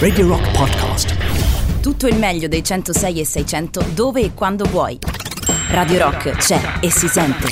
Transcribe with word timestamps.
Radio 0.00 0.26
Rock 0.26 0.50
Podcast. 0.50 1.80
Tutto 1.80 2.08
il 2.08 2.16
meglio 2.16 2.48
dei 2.48 2.64
106 2.64 3.20
e 3.20 3.24
600 3.24 3.86
dove 3.94 4.22
e 4.22 4.34
quando 4.34 4.64
vuoi. 4.64 4.98
Radio 5.68 5.98
Rock 5.98 6.30
c'è 6.32 6.78
e 6.80 6.90
si 6.90 7.06
sente. 7.06 7.46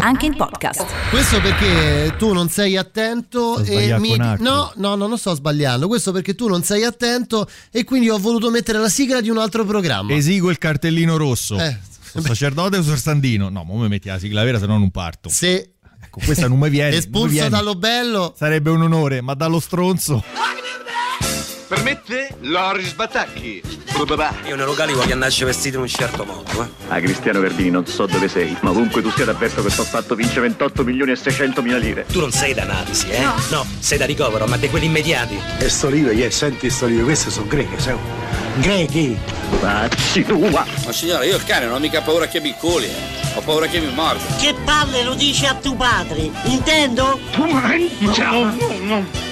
Anche 0.00 0.26
in 0.26 0.34
podcast. 0.34 0.84
Questo 1.10 1.40
perché 1.40 2.16
tu 2.18 2.32
non 2.32 2.48
sei 2.48 2.76
attento 2.76 3.62
Sto 3.62 3.70
e 3.70 3.96
mi... 4.00 4.16
No, 4.16 4.34
no, 4.40 4.72
no, 4.74 5.06
non 5.06 5.16
sto 5.18 5.34
sbagliando. 5.34 5.86
Questo 5.86 6.10
perché 6.10 6.34
tu 6.34 6.48
non 6.48 6.64
sei 6.64 6.82
attento 6.82 7.48
e 7.70 7.84
quindi 7.84 8.10
ho 8.10 8.18
voluto 8.18 8.50
mettere 8.50 8.80
la 8.80 8.88
sigla 8.88 9.20
di 9.20 9.30
un 9.30 9.38
altro 9.38 9.64
programma. 9.64 10.12
Esigo 10.12 10.50
il 10.50 10.58
cartellino 10.58 11.16
rosso. 11.16 11.60
Eh. 11.60 11.78
Sono 12.10 12.24
sacerdote 12.24 12.78
o 12.78 12.96
Sandino? 12.96 13.50
No, 13.50 13.62
ma 13.62 13.74
mi 13.74 13.86
metti 13.86 14.08
la 14.08 14.18
sigla 14.18 14.42
vera, 14.42 14.58
se 14.58 14.66
no 14.66 14.76
non 14.76 14.90
parto. 14.90 15.28
Se 15.28 15.74
Ecco, 16.02 16.18
questa 16.24 16.48
non 16.48 16.58
mi 16.58 16.70
viene. 16.70 16.96
espulso 16.96 17.28
viene. 17.28 17.50
dallo 17.50 17.74
bello, 17.76 18.34
Sarebbe 18.36 18.70
un 18.70 18.82
onore, 18.82 19.20
ma 19.20 19.34
dallo 19.34 19.60
stronzo. 19.60 20.24
Per 21.68 21.82
me 21.82 22.00
te, 22.02 22.34
Loris 22.40 22.94
Batacchi. 22.94 23.62
Io 24.46 24.56
nei 24.56 24.64
locali 24.64 24.94
voglio 24.94 25.12
andarci 25.12 25.44
vestito 25.44 25.76
in 25.76 25.82
un 25.82 25.88
certo 25.88 26.24
modo, 26.24 26.62
eh. 26.62 26.66
Ah, 26.88 26.98
Cristiano 26.98 27.40
Verdini, 27.40 27.68
non 27.68 27.84
so 27.86 28.06
dove 28.06 28.26
sei, 28.28 28.56
ma 28.62 28.70
ovunque 28.70 29.02
tu 29.02 29.10
sia 29.10 29.26
t'avverto 29.26 29.62
che 29.62 29.68
sto 29.68 29.82
fatto 29.82 30.14
vince 30.14 30.40
28 30.40 30.82
milioni 30.82 31.10
e 31.10 31.16
600 31.16 31.60
mila 31.60 31.76
lire. 31.76 32.06
Tu 32.06 32.20
non 32.20 32.30
sei 32.30 32.54
da 32.54 32.62
analisi, 32.62 33.10
eh? 33.10 33.20
No. 33.50 33.66
sei 33.80 33.98
da 33.98 34.06
ricovero, 34.06 34.46
ma 34.46 34.56
di 34.56 34.70
quelli 34.70 34.86
immediati. 34.86 35.38
E 35.58 35.68
sto 35.68 35.88
libro, 35.90 36.12
yeah, 36.12 36.30
senti 36.30 36.70
sto 36.70 36.86
libro, 36.86 37.04
queste 37.04 37.30
sono 37.30 37.46
greche, 37.46 37.78
sai? 37.78 37.96
Grechi! 38.60 39.18
Vacci 39.60 40.24
tua! 40.24 40.64
Ma 40.86 40.92
signore, 40.92 41.26
io 41.26 41.36
il 41.36 41.44
cane 41.44 41.66
non 41.66 41.74
ho 41.74 41.78
mica 41.80 42.00
paura 42.00 42.28
che 42.28 42.40
mi 42.40 42.54
culi, 42.54 42.86
eh. 42.86 43.34
Ho 43.34 43.40
paura 43.42 43.66
che 43.66 43.78
mi 43.78 43.92
morda. 43.92 44.36
Che 44.36 44.54
palle 44.64 45.02
lo 45.02 45.12
dici 45.14 45.44
a 45.44 45.54
tuo 45.54 45.74
padre, 45.74 46.30
intendo? 46.44 47.18
Tu 47.32 47.44
mangia! 47.44 48.54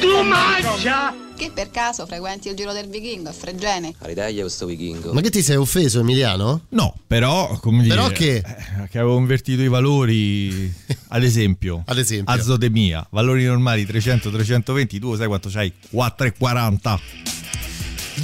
Tu 0.01 0.23
mangia! 0.23 1.25
Che 1.37 1.51
per 1.53 1.71
caso 1.71 2.07
frequenti 2.07 2.49
il 2.49 2.57
giro 2.57 2.73
del 2.73 2.89
vichingo 2.89 3.29
a 3.29 3.33
Fregene? 3.33 3.95
All'Italia 3.99 4.41
questo 4.41 4.65
vichingo. 4.65 5.13
ma 5.13 5.21
che 5.21 5.29
ti 5.29 5.43
sei 5.43 5.57
offeso 5.57 6.01
Emiliano? 6.01 6.63
No, 6.71 6.95
però, 7.07 7.59
come 7.61 7.83
dire... 7.83 7.95
Però 7.95 8.09
che? 8.09 8.37
eh, 8.37 8.89
che 8.89 8.99
avevo 8.99 9.19
invertito 9.19 9.61
i 9.61 9.69
valori, 9.69 10.73
ad 11.09 11.23
esempio. 11.23 11.83
Ad 11.85 11.99
esempio. 11.99 12.33
Azodemia, 12.33 13.07
valori 13.11 13.45
normali 13.45 13.85
300, 13.85 14.31
320, 14.31 14.99
tu 14.99 15.15
sai 15.15 15.27
quanto 15.27 15.51
c'hai? 15.51 15.71
4,40. 15.93 16.99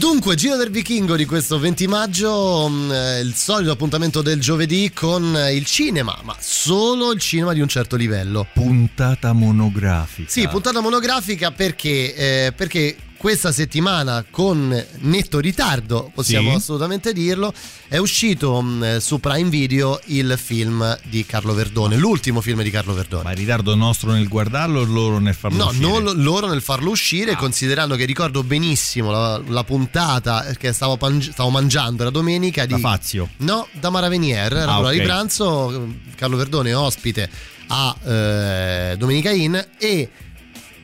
Dunque, 0.02 0.34
Giro 0.34 0.56
del 0.56 0.70
Vichingo 0.70 1.14
di 1.14 1.24
questo 1.24 1.60
20 1.60 1.86
maggio, 1.86 2.68
mh, 2.68 2.92
eh, 2.92 3.20
il 3.20 3.34
solito 3.34 3.70
appuntamento 3.70 4.20
del 4.20 4.40
giovedì 4.40 4.90
con 4.92 5.36
eh, 5.36 5.54
il 5.54 5.64
cinema, 5.64 6.18
ma 6.24 6.34
solo 6.40 7.12
il 7.12 7.20
cinema 7.20 7.52
di 7.52 7.60
un 7.60 7.68
certo 7.68 7.94
livello. 7.94 8.44
Puntata 8.52 9.32
monografica. 9.32 10.28
Sì, 10.28 10.48
puntata 10.48 10.80
monografica 10.80 11.52
perché, 11.52 12.16
eh, 12.16 12.52
perché 12.52 12.96
questa 13.22 13.52
settimana 13.52 14.24
con 14.28 14.84
netto 15.02 15.38
ritardo, 15.38 16.10
possiamo 16.12 16.50
Sì. 16.50 16.56
assolutamente 16.56 17.12
dirlo, 17.12 17.54
è 17.86 17.96
uscito 17.98 18.60
mh, 18.60 18.98
su 18.98 19.20
Prime 19.20 19.48
Video 19.48 20.00
il 20.06 20.34
film 20.36 20.98
di 21.04 21.24
Carlo 21.24 21.54
Verdone, 21.54 21.94
l'ultimo 21.96 22.40
film 22.40 22.62
di 22.64 22.70
Carlo 22.70 22.94
Verdone. 22.94 23.22
Ma 23.22 23.30
il 23.30 23.36
ritardo 23.36 23.76
nostro 23.76 24.10
nel 24.10 24.26
guardarlo 24.26 24.80
o 24.80 24.84
loro 24.84 25.20
nel 25.20 25.34
farlo 25.36 25.56
No, 25.56 25.66
uscire? 25.70 25.86
non 25.86 26.20
loro 26.20 26.48
nel 26.48 26.62
farlo 26.62 26.90
uscire, 26.90 27.36
considerando 27.36 27.94
che 27.94 28.06
ricordo 28.06 28.42
benissimo 28.42 29.12
la, 29.12 29.40
la 29.46 29.62
puntata 29.62 30.44
che 30.58 30.72
stavo, 30.72 30.96
pangi- 30.96 31.30
stavo 31.30 31.50
mangiando 31.50 32.02
la 32.02 32.10
domenica 32.10 32.66
di... 32.66 32.72
Da 32.72 32.78
Fazio. 32.80 33.28
No, 33.36 33.68
da 33.70 33.88
Maravenier, 33.90 34.52
era 34.52 34.72
Ah, 34.72 34.76
l'ora 34.78 34.88
ok. 34.88 34.94
di 34.94 35.00
pranzo, 35.00 35.88
Carlo 36.16 36.36
Verdone 36.36 36.70
è 36.70 36.76
ospite 36.76 37.30
a 37.68 37.96
eh, 38.04 38.96
Domenica 38.98 39.30
Inn 39.30 39.56
e 39.78 40.10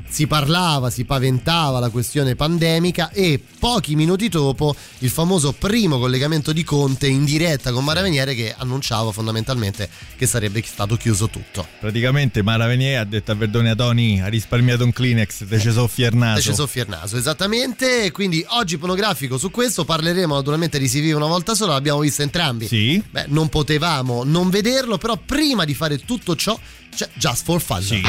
si 0.09 0.27
parlava, 0.27 0.91
si 0.91 1.05
paventava 1.05 1.78
la 1.78 1.91
questione 1.91 2.34
pandemica 2.34 3.11
e 3.11 3.41
pochi 3.59 3.95
minuti 3.95 4.28
dopo 4.28 4.75
il 4.98 5.11
famoso 5.11 5.53
primo 5.53 5.98
collegamento 5.98 6.53
di 6.53 6.65
Conte 6.65 7.06
in 7.06 7.25
diretta 7.25 7.73
con 7.73 7.84
Maraveniere 7.84 8.34
che 8.34 8.55
annunciava 8.56 9.12
fondamentalmente 9.12 9.89
che 10.17 10.27
sarebbe 10.27 10.62
stato 10.65 10.97
chiuso 10.97 11.28
tutto. 11.28 11.66
Praticamente 11.78 12.43
Maravenier 12.43 13.00
ha 13.00 13.05
detto 13.05 13.32
a 13.32 13.34
Verdone 13.34 13.71
a 13.71 13.75
Tony, 13.75 14.21
ha 14.21 14.28
risparmiato 14.28 14.84
un 14.84 14.93
Kleenex, 14.93 15.47
te 15.47 15.59
ci 15.59 15.71
soffia 15.71 16.09
il 16.09 16.16
naso. 16.16 16.41
Fece 16.41 16.55
soffia 16.55 16.82
il 16.82 16.88
naso, 16.88 17.16
esattamente. 17.16 18.11
Quindi 18.11 18.44
oggi 18.49 18.78
pornografico 18.78 19.38
su 19.38 19.50
questo 19.50 19.84
parleremo 19.84 20.34
naturalmente 20.34 20.78
di 20.78 20.88
Si 20.88 21.00
vive 21.00 21.15
una 21.15 21.27
volta 21.27 21.55
sola, 21.55 21.75
l'abbiamo 21.75 22.00
visto 22.00 22.22
entrambi. 22.22 22.66
Sì. 22.66 23.03
Beh, 23.11 23.27
non 23.28 23.49
potevamo 23.49 24.25
non 24.25 24.50
vederlo, 24.50 24.99
però 24.99 25.16
prima 25.16 25.65
di 25.65 25.75
fare 25.75 25.99
tutto 25.99 26.34
ciò 26.34 26.59
c'è 26.94 27.09
Just 27.15 27.44
for 27.44 27.60
Fun. 27.60 27.82
Sì. 27.82 28.03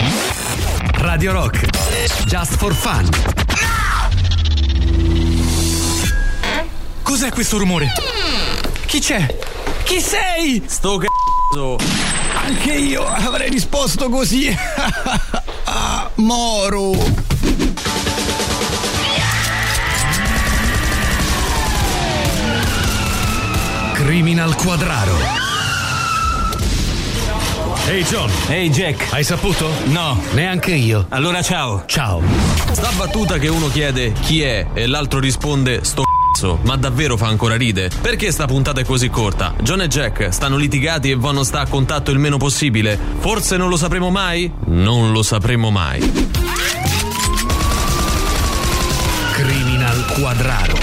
Radio 0.93 1.31
Rock. 1.31 1.67
Just 2.25 2.57
for 2.57 2.73
fun. 2.73 3.07
Cos'è 7.01 7.31
questo 7.31 7.57
rumore? 7.57 7.91
Chi 8.85 8.99
c'è? 8.99 9.35
Chi 9.83 10.01
sei? 10.01 10.63
Sto 10.65 10.97
c***o! 10.97 11.77
Anche 12.45 12.73
io 12.73 13.05
avrei 13.05 13.49
risposto 13.49 14.09
così. 14.09 14.55
Moro. 16.15 16.91
Criminal 23.93 24.55
Quadraro. 24.55 25.38
Ehi 27.89 28.03
John, 28.03 28.29
Ehi 28.49 28.69
Jack! 28.69 29.11
hai 29.13 29.23
saputo? 29.23 29.67
No, 29.85 30.21
neanche 30.33 30.75
io. 30.75 31.07
Allora 31.09 31.41
ciao! 31.41 31.85
Ciao. 31.87 32.21
Sta 32.71 32.91
battuta 32.95 33.39
che 33.39 33.47
uno 33.47 33.67
chiede 33.67 34.11
chi 34.11 34.43
è 34.43 34.67
e 34.75 34.85
l'altro 34.85 35.19
risponde 35.19 35.83
sto 35.83 36.03
c***o, 36.37 36.59
ma 36.65 36.75
davvero 36.75 37.17
fa 37.17 37.25
ancora 37.25 37.55
ride? 37.55 37.89
Perché 37.99 38.31
sta 38.31 38.45
puntata 38.45 38.79
è 38.79 38.85
così 38.85 39.09
corta? 39.09 39.55
John 39.63 39.81
e 39.81 39.87
Jack 39.87 40.31
stanno 40.31 40.57
litigati 40.57 41.09
e 41.09 41.15
Von 41.15 41.43
sta 41.43 41.61
a 41.61 41.67
contatto 41.67 42.11
il 42.11 42.19
meno 42.19 42.37
possibile? 42.37 42.95
Forse 43.17 43.57
non 43.57 43.69
lo 43.69 43.75
sapremo 43.75 44.11
mai? 44.11 44.51
Non 44.65 45.11
lo 45.11 45.23
sapremo 45.23 45.71
mai. 45.71 45.99
Criminal 49.33 50.05
Quadraro. 50.13 50.77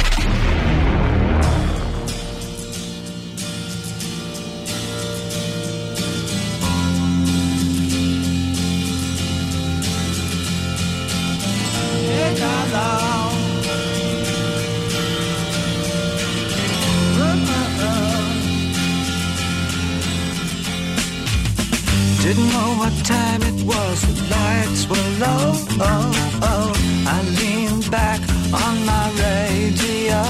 What 22.87 23.05
time 23.05 23.43
it 23.43 23.59
was, 23.65 23.99
the 24.07 24.15
lights 24.35 24.83
were 24.91 25.09
low. 25.25 25.47
Oh, 25.91 26.41
oh. 26.53 26.69
I 27.15 27.19
leaned 27.39 27.91
back 27.91 28.21
on 28.65 28.75
my 28.93 29.07
radio. 29.27 30.23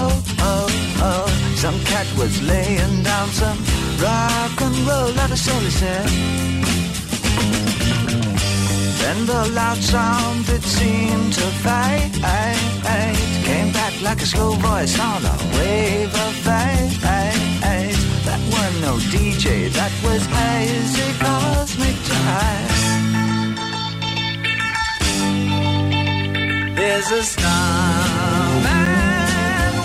Oh, 0.51 0.67
oh. 1.09 1.27
Some 1.63 1.79
cat 1.91 2.09
was 2.19 2.35
laying 2.43 3.03
down 3.03 3.29
some 3.43 3.59
rock 4.05 4.57
and 4.67 4.77
roll, 4.89 5.11
like 5.21 5.33
a 5.39 5.41
soul 5.47 5.67
said. 5.81 6.09
Then 9.01 9.19
the 9.27 9.43
loud 9.59 9.81
sound 9.93 10.49
it 10.49 10.63
seemed 10.63 11.33
to 11.39 11.47
fade. 11.65 12.15
Came 13.49 13.71
back 13.73 13.95
like 14.03 14.21
a 14.23 14.27
slow 14.33 14.53
voice 14.69 14.99
on 14.99 15.21
a 15.35 15.37
wave 15.57 16.15
of 16.27 16.35
fate. 16.47 16.97
That 18.27 18.43
were 18.53 18.73
no 18.87 18.93
DJ, 19.13 19.71
that 19.79 19.93
was 20.05 20.23
hazy 20.27 21.09
cosmic 21.21 21.96
jive. 22.27 22.75
There's 26.79 27.11
a 27.11 27.23
starman 27.33 28.67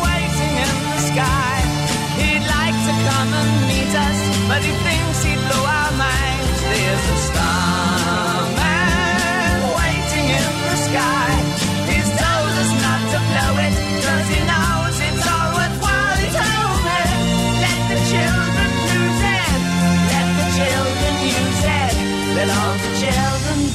waiting 0.08 0.54
in 0.66 0.74
the 0.92 1.02
sky. 1.12 1.56
He'd 2.20 2.46
like 2.58 2.78
to 2.88 2.94
come 3.10 3.30
and 3.42 3.52
meet 3.72 3.94
us, 4.08 4.20
but 4.50 4.62
he 4.68 4.74
thinks 4.86 5.18
he'd 5.26 5.42
blow 5.48 5.64
our 5.80 5.92
minds. 6.08 6.60
There's 6.72 7.06
a 7.16 7.18
starman 7.28 7.41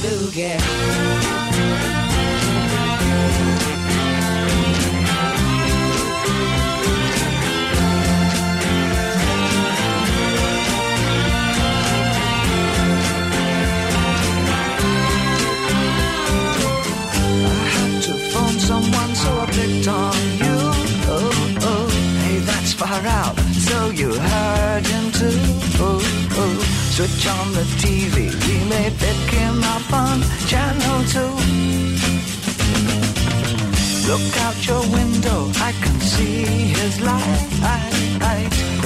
to 0.07 0.31
get. 0.31 0.61
someone, 18.59 19.15
so 19.15 19.29
I 19.39 19.45
picked 19.45 19.87
on 19.87 20.15
you. 20.43 20.57
Oh, 21.09 21.57
oh, 21.61 21.87
hey, 22.23 22.39
that's 22.39 22.73
far 22.73 23.01
out. 23.05 23.39
So 23.67 23.89
you 23.91 24.13
heard 24.13 24.85
him 24.85 25.11
too. 25.11 25.39
Oh, 25.79 25.96
Switch 26.97 27.27
on 27.27 27.53
the 27.53 27.61
TV, 27.77 28.15
we 28.47 28.55
may 28.67 28.89
pick 28.89 29.29
him 29.29 29.63
up 29.63 29.93
on 29.93 30.19
channel 30.47 31.03
two. 31.13 31.33
Look 34.09 34.37
out 34.45 34.57
your 34.65 34.81
window, 34.81 35.51
I 35.61 35.73
can 35.83 35.99
see 36.01 36.43
his 36.73 36.99
light. 37.01 37.51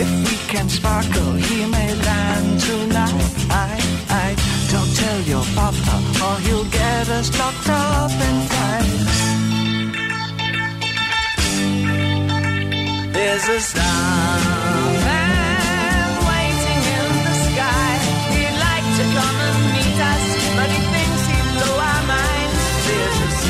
If 0.03 0.09
we 0.27 0.35
can 0.51 0.67
sparkle, 0.67 1.33
he 1.35 1.65
may 1.67 1.95
land 1.95 2.59
tonight. 2.59 3.79
Don't 4.73 4.93
tell 4.93 5.21
your 5.21 5.45
papa, 5.55 5.95
or 6.25 6.35
he'll 6.41 6.65
get 6.65 7.07
us 7.07 7.31
locked 7.39 7.69
up 7.69 8.11
in 8.11 8.47
time. 8.57 8.89
There's 13.13 13.47
a 13.47 13.59
starman 13.61 15.30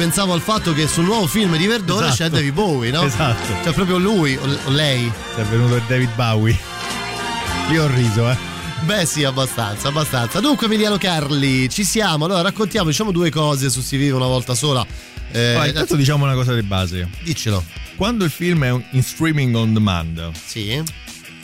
pensavo 0.00 0.32
al 0.32 0.40
fatto 0.40 0.72
che 0.72 0.88
sul 0.88 1.04
nuovo 1.04 1.26
film 1.26 1.58
di 1.58 1.66
Verdone 1.66 2.06
Esatto. 2.06 2.22
c'è 2.22 2.30
David 2.30 2.54
Bowie, 2.54 2.90
no? 2.90 3.02
Esatto. 3.02 3.52
Cioè 3.62 3.74
proprio 3.74 3.98
lui 3.98 4.34
o 4.34 4.70
lei. 4.70 5.12
È 5.36 5.42
venuto 5.42 5.76
il 5.76 5.82
David 5.86 6.14
Bowie. 6.14 6.58
Io 7.70 7.84
ho 7.84 7.86
riso, 7.86 8.30
eh. 8.30 8.36
Beh 8.80 9.04
sì, 9.04 9.24
abbastanza, 9.24 9.88
abbastanza. 9.88 10.40
Dunque 10.40 10.64
Emiliano 10.68 10.96
Carli, 10.96 11.68
ci 11.68 11.84
siamo. 11.84 12.24
Allora 12.24 12.40
raccontiamo, 12.40 12.88
diciamo 12.88 13.10
due 13.10 13.28
cose 13.28 13.68
su 13.68 13.82
Si 13.82 13.98
vive 13.98 14.16
una 14.16 14.24
volta 14.24 14.54
sola. 14.54 14.86
Eh, 15.32 15.52
Poi, 15.54 15.68
intanto 15.68 15.96
diciamo 15.96 16.24
una 16.24 16.32
cosa 16.32 16.54
di 16.54 16.62
base. 16.62 17.06
Diccelo. 17.22 17.62
Quando 17.96 18.24
il 18.24 18.30
film 18.30 18.64
è 18.64 18.82
in 18.92 19.02
streaming 19.02 19.54
on 19.54 19.74
demand, 19.74 20.30
sì. 20.32 20.82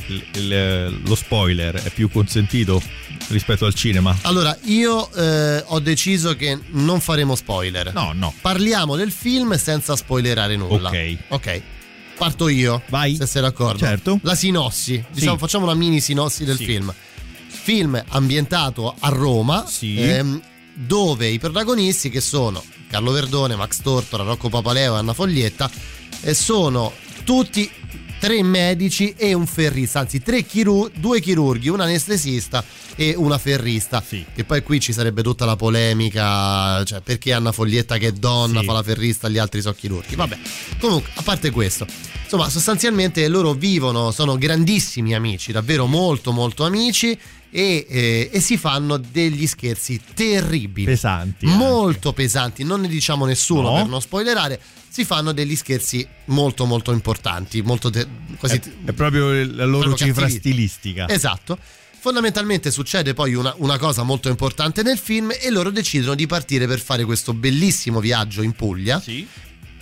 Il- 0.08 0.24
il- 0.34 1.00
lo 1.04 1.14
spoiler 1.14 1.74
è 1.82 1.90
più 1.90 2.10
consentito 2.10 2.80
rispetto 3.28 3.64
al 3.66 3.74
cinema. 3.74 4.16
Allora, 4.22 4.56
io 4.64 5.12
eh, 5.12 5.62
ho 5.66 5.80
deciso 5.80 6.36
che 6.36 6.58
non 6.70 7.00
faremo 7.00 7.34
spoiler. 7.34 7.92
No, 7.92 8.12
no. 8.14 8.32
Parliamo 8.40 8.96
del 8.96 9.10
film 9.12 9.56
senza 9.56 9.96
spoilerare 9.96 10.56
nulla. 10.56 10.88
Ok. 10.88 11.16
Ok. 11.28 11.62
Parto 12.16 12.48
io. 12.48 12.82
Vai. 12.88 13.16
Se 13.16 13.26
sei 13.26 13.42
d'accordo. 13.42 13.78
Certo. 13.78 14.18
La 14.22 14.34
sinossi. 14.34 15.02
Diciamo, 15.12 15.36
facciamo 15.38 15.64
una 15.64 15.74
mini 15.74 16.00
sinossi 16.00 16.44
del 16.44 16.56
Sì. 16.56 16.64
film. 16.64 16.94
Film 17.46 18.02
ambientato 18.08 18.94
a 18.98 19.08
Roma. 19.08 19.66
Sì. 19.66 20.00
ehm, 20.00 20.40
dove 20.78 21.26
i 21.28 21.38
protagonisti, 21.38 22.10
che 22.10 22.20
sono 22.20 22.62
Carlo 22.90 23.10
Verdone, 23.10 23.56
Max 23.56 23.80
Tortora, 23.80 24.22
Rocco 24.24 24.48
Papaleo 24.50 24.94
e 24.94 24.98
Anna 24.98 25.14
Foglietta, 25.14 25.70
eh, 26.20 26.34
sono 26.34 26.92
tutti 27.24 27.68
tre 28.18 28.42
medici 28.42 29.14
e 29.16 29.32
un 29.34 29.46
ferrista, 29.46 30.00
anzi 30.00 30.20
tre 30.22 30.42
chiru- 30.42 30.90
due 30.96 31.20
chirurghi, 31.20 31.68
un 31.68 31.80
anestesista 31.80 32.64
e 32.96 33.14
una 33.16 33.38
ferrista. 33.38 34.02
E 34.34 34.44
poi 34.44 34.62
qui 34.62 34.80
ci 34.80 34.92
sarebbe 34.92 35.22
tutta 35.22 35.44
la 35.44 35.56
polemica, 35.56 36.82
cioè 36.84 37.00
perché 37.00 37.32
Anna 37.32 37.52
Foglietta 37.52 37.98
che 37.98 38.08
è 38.08 38.12
donna 38.12 38.60
Sì. 38.60 38.66
fa 38.66 38.72
la 38.72 38.82
ferrista, 38.82 39.28
gli 39.28 39.38
altri 39.38 39.60
sono 39.60 39.74
chirurghi. 39.78 40.14
Vabbè, 40.16 40.38
comunque, 40.80 41.10
a 41.14 41.22
parte 41.22 41.50
questo, 41.50 41.86
insomma, 42.22 42.48
sostanzialmente 42.48 43.26
loro 43.28 43.52
vivono, 43.52 44.10
sono 44.10 44.36
grandissimi 44.38 45.14
amici, 45.14 45.52
davvero 45.52 45.86
molto 45.86 46.32
molto 46.32 46.64
amici. 46.64 47.18
E, 47.48 47.86
eh, 47.88 48.28
e 48.32 48.40
si 48.40 48.58
fanno 48.58 48.98
degli 48.98 49.46
scherzi 49.46 49.98
terribili, 50.14 50.84
Pesanti. 50.84 51.46
molto 51.46 52.12
pesanti. 52.12 52.64
Non 52.64 52.82
ne 52.82 52.88
diciamo 52.88 53.24
nessuno 53.24 53.70
No. 53.70 53.74
per 53.76 53.86
non 53.86 54.00
spoilerare. 54.02 54.60
Si 54.96 55.04
fanno 55.04 55.32
degli 55.32 55.54
scherzi 55.56 56.08
molto 56.26 56.64
molto 56.64 56.90
importanti, 56.90 57.60
molto 57.60 57.90
te- 57.90 58.06
quasi 58.38 58.56
È, 58.56 58.62
è 58.86 58.92
proprio 58.92 59.30
la 59.44 59.66
loro 59.66 59.94
cifra 59.94 60.22
cattivi. 60.22 60.38
stilistica. 60.38 61.06
Esatto. 61.06 61.58
Fondamentalmente 61.98 62.70
succede 62.70 63.12
poi 63.12 63.34
una, 63.34 63.52
una 63.58 63.76
cosa 63.76 64.04
molto 64.04 64.30
importante 64.30 64.82
nel 64.82 64.96
film 64.96 65.34
e 65.38 65.50
loro 65.50 65.68
decidono 65.68 66.14
di 66.14 66.26
partire 66.26 66.66
per 66.66 66.80
fare 66.80 67.04
questo 67.04 67.34
bellissimo 67.34 68.00
viaggio 68.00 68.40
in 68.40 68.52
Puglia. 68.52 68.98
Sì. 68.98 69.26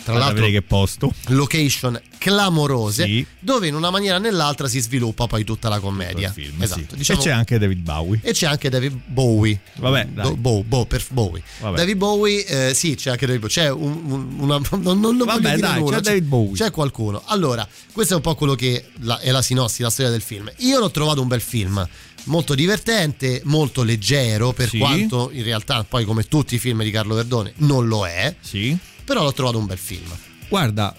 Tra 0.05 0.19
l'altro, 0.19 0.47
che 0.47 0.63
posto. 0.63 1.13
location 1.29 2.01
clamorose, 2.19 3.05
Sì. 3.05 3.27
dove 3.39 3.67
in 3.69 3.75
una 3.75 3.91
maniera 3.91 4.17
o 4.17 4.19
nell'altra 4.19 4.67
si 4.69 4.81
sviluppa 4.81 5.27
poi 5.27 5.45
tutta 5.45 5.69
la 5.69 5.79
commedia. 5.81 6.29
Il 6.29 6.33
film, 6.35 6.63
esatto. 6.63 6.81
sì. 6.91 6.97
Diciamo- 6.97 7.21
E 7.21 7.23
c'è 7.23 7.31
anche 7.31 7.59
David 7.59 7.79
Bowie. 7.79 8.21
e 8.23 8.33
c'è 8.33 8.47
anche 8.47 8.69
David 8.69 8.99
Bowie. 9.07 9.61
Vabbè, 9.77 10.07
Do-. 10.07 10.37
Bow- 10.37 10.63
Bow- 10.65 10.87
per 10.87 11.05
Bowie. 11.11 11.43
Vabbè. 11.61 11.77
David 11.77 11.97
Bowie, 11.97 12.45
eh, 12.71 12.75
sì, 12.75 12.95
c'è 12.95 13.11
anche 13.11 13.27
David 13.27 13.41
Bowie. 13.43 13.55
C'è 13.55 13.71
un, 13.71 14.01
un- 14.07 14.37
una. 14.41 14.61
Non, 14.81 14.99
non 15.01 15.17
Vabbè, 15.19 15.57
dai, 15.59 15.79
nulla, 15.81 15.97
c'è 15.97 16.03
David 16.03 16.25
Bowie. 16.25 16.55
C'è 16.57 16.71
qualcuno. 16.71 17.23
Allora, 17.27 17.67
questo 17.93 18.15
è 18.15 18.17
un 18.17 18.23
po' 18.23 18.35
quello 18.35 18.55
che 18.55 18.85
la- 19.01 19.19
è 19.21 19.31
la 19.31 19.43
sinossi, 19.43 19.83
la 19.83 19.91
storia 19.91 20.11
del 20.11 20.23
film. 20.23 20.51
Io 20.59 20.79
l'ho 20.79 20.91
trovato 20.91 21.21
un 21.21 21.29
bel 21.29 21.41
film. 21.41 21.87
Molto 22.27 22.55
divertente, 22.55 23.43
molto 23.45 23.83
leggero, 23.83 24.53
per 24.53 24.71
Sì. 24.71 24.79
quanto 24.79 25.29
in 25.33 25.43
realtà, 25.43 25.85
poi 25.85 26.05
come 26.07 26.25
tutti 26.25 26.55
i 26.55 26.59
film 26.59 26.83
di 26.83 26.91
Carlo 26.91 27.15
Verdone, 27.15 27.53
non 27.57 27.87
lo 27.87 28.07
è. 28.07 28.35
Sì. 28.41 28.75
Però 29.05 29.23
l'ho 29.23 29.33
trovato 29.33 29.59
un 29.59 29.67
bel 29.67 29.79
film. 29.79 30.11
Guarda, 30.49 30.95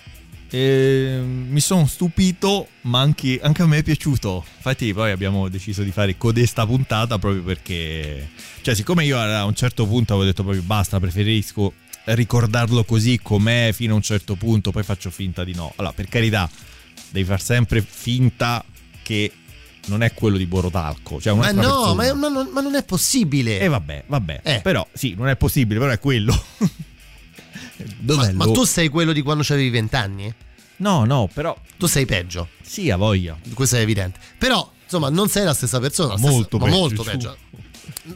ehm, 0.50 1.48
mi 1.50 1.60
sono 1.60 1.86
stupito, 1.88 2.68
ma 2.82 3.00
anche, 3.00 3.40
anche 3.42 3.62
a 3.62 3.68
me 3.68 3.80
è 3.80 3.84
piaciuto. 3.84 4.44
Infatti, 4.58 4.94
poi 4.94 5.12
abbiamo 5.12 5.50
deciso 5.50 5.84
di 5.84 5.92
fare 5.92 6.18
codesta 6.18 6.66
puntata 6.66 7.18
proprio 7.18 7.44
perché, 7.44 8.30
cioè, 8.62 8.76
siccome 8.76 9.06
io 9.06 9.20
a 9.20 9.46
un 9.46 9.56
certo 9.56 9.86
punto 9.86 10.14
avevo 10.14 10.28
detto 10.28 10.44
proprio 10.44 10.64
basta, 10.64 11.00
preferisco 11.00 11.74
ricordarlo 12.06 12.84
così 12.84 13.20
com'è 13.22 13.72
fino 13.74 13.94
a 13.94 13.96
un 13.96 14.02
certo 14.02 14.36
punto, 14.36 14.72
poi 14.72 14.84
faccio 14.84 15.10
finta 15.10 15.44
di 15.44 15.56
no. 15.56 15.74
Allora, 15.78 15.94
per 15.94 16.08
carità, 16.08 16.50
devi 17.10 17.26
far 17.26 17.42
sempre 17.42 17.82
finta 17.82 18.64
che 19.02 19.32
non 19.88 20.02
è 20.02 20.14
quello 20.14 20.38
di 20.38 20.46
Borotalco. 20.46 21.20
Cioè 21.20 21.34
Ma 21.34 21.52
no, 21.52 21.94
ma, 21.96 22.14
ma 22.14 22.28
non, 22.28 22.50
ma 22.52 22.62
non 22.62 22.76
è 22.76 22.84
possibile. 22.84 23.60
E 23.60 23.68
vabbè, 23.68 24.06
vabbè. 24.08 24.42
Eh. 24.44 24.62
Però 24.62 24.86
sì, 24.94 25.16
non 25.16 25.28
è 25.28 25.36
possibile, 25.36 25.80
però 25.80 25.92
è 25.92 26.00
quello. 26.00 26.34
Dov'è 28.06 28.32
ma 28.34 28.46
lo- 28.46 28.52
tu 28.52 28.64
sei 28.64 28.90
quello 28.90 29.12
di 29.14 29.22
quando 29.22 29.44
avevi 29.50 29.70
vent'anni? 29.70 30.34
No, 30.78 31.06
no, 31.06 31.30
però 31.34 31.58
Tu 31.78 31.86
sei 31.88 32.06
peggio. 32.06 32.50
sì, 32.62 32.90
a 32.90 32.98
voglia. 32.98 33.38
questo 33.54 33.78
è 33.78 33.80
evidente. 33.80 34.20
Però, 34.38 34.70
insomma, 34.84 35.10
non 35.10 35.30
sei 35.30 35.44
la 35.46 35.54
stessa 35.54 35.80
persona. 35.80 36.10
la 36.14 36.18
stessa- 36.18 36.32
Molto 36.34 36.58
ma 36.58 36.66
peggio, 36.66 36.78
molto 36.78 37.04
su. 37.04 37.10
peggio. 37.10 37.38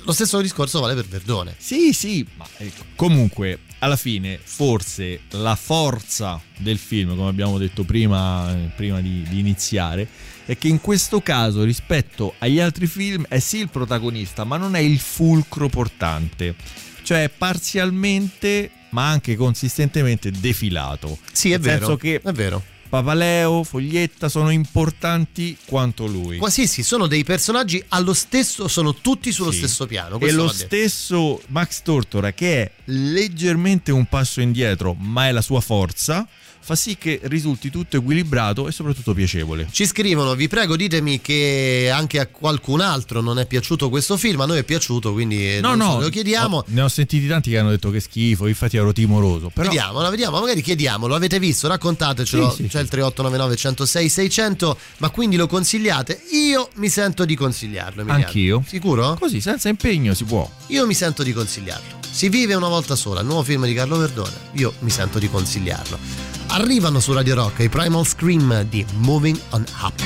Lo 0.04 0.12
stesso 0.12 0.42
discorso 0.42 0.80
vale 0.82 0.94
per 0.96 1.06
Verdone. 1.08 1.56
Sì, 1.58 1.94
sì, 1.94 2.26
ma 2.38 2.46
ecco, 2.58 2.84
comunque 2.96 3.60
alla 3.80 3.96
fine 3.96 4.40
forse 4.44 5.22
la 5.32 5.56
forza 5.56 6.40
del 6.58 6.78
film, 6.78 7.16
come 7.16 7.30
abbiamo 7.30 7.58
detto 7.58 7.84
prima, 7.84 8.56
prima 8.76 9.00
di, 9.02 9.24
di 9.30 9.40
iniziare, 9.40 10.08
è 10.46 10.58
che 10.58 10.68
in 10.68 10.82
questo 10.82 11.22
caso 11.22 11.64
rispetto 11.64 12.34
agli 12.40 12.60
altri 12.60 12.88
film 12.88 13.26
è 13.30 13.40
sì 13.40 13.58
il 13.60 13.70
protagonista, 13.70 14.44
ma 14.44 14.58
non 14.58 14.76
è 14.76 14.80
il 14.80 15.00
fulcro 15.00 15.70
portante. 15.70 16.56
Cioè 17.04 17.30
parzialmente, 17.36 18.70
ma 18.90 19.10
anche 19.10 19.36
consistentemente 19.36 20.32
defilato. 20.32 21.18
Sì, 21.32 21.50
è 21.50 21.52
Nel 21.54 21.60
vero. 21.62 21.78
senso 21.80 21.96
che 21.98 22.22
È 22.24 22.32
vero. 22.32 22.64
Papaleo, 22.90 23.64
Foglietta 23.64 24.30
sono 24.30 24.50
importanti 24.50 25.56
quanto 25.66 26.08
lui. 26.08 26.38
Quasi 26.38 26.66
sì, 26.66 26.82
sono 26.82 27.06
dei 27.06 27.24
personaggi 27.24 27.84
allo 27.90 28.16
stesso, 28.16 28.68
sono 28.68 28.96
tutti 28.96 29.32
sullo 29.32 29.52
Sì. 29.52 29.60
stesso 29.60 29.86
piano. 29.86 30.20
E 30.20 30.32
lo 30.32 30.48
stesso 30.48 31.40
Max 31.50 31.84
Tortora, 31.84 32.32
che 32.34 32.64
è 32.64 32.72
leggermente 32.86 33.92
un 33.92 34.06
passo 34.08 34.42
indietro, 34.42 34.96
ma 34.96 35.28
è 35.28 35.32
la 35.32 35.42
sua 35.44 35.62
forza, 35.62 36.28
fa 36.70 36.76
sì 36.76 36.98
che 37.00 37.20
risulti 37.24 37.72
tutto 37.72 37.98
equilibrato 37.98 38.68
e 38.68 38.72
soprattutto 38.72 39.16
piacevole. 39.16 39.68
Ci 39.72 39.88
scrivono, 39.88 40.36
vi 40.36 40.48
prego 40.48 40.76
ditemi 40.76 41.20
che 41.20 41.90
anche 41.92 42.20
a 42.20 42.28
qualcun 42.28 42.80
altro 42.80 43.22
non 43.22 43.40
è 43.40 43.48
piaciuto 43.48 43.90
questo 43.90 44.18
film, 44.18 44.42
a 44.42 44.46
noi 44.46 44.60
è 44.60 44.64
piaciuto, 44.64 45.12
quindi 45.14 45.56
eh, 45.56 45.62
No, 45.62 45.70
so, 45.72 45.76
no, 45.78 46.00
lo 46.02 46.10
chiediamo. 46.10 46.58
ho- 46.58 46.64
ne 46.68 46.82
ho 46.82 46.88
sentiti 46.88 47.26
tanti 47.28 47.50
che 47.50 47.58
hanno 47.58 47.72
detto 47.72 47.90
che 47.90 48.00
schifo, 48.00 48.46
infatti 48.46 48.78
ero 48.78 48.94
timoroso. 48.94 49.50
Però 49.52 49.68
Vediamo, 49.68 50.00
no, 50.00 50.12
vediamo, 50.12 50.40
magari 50.40 50.62
chiediamolo, 50.62 51.16
avete 51.16 51.40
visto, 51.40 51.68
raccontatecelo, 51.68 52.52
Sì, 52.52 52.56
sì, 52.64 52.68
c'è 52.68 52.82
il 52.82 52.88
3899 52.88 53.56
106 53.56 54.10
600, 54.10 54.78
ma 54.98 55.10
quindi 55.10 55.38
lo 55.38 55.48
consigliate? 55.48 56.22
Io 56.34 56.70
mi 56.76 56.90
sento 56.90 57.26
di 57.26 57.34
consigliarlo, 57.36 58.02
Emiliano. 58.02 58.26
Anch'io. 58.26 58.64
Sicuro? 58.68 59.16
Così, 59.20 59.42
senza 59.42 59.70
impegno 59.70 60.14
si 60.14 60.24
può. 60.24 60.48
Io 60.68 60.86
mi 60.86 60.94
sento 60.94 61.24
di 61.24 61.34
consigliarlo. 61.34 61.98
Si 62.12 62.30
vive 62.30 62.54
una 62.54 62.68
volta 62.68 62.96
sola, 62.96 63.22
il 63.22 63.26
nuovo 63.26 63.42
film 63.42 63.66
di 63.66 63.74
Carlo 63.74 63.98
Verdone, 63.98 64.36
io 64.54 64.72
mi 64.82 64.92
sento 64.92 65.18
di 65.18 65.28
consigliarlo. 65.28 66.39
Arrivano 66.52 67.00
su 67.00 67.14
Radio 67.14 67.36
Rock 67.36 67.60
i 67.60 67.70
Primal 67.70 68.06
Scream 68.06 68.64
di 68.64 68.86
Moving 68.98 69.40
on 69.52 69.64
Up. 69.82 70.02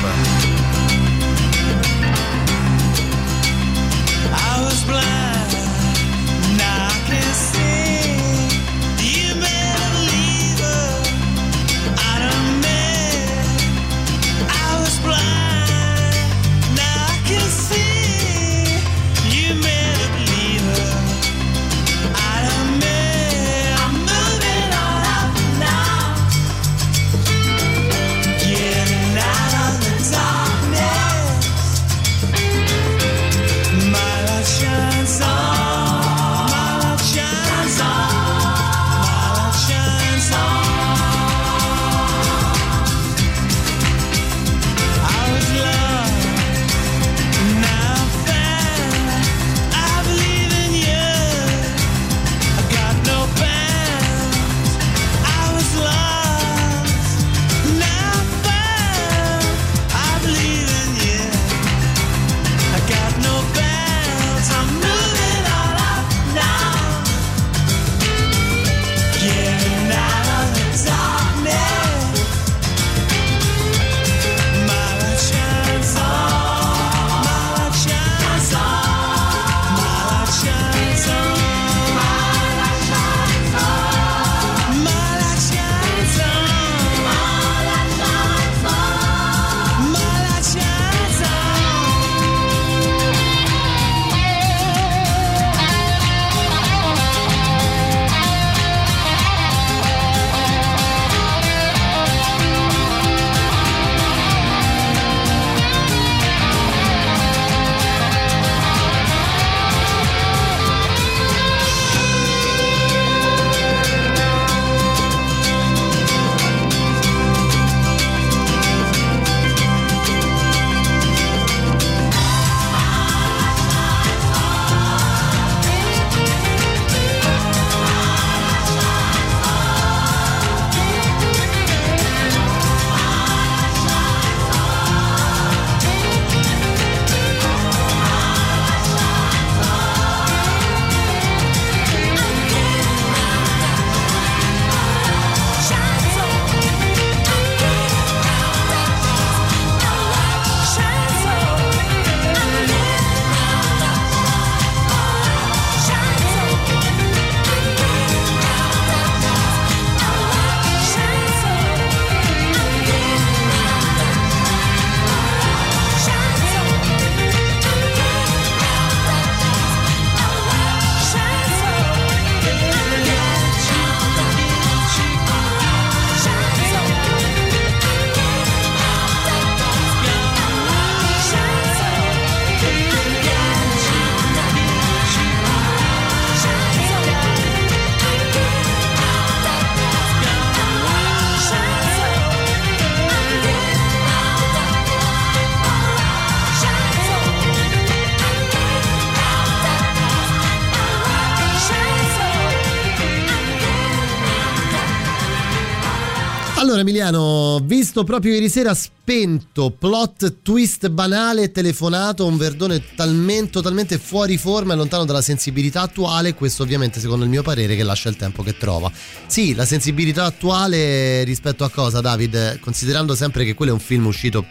Emiliano, 206.83 207.61
visto 207.63 208.03
proprio 208.03 208.33
ieri 208.33 208.49
sera 208.49 208.73
spento, 208.73 209.71
plot 209.71 210.41
twist 210.43 210.89
banale, 210.89 211.51
telefonato, 211.51 212.25
un 212.25 212.35
verdone 212.37 212.83
talmente, 212.95 213.51
totalmente 213.51 213.97
fuori 213.97 214.37
forma 214.37 214.73
e 214.73 214.75
lontano 214.75 215.05
dalla 215.05 215.21
sensibilità 215.21 215.81
attuale, 215.81 216.33
questo 216.33 216.63
ovviamente 216.63 216.99
secondo 216.99 217.23
il 217.23 217.29
mio 217.29 217.41
parere 217.41 217.77
che 217.77 217.83
lascia 217.83 218.09
il 218.09 218.17
tempo 218.17 218.43
che 218.43 218.57
trova. 218.57 218.91
Sì, 219.25 219.55
la 219.55 219.65
sensibilità 219.65 220.25
attuale 220.25 221.23
rispetto 221.23 221.63
a 221.63 221.69
cosa 221.69 222.01
David? 222.01 222.59
Considerando 222.59 223.15
sempre 223.15 223.45
che 223.45 223.53
quello 223.53 223.71
è 223.71 223.75
un 223.75 223.79
film 223.79 224.05
uscito, 224.05 224.45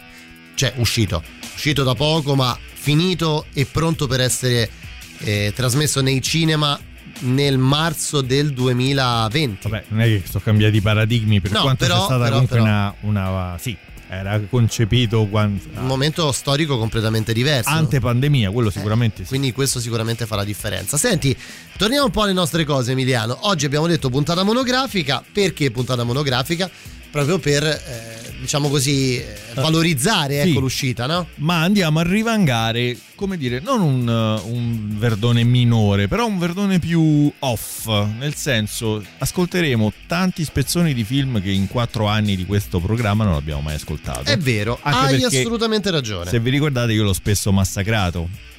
cioè 0.55 0.73
uscito, 0.77 1.23
uscito 1.55 1.83
da 1.83 1.95
poco 1.95 2.35
ma 2.35 2.59
finito 2.73 3.45
e 3.53 3.67
pronto 3.67 4.07
per 4.07 4.21
essere 4.21 4.71
eh, 5.19 5.53
trasmesso 5.55 6.01
nei 6.01 6.23
cinema 6.23 6.79
nel 7.23 7.59
marzo 7.59 8.21
del 8.21 8.53
2020. 8.53 9.69
Vabbè, 9.69 9.85
non 9.89 10.01
è 10.01 10.05
che 10.07 10.23
sono 10.29 10.43
cambiati 10.45 10.77
i 10.77 10.81
paradigmi 10.81 11.41
per 11.41 11.53
No, 11.53 11.61
quanto 11.63 11.85
però- 11.85 11.97
sia 11.97 12.05
stata 12.05 12.23
però- 12.25 12.31
comunque 12.33 12.57
però- 12.59 12.69
una, 12.69 12.95
una- 13.01 13.59
Sì, 13.59 13.77
era 14.09 14.41
concepito 14.51 15.25
quando, 15.27 15.63
Un 15.77 15.87
momento 15.87 16.31
storico 16.33 16.77
completamente 16.79 17.33
diverso. 17.33 17.71
ante 17.71 17.99
pandemia, 18.01 18.51
quello 18.51 18.69
sicuramente 18.71 19.23
sì. 19.23 19.29
Quindi 19.29 19.53
questo 19.53 19.81
sicuramente 19.81 20.27
fa 20.27 20.37
la 20.37 20.45
differenza. 20.45 20.97
Senti, 20.99 21.35
torniamo 21.79 22.05
un 22.07 22.11
po' 22.11 22.23
alle 22.23 22.33
nostre 22.35 22.65
cose, 22.65 22.93
Emiliano. 22.93 23.37
Oggi 23.49 23.65
abbiamo 23.65 23.87
detto 23.87 24.11
puntata 24.11 24.43
monografica. 24.43 25.25
Perché 25.33 25.71
puntata 25.71 26.05
monografica? 26.05 26.71
Proprio 27.13 27.39
per 27.39 27.63
eh, 27.63 28.23
diciamo 28.43 28.69
così, 28.69 29.19
eh, 29.19 29.27
valorizzare 29.55 30.43
Sì. 30.43 30.51
ecco, 30.51 30.61
l'uscita, 30.61 31.07
no? 31.07 31.29
ma 31.37 31.61
andiamo 31.61 32.01
a 32.01 32.03
rivangare, 32.03 32.97
come 33.15 33.37
dire, 33.37 33.61
non 33.61 33.81
un, 33.81 34.09
uh, 34.09 34.53
un 34.53 34.99
verdone 34.99 35.45
minore, 35.45 36.09
però 36.09 36.27
un 36.27 36.39
verdone 36.39 36.79
più 36.79 37.33
off, 37.39 37.87
nel 38.19 38.35
senso 38.35 39.03
ascolteremo 39.19 39.93
tanti 40.07 40.43
spezzoni 40.45 40.93
di 40.93 41.05
film 41.05 41.41
che 41.41 41.51
in 41.51 41.69
quattro 41.69 42.07
anni 42.07 42.35
di 42.35 42.45
questo 42.45 42.81
programma 42.81 43.25
non 43.25 43.35
abbiamo 43.35 43.61
mai 43.61 43.75
ascoltato. 43.75 44.25
È 44.25 44.37
vero, 44.37 44.79
Anche 44.83 45.15
hai 45.15 45.25
assolutamente 45.25 45.91
ragione. 45.91 46.29
Se 46.29 46.41
vi 46.41 46.51
ricordate 46.51 46.93
io 46.93 47.05
l'ho 47.05 47.13
spesso 47.13 47.53
massacrato. 47.53 48.51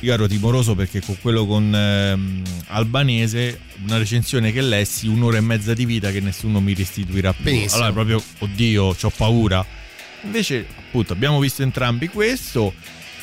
Io 0.00 0.12
ero 0.12 0.26
timoroso 0.26 0.74
perché 0.74 1.00
con 1.00 1.16
quello 1.20 1.46
con 1.46 1.74
ehm, 1.74 2.42
Albanese, 2.68 3.60
una 3.84 3.98
recensione 3.98 4.52
che 4.52 4.60
lessi, 4.60 5.06
un'ora 5.06 5.38
e 5.38 5.40
mezza 5.40 5.74
di 5.74 5.86
vita 5.86 6.10
che 6.10 6.20
nessuno 6.20 6.60
mi 6.60 6.74
restituirà 6.74 7.32
più. 7.32 7.44
Benissimo. 7.44 7.76
Allora 7.76 7.92
proprio, 7.92 8.22
oddio, 8.38 8.96
ho 9.00 9.12
paura. 9.16 9.64
Invece, 10.22 10.66
appunto, 10.78 11.12
abbiamo 11.12 11.38
visto 11.40 11.62
entrambi 11.62 12.08
questo. 12.08 12.74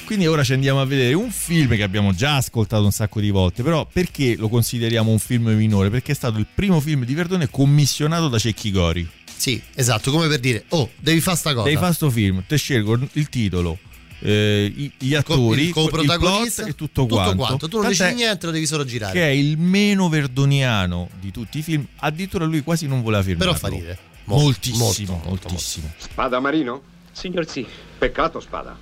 Quindi 0.10 0.26
ora 0.26 0.44
ci 0.44 0.54
andiamo 0.54 0.82
a 0.82 0.86
vedere 0.86 1.14
un 1.14 1.30
film 1.30 1.76
che 1.76 1.84
abbiamo 1.84 2.16
già 2.16 2.38
ascoltato 2.38 2.84
un 2.84 2.92
sacco 2.92 3.20
di 3.20 3.30
volte, 3.30 3.62
però 3.62 3.86
perché 3.86 4.36
lo 4.38 4.50
consideriamo 4.50 5.12
un 5.12 5.20
film 5.20 5.50
minore? 5.50 5.92
Perché 5.92 6.14
è 6.14 6.16
stato 6.16 6.40
il 6.40 6.48
primo 6.52 6.80
film 6.80 7.06
di 7.06 7.14
Verdone 7.14 7.48
commissionato 7.52 8.28
da 8.28 8.40
Cecchi 8.40 8.72
Gori. 8.72 9.08
Sì, 9.36 9.62
esatto, 9.76 10.10
come 10.10 10.28
per 10.28 10.40
dire, 10.40 10.66
oh, 10.70 10.90
devi 11.00 11.22
fare 11.22 11.38
sta 11.38 11.54
cosa. 11.54 11.66
Devi 11.66 11.78
fare 11.78 11.94
sto 11.94 12.10
film, 12.10 12.44
te 12.48 12.58
scelgo 12.58 13.00
il 13.14 13.30
titolo, 13.30 13.78
eh, 14.22 14.72
i- 14.76 14.92
gli 14.98 15.16
attori, 15.16 15.68
il 15.68 15.74
coprotagonista, 15.74 16.64
plot 16.64 16.74
e 16.74 16.76
tutto, 16.76 17.06
quanto. 17.06 17.68
Tu 17.68 17.78
non 17.78 17.86
Tant'è 17.86 18.06
dici 18.10 18.14
niente, 18.16 18.46
lo 18.46 18.52
devi 18.52 18.66
solo 18.66 18.84
girare. 18.86 19.14
Che 19.14 19.22
è 19.24 19.32
il 19.32 19.58
meno 19.58 20.10
verdoniano 20.10 21.10
di 21.20 21.32
tutti 21.32 21.60
i 21.60 21.62
film. 21.62 21.86
Addirittura 21.98 22.46
lui 22.46 22.62
quasi 22.62 22.88
non 22.88 23.02
voleva 23.02 23.24
firmarlo. 23.24 23.54
Però 23.54 23.68
fa 23.68 23.76
ridere. 23.76 23.98
Molto, 24.26 24.44
moltissimo, 24.44 24.86
molto, 25.14 25.28
molto, 25.30 25.48
moltissimo. 25.50 25.92
Spada 25.98 26.40
Marino? 26.40 26.82
Signor 27.12 27.48
sì. 27.48 27.66
Peccato, 27.98 28.40
Spada. 28.40 28.78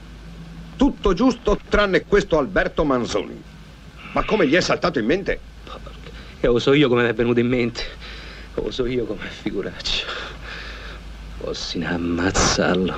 Tutto 0.76 1.14
giusto 1.14 1.60
tranne 1.70 2.04
questo 2.04 2.38
Alberto 2.38 2.84
Manzoni. 2.84 3.42
Ma 4.14 4.24
come 4.26 4.48
gli 4.48 4.54
è 4.54 4.62
saltato 4.62 5.00
in 5.00 5.06
mente? 5.06 5.40
E 6.40 6.48
lo 6.48 6.60
so 6.60 6.74
io 6.74 6.88
come 6.88 7.04
mi 7.04 7.10
è 7.10 7.14
venuto 7.14 7.40
in 7.40 7.48
mente. 7.48 7.84
Lo 8.56 8.72
so 8.72 8.86
io 8.86 9.06
come 9.06 9.28
figuraccio. 9.30 10.06
Fossi 11.38 11.78
ne 11.78 11.88
ammazzarlo. 11.88 12.96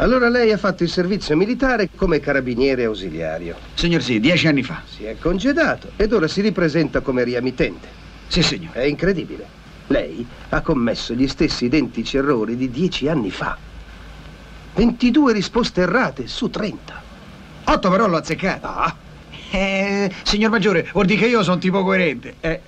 Allora 0.00 0.28
lei 0.28 0.52
ha 0.52 0.56
fatto 0.58 0.84
il 0.84 0.88
servizio 0.88 1.36
militare 1.36 1.88
come 1.96 2.20
carabiniere 2.20 2.84
ausiliario. 2.84 3.56
Signor 3.74 4.00
sì, 4.00 4.20
dieci 4.20 4.46
anni 4.46 4.62
fa. 4.62 4.82
Si 4.88 5.04
è 5.04 5.16
congedato 5.18 5.90
ed 5.96 6.12
ora 6.12 6.28
si 6.28 6.40
ripresenta 6.40 7.00
come 7.00 7.24
riamittente. 7.24 7.88
Sì, 8.28 8.42
signor. 8.42 8.74
È 8.74 8.84
incredibile. 8.84 9.46
Lei 9.88 10.24
ha 10.50 10.60
commesso 10.60 11.14
gli 11.14 11.26
stessi 11.26 11.64
identici 11.64 12.16
errori 12.16 12.56
di 12.56 12.70
dieci 12.70 13.08
anni 13.08 13.30
fa. 13.30 13.56
22 14.74 15.32
risposte 15.32 15.80
errate 15.80 16.28
su 16.28 16.48
30. 16.48 17.02
Otto 17.64 17.90
però 17.90 18.06
l'ho 18.06 18.16
azzeccato. 18.18 18.66
Ah, 18.66 18.96
Eh, 19.50 20.12
signor 20.22 20.50
Maggiore, 20.50 20.88
vuol 20.92 21.06
dire 21.06 21.20
che 21.20 21.26
io 21.26 21.42
sono 21.42 21.58
tipo 21.58 21.82
coerente. 21.82 22.34
Eh, 22.40 22.60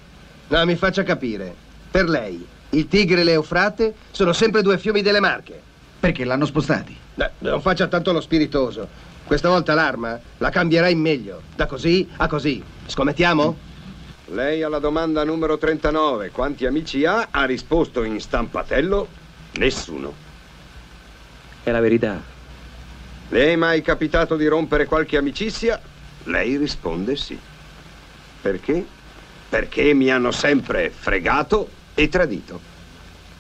no, 0.49 0.65
mi 0.65 0.75
faccia 0.75 1.05
capire. 1.05 1.55
Per 1.91 2.09
lei, 2.09 2.45
il 2.71 2.89
Tigre 2.89 3.21
e 3.21 3.25
l'Eufrate 3.25 3.95
sono 4.11 4.33
sempre 4.33 4.63
due 4.63 4.79
fiumi 4.79 5.03
delle 5.03 5.21
Marche. 5.21 5.61
perché 6.01 6.25
l'hanno 6.25 6.47
spostati? 6.47 6.97
No, 7.21 7.31
non 7.41 7.61
faccia 7.61 7.87
tanto 7.87 8.13
lo 8.13 8.21
spiritoso. 8.23 8.89
Questa 9.25 9.51
volta 9.51 9.75
l'arma 9.75 10.19
la 10.39 10.49
cambierà 10.49 10.89
in 10.89 11.01
meglio. 11.01 11.43
Da 11.55 11.67
così 11.67 12.09
a 12.17 12.27
così. 12.27 12.63
Scommettiamo? 12.87 13.69
Lei 14.29 14.63
alla 14.63 14.79
domanda 14.79 15.23
numero 15.23 15.59
39, 15.59 16.31
quanti 16.31 16.65
amici 16.65 17.05
ha? 17.05 17.29
Ha 17.31 17.45
risposto 17.45 18.05
in 18.05 18.19
stampatello 18.21 19.07
nessuno. 19.59 20.15
È 21.63 21.71
la 21.71 21.81
verità. 21.81 22.23
Le 23.29 23.53
è 23.53 23.57
mai 23.57 23.83
capitato 23.83 24.37
di 24.37 24.47
rompere 24.47 24.87
qualche 24.87 25.19
amicizia? 25.19 25.79
Lei 26.25 26.57
risponde 26.57 27.17
sì. 27.17 27.39
Perché? 28.41 28.87
Perché 29.49 29.93
mi 29.93 30.11
hanno 30.11 30.31
sempre 30.31 30.91
fregato 30.91 31.69
e 31.95 32.09
tradito. 32.09 32.61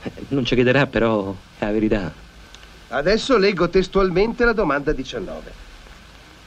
Eh, 0.02 0.12
Non 0.28 0.44
ci 0.44 0.54
chiederà, 0.54 0.86
però 0.86 1.34
è 1.58 1.64
la 1.64 1.72
verità. 1.72 2.19
Adesso 2.92 3.38
leggo 3.38 3.68
testualmente 3.68 4.44
la 4.44 4.52
domanda 4.52 4.90
19. 4.90 5.52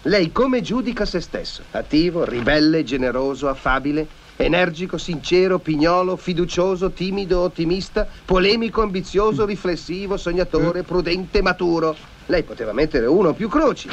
Lei 0.04 0.34
come 0.34 0.60
giudica 0.60 1.06
se 1.06 1.22
stesso? 1.22 1.64
Attivo, 1.72 2.26
ribelle, 2.26 2.84
generoso, 2.84 3.48
affabile, 3.48 4.06
energico, 4.36 4.98
sincero, 4.98 5.60
pignolo, 5.60 6.18
fiducioso, 6.18 6.92
timido, 6.92 7.40
ottimista, 7.40 8.06
polemico, 8.26 8.82
ambizioso, 8.82 9.46
riflessivo, 9.46 10.18
sognatore, 10.18 10.84
prudente, 10.84 11.42
maturo. 11.42 11.96
Lei 12.26 12.44
poteva 12.44 12.74
mettere 12.74 13.06
uno 13.06 13.30
o 13.30 13.34
più 13.34 13.48
croci. 13.48 13.88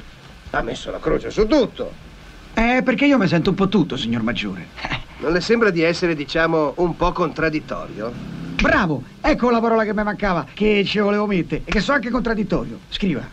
Ha 0.50 0.62
messo 0.62 0.90
la 0.90 0.98
croce 0.98 1.30
su 1.30 1.46
tutto. 1.46 1.92
Eh, 2.54 2.82
perché 2.84 3.06
io 3.06 3.16
mi 3.16 3.28
sento 3.28 3.50
un 3.50 3.56
po' 3.56 3.68
tutto, 3.68 3.96
signor 3.96 4.22
Maggiore. 4.22 4.66
Non 5.18 5.30
le 5.30 5.40
sembra 5.40 5.70
di 5.70 5.82
essere, 5.82 6.16
diciamo, 6.16 6.72
un 6.78 6.96
po' 6.96 7.12
contraddittorio? 7.12 8.12
Bravo, 8.60 9.02
ecco 9.22 9.48
la 9.48 9.60
parola 9.60 9.84
che 9.84 9.94
mi 9.94 10.02
mancava, 10.02 10.46
che 10.52 10.84
ci 10.84 10.98
volevo 10.98 11.26
mettere, 11.26 11.62
e 11.64 11.70
che 11.70 11.80
so 11.80 11.92
anche 11.92 12.10
contraddittorio. 12.10 12.80
Scriva. 12.90 13.26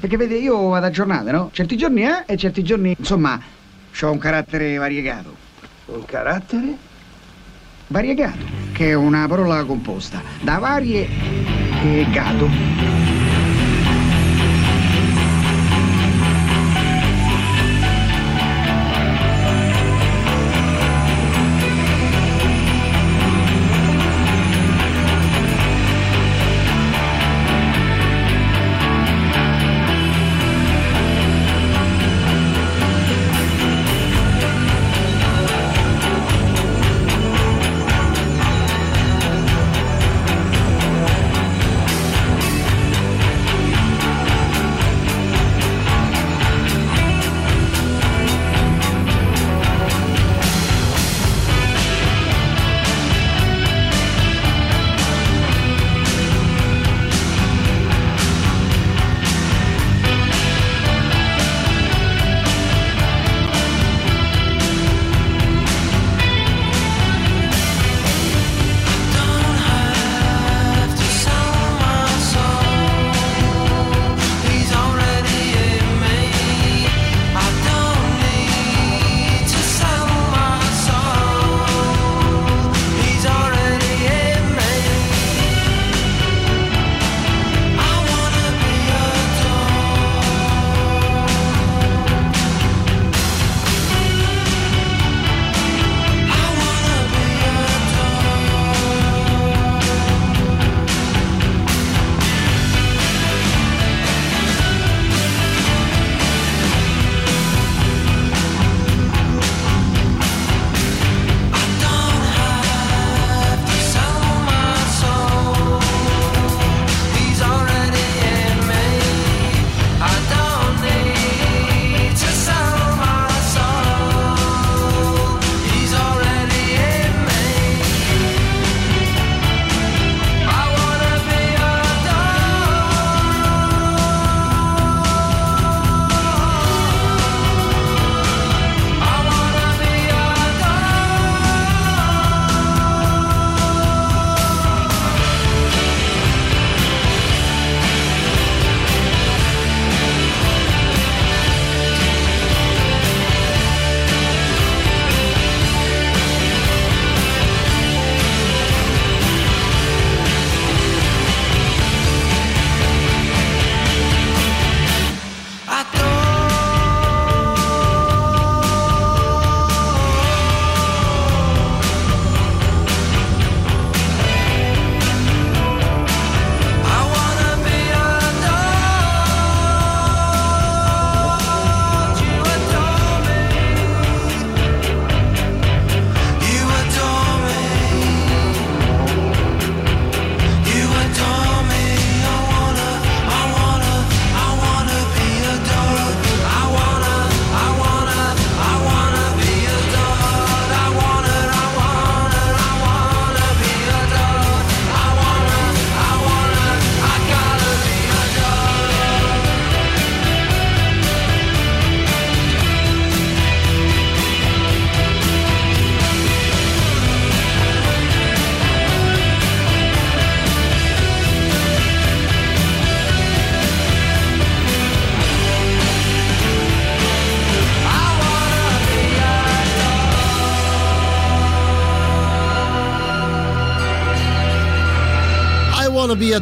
Perché 0.00 0.16
vede, 0.16 0.36
io 0.36 0.68
vado 0.68 0.86
a 0.86 0.90
giornate, 0.90 1.30
no? 1.30 1.50
Certi 1.52 1.76
giorni 1.76 2.04
eh, 2.04 2.24
e 2.26 2.36
certi 2.36 2.62
giorni, 2.62 2.94
insomma, 2.98 3.38
ho 4.00 4.10
un 4.10 4.18
carattere 4.18 4.76
variegato. 4.76 5.34
Un 5.86 6.04
carattere? 6.04 6.76
Variegato, 7.88 8.44
che 8.72 8.90
è 8.90 8.94
una 8.94 9.26
parola 9.28 9.62
composta 9.64 10.22
da 10.40 10.58
varie 10.58 11.06
e 11.82 12.06
gato. 12.10 12.93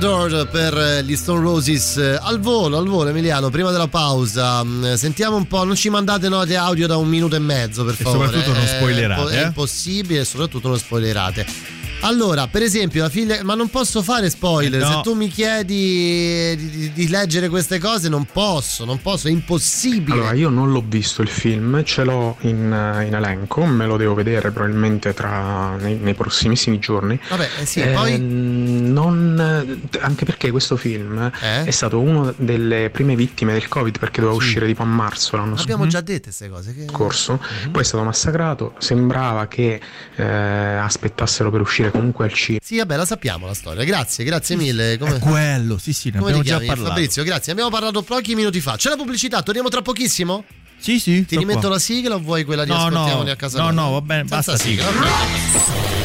Adored 0.06 0.48
per 0.48 0.76
eh, 0.76 1.04
gli 1.04 1.14
Stone 1.14 1.40
Roses 1.40 1.96
eh, 1.96 2.18
al 2.20 2.40
volo, 2.40 2.76
al 2.76 2.88
volo 2.88 3.10
Emiliano, 3.10 3.50
prima 3.50 3.70
della 3.70 3.86
pausa. 3.86 4.64
Mm, 4.64 4.94
Sentiamo 4.94 5.36
un 5.36 5.46
po', 5.46 5.62
non 5.62 5.76
ci 5.76 5.90
mandate 5.90 6.28
note 6.28 6.56
audio 6.56 6.88
da 6.88 6.96
un 6.96 7.06
minuto 7.06 7.36
e 7.36 7.38
mezzo 7.38 7.84
per 7.84 7.94
E 7.96 8.02
favore. 8.02 8.26
soprattutto 8.26 8.52
non 8.52 8.64
È 8.64 8.66
spoilerate, 8.66 9.30
È 9.30 9.42
eh. 9.42 9.46
impossibile 9.46 10.20
e 10.20 10.24
soprattutto 10.24 10.66
non 10.66 10.76
spoilerate. 10.78 11.46
Allora, 12.02 12.46
per 12.48 12.62
esempio, 12.62 13.02
la 13.02 13.08
figlia. 13.08 13.42
Ma 13.42 13.54
non 13.54 13.68
posso 13.68 14.02
fare 14.02 14.28
spoiler. 14.30 14.80
Eh, 14.80 14.84
no. 14.84 14.90
Se 14.90 15.00
tu 15.02 15.14
mi 15.14 15.28
chiedi 15.28 16.56
di, 16.56 16.70
di- 16.70 16.92
di 16.92 17.08
leggere 17.08 17.48
queste 17.48 17.78
cose, 17.78 18.08
non 18.08 18.26
posso, 18.30 18.84
non 18.84 19.00
posso, 19.00 19.28
è 19.28 19.30
impossibile. 19.30 20.14
Allora, 20.18 20.32
io 20.32 20.48
non 20.48 20.70
l'ho 20.72 20.82
visto 20.86 21.22
il 21.22 21.28
film, 21.28 21.82
ce 21.84 22.04
l'ho 22.04 22.36
in, 22.42 22.72
eh, 22.72 23.06
in 23.06 23.14
elenco, 23.14 23.64
me 23.64 23.86
lo 23.86 23.96
devo 23.96 24.14
vedere 24.14 24.50
probabilmente 24.50 25.14
tra, 25.14 25.76
nei, 25.76 25.96
nei 25.96 26.14
prossimissimi 26.14 26.78
giorni. 26.78 27.18
Vabbè, 27.28 27.48
eh 27.60 27.66
sì, 27.66 27.80
Eh, 27.80 27.92
poi. 27.92 28.18
non- 28.20 29.80
anche 30.00 30.24
perché 30.24 30.50
questo 30.50 30.76
film 30.76 31.30
Eh? 31.40 31.64
è 31.64 31.70
stato 31.70 32.00
una 32.00 32.32
delle 32.36 32.90
prime 32.90 33.14
vittime 33.14 33.52
del 33.52 33.68
Covid 33.68 33.98
perché 33.98 34.20
doveva 34.20 34.36
uscire 34.36 34.66
tipo 34.66 34.82
a 34.82 34.86
marzo 34.86 35.36
l'anno 35.36 35.54
Abbiamo 35.56 35.86
già 35.86 36.00
dette 36.00 36.24
queste 36.24 36.48
cose. 36.48 36.74
Che... 36.74 36.86
scorso, 36.90 37.40
Mhm. 37.64 37.70
poi 37.70 37.82
è 37.82 37.84
stato 37.84 38.02
massacrato, 38.04 38.74
sembrava 38.78 39.46
che 39.46 39.80
eh, 40.16 40.24
aspettassero 40.24 41.50
per 41.50 41.60
uscire 41.60 41.90
comunque 41.92 42.24
al 42.24 42.32
cinema. 42.32 42.60
Sì, 42.64 42.78
vabbè, 42.78 42.96
la 42.96 43.04
sappiamo 43.04 43.46
la 43.46 43.54
storia. 43.54 43.84
Grazie, 43.84 44.24
grazie 44.24 44.56
mille. 44.56 44.98
Come... 44.98 45.16
È 45.16 45.18
quello, 45.18 45.78
sì, 45.78 45.92
sì, 45.92 46.10
ne 46.10 46.18
Come 46.18 46.32
abbiamo 46.32 46.42
già 46.42 46.58
parlato. 46.58 46.88
Fabrizio, 46.88 47.22
grazie. 47.22 47.52
Abbiamo 47.52 47.70
parlato 47.70 48.02
pochi 48.02 48.34
minuti 48.34 48.60
fa. 48.60 48.76
C'è 48.76 48.88
la 48.88 48.96
pubblicità, 48.96 49.42
torniamo 49.42 49.68
tra 49.68 49.82
pochissimo? 49.82 50.44
Sì, 50.78 50.98
sì. 50.98 51.24
Ti 51.24 51.36
rimetto 51.36 51.60
qua. 51.60 51.68
la 51.70 51.78
sigla 51.78 52.16
o 52.16 52.18
vuoi 52.20 52.42
quella 52.44 52.64
di 52.64 52.70
No, 52.70 52.86
ascoltiamoli 52.86 53.26
no, 53.26 53.32
a 53.32 53.36
casa 53.36 53.58
no, 53.58 53.70
tua? 53.70 53.82
no, 53.82 53.90
va 53.92 54.00
bene, 54.00 54.20
Senza 54.26 54.34
basta 54.36 54.56
sigla. 54.56 54.88
ok. 54.88 56.00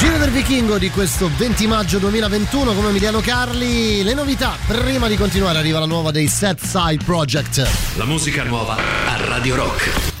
Giro 0.00 0.18
del 0.18 0.30
Vichingo 0.30 0.78
di 0.78 0.90
questo 0.90 1.30
20 1.36 1.66
maggio 1.68 1.98
2021 1.98 2.74
come 2.74 2.88
Emiliano 2.88 3.20
Carli. 3.20 4.02
Le 4.02 4.14
novità, 4.14 4.56
prima 4.66 5.06
di 5.06 5.16
continuare 5.16 5.58
arriva 5.58 5.78
la 5.78 5.86
nuova 5.86 6.10
dei 6.10 6.26
Set 6.26 6.60
Side 6.62 7.04
Project. 7.04 7.66
La 7.96 8.04
musica 8.04 8.42
nuova 8.42 8.76
a 8.76 9.24
Radio 9.28 9.54
Rock. 9.54 10.13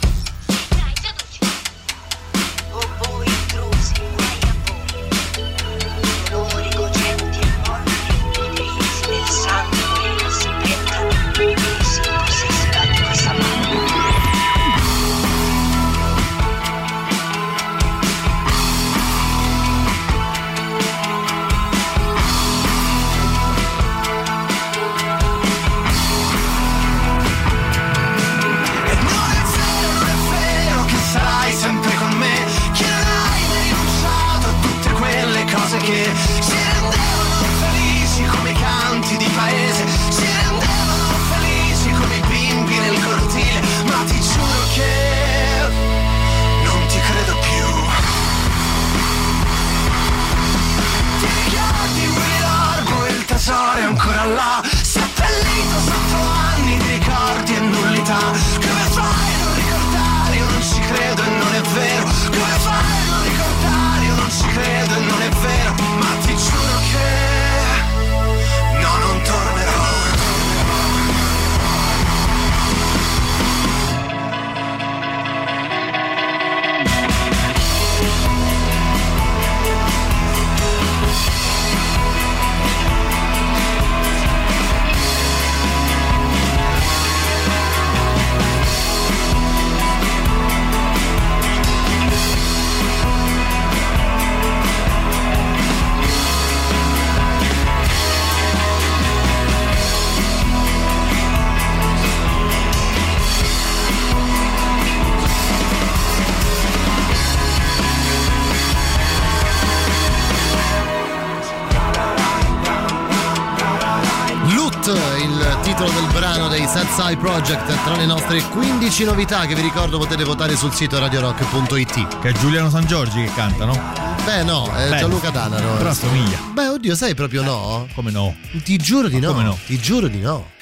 Dei 116.64 116.82
Side 116.96 117.16
Project 117.18 117.84
tra 117.84 117.94
le 117.94 118.06
nostre 118.06 118.40
15 118.40 119.04
novità 119.04 119.44
che 119.44 119.54
vi 119.54 119.60
ricordo 119.60 119.98
potete 119.98 120.24
votare 120.24 120.56
sul 120.56 120.72
sito 120.72 120.98
radiorock.it. 120.98 122.20
Che 122.20 122.28
è 122.30 122.32
Giuliano 122.32 122.70
San 122.70 122.86
Giorgi 122.86 123.22
che 123.22 123.32
canta, 123.34 123.66
no? 123.66 123.92
Beh 124.24 124.44
no, 124.44 124.72
è 124.72 124.88
Beh, 124.88 124.98
Gianluca 124.98 125.28
Danaro. 125.28 125.76
Però 125.76 125.90
assomiglia. 125.90 126.38
Beh, 126.54 126.68
oddio, 126.68 126.94
sai 126.94 127.14
proprio 127.14 127.42
no? 127.42 127.86
Come 127.92 128.10
no? 128.10 128.34
Ti 128.62 128.78
giuro 128.78 129.08
di 129.08 129.20
no. 129.20 129.32
come 129.32 129.44
no? 129.44 129.58
Ti 129.66 129.78
giuro 129.78 130.08
di 130.08 130.20
no. 130.20 130.52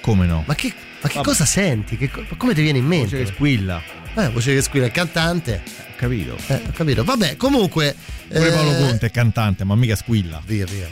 Come 0.00 0.26
no? 0.26 0.42
Ma 0.46 0.54
che, 0.56 0.74
ma 1.00 1.08
che 1.08 1.20
cosa 1.22 1.44
senti? 1.44 1.96
Che 1.96 2.10
co- 2.10 2.24
come 2.36 2.54
ti 2.54 2.62
viene 2.62 2.78
in 2.78 2.86
mente? 2.86 3.16
Voce 3.16 3.24
che 3.24 3.32
squilla. 3.32 3.80
Eh, 4.14 4.30
voce 4.30 4.54
che 4.54 4.62
squilla, 4.62 4.86
il 4.86 4.92
cantante. 4.92 5.62
Ho 5.64 5.94
capito. 5.96 6.36
Eh, 6.48 6.60
ho 6.66 6.72
capito. 6.72 7.04
Vabbè, 7.04 7.36
comunque. 7.36 7.94
Pure 8.26 8.48
eh, 8.48 8.50
Paolo 8.50 8.74
Conte 8.78 9.06
è 9.06 9.10
cantante, 9.12 9.62
ma 9.62 9.76
mica 9.76 9.94
squilla. 9.94 10.42
Via, 10.44 10.66
via. 10.66 10.88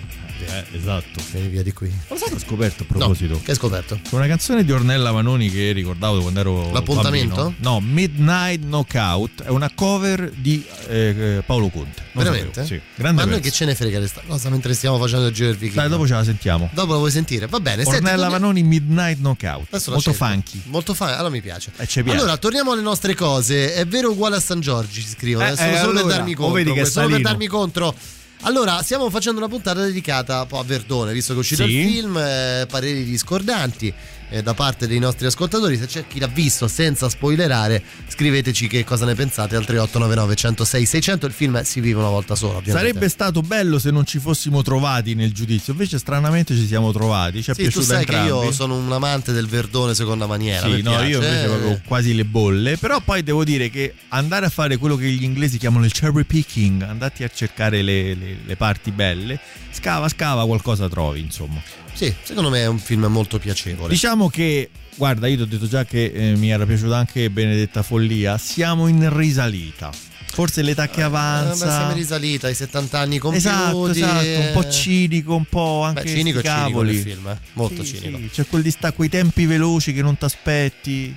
Eh, 0.47 0.65
esatto. 0.77 1.21
Vieni 1.33 1.49
via 1.49 1.63
di 1.63 1.73
qui. 1.73 1.93
Lo 2.09 2.17
sai 2.17 2.29
che 2.29 2.35
ho 2.35 2.39
scoperto 2.39 2.83
a 2.83 2.87
proposito? 2.87 3.35
No, 3.35 3.41
che 3.43 3.51
hai 3.51 3.57
scoperto? 3.57 3.99
C'è 4.03 4.15
una 4.15 4.27
canzone 4.27 4.65
di 4.65 4.73
Ornella 4.73 5.11
Vanoni 5.11 5.51
che 5.51 5.73
ricordavo 5.73 6.21
quando 6.21 6.41
ero 6.41 6.73
L'appuntamento? 6.73 7.35
bambino. 7.35 7.55
No, 7.59 7.81
Midnight 7.81 8.61
Knockout 8.63 9.43
è 9.45 9.49
una 9.49 9.71
cover 9.75 10.31
di 10.35 10.65
eh, 10.89 11.15
eh, 11.39 11.43
Paolo 11.45 11.69
Conte. 11.69 12.09
Non 12.13 12.25
Veramente? 12.25 12.63
sapevo, 12.65 12.67
Sì, 12.67 12.81
grande 12.97 13.17
Ma 13.17 13.23
a 13.23 13.31
noi 13.31 13.35
pezzo. 13.41 13.49
che 13.51 13.57
ce 13.57 13.65
ne 13.67 13.75
frega 13.75 14.01
di 14.01 14.07
sta 14.09 14.23
cosa 14.27 14.51
mentre 14.51 14.75
stiamo 14.75 14.99
facendo 14.99 15.27
il 15.29 15.33
giro 15.33 15.49
del 15.49 15.57
Vichingo? 15.59 15.81
Dai, 15.81 15.91
dopo 15.91 16.07
ce 16.07 16.15
la 16.15 16.25
sentiamo. 16.25 16.69
Dopo 16.73 16.93
la 16.93 16.99
vuoi 16.99 17.11
sentire? 17.11 17.47
Va 17.47 17.61
bene. 17.61 17.83
senti, 17.85 17.99
Ornella 17.99 18.27
torni- 18.27 18.33
Vanoni 18.41 18.63
Midnight 18.63 19.19
Knockout. 19.19 19.67
Adesso 19.71 19.91
Molto 19.93 20.13
funky. 20.13 20.61
Molto 20.65 20.95
funky, 20.95 21.13
allora 21.15 21.29
mi 21.31 21.41
piace. 21.41 21.71
Eh, 21.77 21.87
piace. 21.87 22.11
Allora, 22.11 22.37
torniamo 22.37 22.73
alle 22.73 22.83
nostre 22.83 23.15
cose. 23.15 23.75
È 23.75 23.87
vero 23.87 24.11
uguale 24.11 24.37
a 24.37 24.41
San 24.41 24.61
Giorgi, 24.61 25.01
ci 25.03 25.09
scrivono. 25.09 25.47
Eh, 25.47 25.53
eh, 25.53 25.55
solo 25.57 25.69
per 25.93 26.01
allora, 26.01 26.17
darmi 26.17 26.33
o 26.33 26.37
contro. 26.37 26.55
vedi 26.55 26.73
che 26.73 26.85
solo 26.85 27.09
per 27.09 27.21
darmi 27.21 27.47
contro. 27.47 27.95
Allora, 28.43 28.83
stiamo 28.83 29.11
facendo 29.11 29.39
una 29.39 29.49
puntata 29.49 29.83
dedicata 29.83 30.47
a 30.51 30.63
Verdone, 30.65 31.13
visto 31.13 31.33
che 31.33 31.39
è 31.39 31.43
uscito 31.43 31.65
Sì. 31.65 31.71
il 31.77 31.87
film, 31.93 32.17
eh, 32.17 32.67
pareri 32.69 33.05
discordanti 33.05 33.93
eh, 34.31 34.43
da 34.43 34.55
parte 34.55 34.87
dei 34.87 34.99
nostri 34.99 35.27
ascoltatori. 35.27 35.77
Se 35.77 35.87
c'è 35.87 36.07
chi 36.07 36.19
l'ha 36.19 36.27
visto 36.29 36.67
senza 36.69 37.09
spoilerare, 37.09 37.83
scriveteci 38.09 38.67
che 38.67 38.85
cosa 38.85 39.05
ne 39.05 39.15
pensate 39.15 39.57
al 39.57 39.65
3899 39.65 40.35
106 40.35 40.87
600. 40.87 41.27
Il 41.27 41.33
film 41.33 41.63
si 41.63 41.81
vive 41.81 41.99
una 41.99 42.09
volta 42.09 42.35
sola, 42.35 42.57
ovviamente. 42.59 42.89
Sarebbe 42.89 43.09
stato 43.09 43.43
bello 43.43 43.79
se 43.79 43.91
non 43.91 44.05
ci 44.07 44.19
fossimo 44.19 44.63
trovati 44.63 45.15
nel 45.15 45.33
giudizio, 45.33 45.73
invece 45.73 45.99
stranamente 45.99 46.55
ci 46.55 46.67
siamo 46.67 46.93
trovati. 46.93 47.43
Ci 47.43 47.51
è 47.51 47.55
Sì, 47.55 47.63
tu 47.65 47.69
piaciuto 47.71 47.85
sai 47.85 48.05
che 48.05 48.13
entrambi. 48.17 48.47
io 48.47 48.53
sono 48.53 48.77
un 48.77 48.91
amante 48.93 49.33
del 49.33 49.47
Verdone 49.47 49.95
seconda 49.95 50.27
maniera. 50.27 50.67
Sì, 50.67 50.83
no, 50.83 51.03
io 51.03 51.21
invece 51.23 51.47
proprio 51.47 51.81
quasi 51.85 52.15
le 52.15 52.25
bolle. 52.25 52.77
Però 52.79 53.01
poi 53.01 53.23
devo 53.23 53.45
dire 53.45 53.69
che 53.71 53.95
andare 54.09 54.47
a 54.47 54.49
fare 54.49 54.77
quello 54.77 54.97
che 54.97 55.07
gli 55.09 55.23
inglesi 55.25 55.59
chiamano 55.59 55.85
il 55.85 55.93
cherry 55.93 56.25
picking, 56.25 56.83
andati 56.83 57.25
a 57.25 57.29
cercare 57.33 57.83
le, 57.83 58.15
le- 58.15 58.37
le 58.45 58.57
parti 58.57 58.91
belle, 58.91 59.39
scava, 59.71 60.09
scava, 60.09 60.45
qualcosa 60.47 60.89
trovi, 60.89 61.21
insomma. 61.21 61.61
Sì, 62.01 62.15
secondo 62.23 62.49
me 62.49 62.61
è 62.61 62.67
un 62.67 62.79
film 62.79 63.05
molto 63.11 63.39
piacevole. 63.39 63.91
Diciamo 63.93 64.31
che, 64.31 64.71
guarda, 64.97 65.27
io 65.27 65.37
ti 65.37 65.43
ho 65.43 65.47
detto 65.47 65.69
già 65.69 65.85
che 65.85 66.05
eh, 66.07 66.35
mi 66.37 66.49
era 66.49 66.65
piaciuta 66.65 66.97
anche 66.97 67.29
Benedetta 67.29 67.83
Follia, 67.83 68.39
siamo 68.39 68.87
in 68.87 69.15
risalita. 69.15 69.91
Forse 70.33 70.63
l'età 70.63 70.89
che 70.89 71.01
Eh, 71.01 71.03
avanza. 71.03 71.69
siamo 71.71 71.91
in 71.91 71.97
risalita 71.99 72.47
ai 72.47 72.55
70 72.55 72.99
anni 72.99 73.19
compiuti. 73.19 73.47
Esatto, 73.47 73.89
esatto, 73.91 74.27
un 74.41 74.51
po' 74.55 74.67
eh. 74.67 74.71
cinico, 74.71 75.35
un 75.35 75.45
po' 75.45 75.83
anche 75.83 76.03
Beh, 76.05 76.09
cinico 76.09 76.41
cinico 76.41 76.55
cavoli. 76.57 76.93
nel 76.95 77.03
film, 77.03 77.27
eh. 77.29 77.39
molto 77.53 77.85
Sì, 77.85 77.97
cinico. 77.99 78.17
sì, 78.17 78.29
c'è 78.31 78.47
quel 78.47 78.63
distacco, 78.63 78.95
quei 78.97 79.09
tempi 79.11 79.45
veloci 79.45 79.93
che 79.93 80.01
non 80.01 80.17
ti 80.17 80.25
aspetti. 80.25 81.15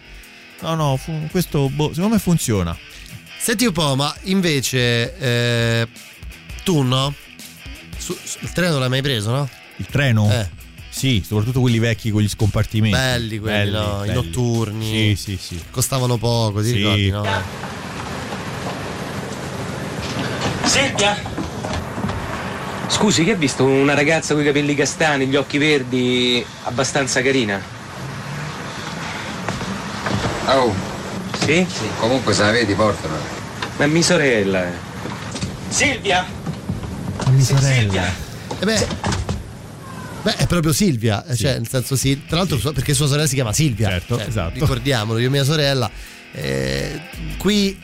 No, 0.64 0.76
no, 0.76 0.98
fu- 0.98 1.28
questo 1.32 1.70
boh, 1.70 1.94
secondo 1.94 2.16
me 2.16 2.20
funziona. 2.20 2.78
Senti 3.40 3.66
un 3.66 3.72
po', 3.72 3.96
ma 3.96 4.14
invece 4.24 5.18
eh, 5.18 5.88
tu 6.66 6.82
no? 6.82 7.14
Su- 7.98 8.18
su- 8.22 8.40
il 8.42 8.52
treno 8.52 8.80
l'hai 8.80 8.90
mai 8.90 9.02
preso, 9.02 9.32
no? 9.32 9.50
Il 9.78 9.86
treno? 9.86 10.30
Eh. 10.30 10.62
Sì, 10.96 11.24
soprattutto 11.28 11.60
quelli 11.60 11.80
vecchi 11.80 12.12
con 12.12 12.22
gli 12.22 12.30
scompartimenti. 12.30 12.96
Belli 12.96 13.40
quelli, 13.40 13.72
no? 13.72 14.04
I 14.04 14.08
belli. 14.08 14.14
notturni. 14.14 14.86
Sì, 14.86 15.16
sì, 15.18 15.38
sì. 15.42 15.60
Costavano 15.72 16.18
poco, 16.18 16.62
ti 16.62 16.68
Sì. 16.68 16.76
ricordi, 16.76 17.10
no? 17.10 17.26
Silvia! 20.66 21.18
Scusi, 22.88 23.24
che 23.24 23.32
hai 23.32 23.38
visto 23.38 23.64
una 23.66 23.96
ragazza 23.96 24.34
con 24.36 24.44
i 24.44 24.46
capelli 24.46 24.76
castani, 24.76 25.26
gli 25.26 25.36
occhi 25.36 25.58
verdi, 25.58 26.46
abbastanza 26.66 27.24
carina? 27.24 27.60
Oh, 30.48 30.74
Sì? 31.44 31.66
comunque 32.00 32.34
se 32.34 32.44
la 32.44 32.52
vedi 32.52 32.74
portala. 32.76 33.18
Ma 33.78 33.86
è 33.86 33.88
mia 33.88 34.04
sorella. 34.04 34.64
eh. 34.68 34.72
Silvia! 35.70 36.24
mia 37.32 37.44
sorella. 37.44 38.04
Eh 38.60 38.66
beh, 38.66 38.88
beh, 40.24 40.36
è 40.38 40.48
proprio 40.48 40.74
Silvia, 40.74 41.26
eh, 41.26 41.36
cioè, 41.36 41.54
nel 41.58 41.68
senso 41.68 41.96
sì, 41.96 42.22
tra 42.26 42.38
l'altro 42.38 42.58
sua- 42.58 42.74
perché 42.74 42.94
sua 42.94 43.08
sorella 43.08 43.28
si 43.28 43.36
chiama 43.36 43.54
Silvia. 43.54 43.90
Certo, 43.90 44.18
Cioè, 44.18 44.28
esatto. 44.28 44.54
Ricordiamolo, 44.60 45.20
io 45.20 45.28
e 45.28 45.30
mia 45.30 45.44
sorella. 45.44 45.90
eh, 46.36 47.00
qui, 47.38 47.78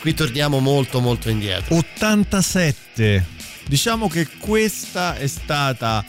qui 0.00 0.14
torniamo 0.14 0.58
molto 0.58 1.00
molto 1.00 1.28
indietro. 1.30 1.76
87. 1.76 3.24
Diciamo 3.68 4.08
che 4.08 4.26
questa 4.38 5.16
è 5.16 5.26
stata 5.26 6.04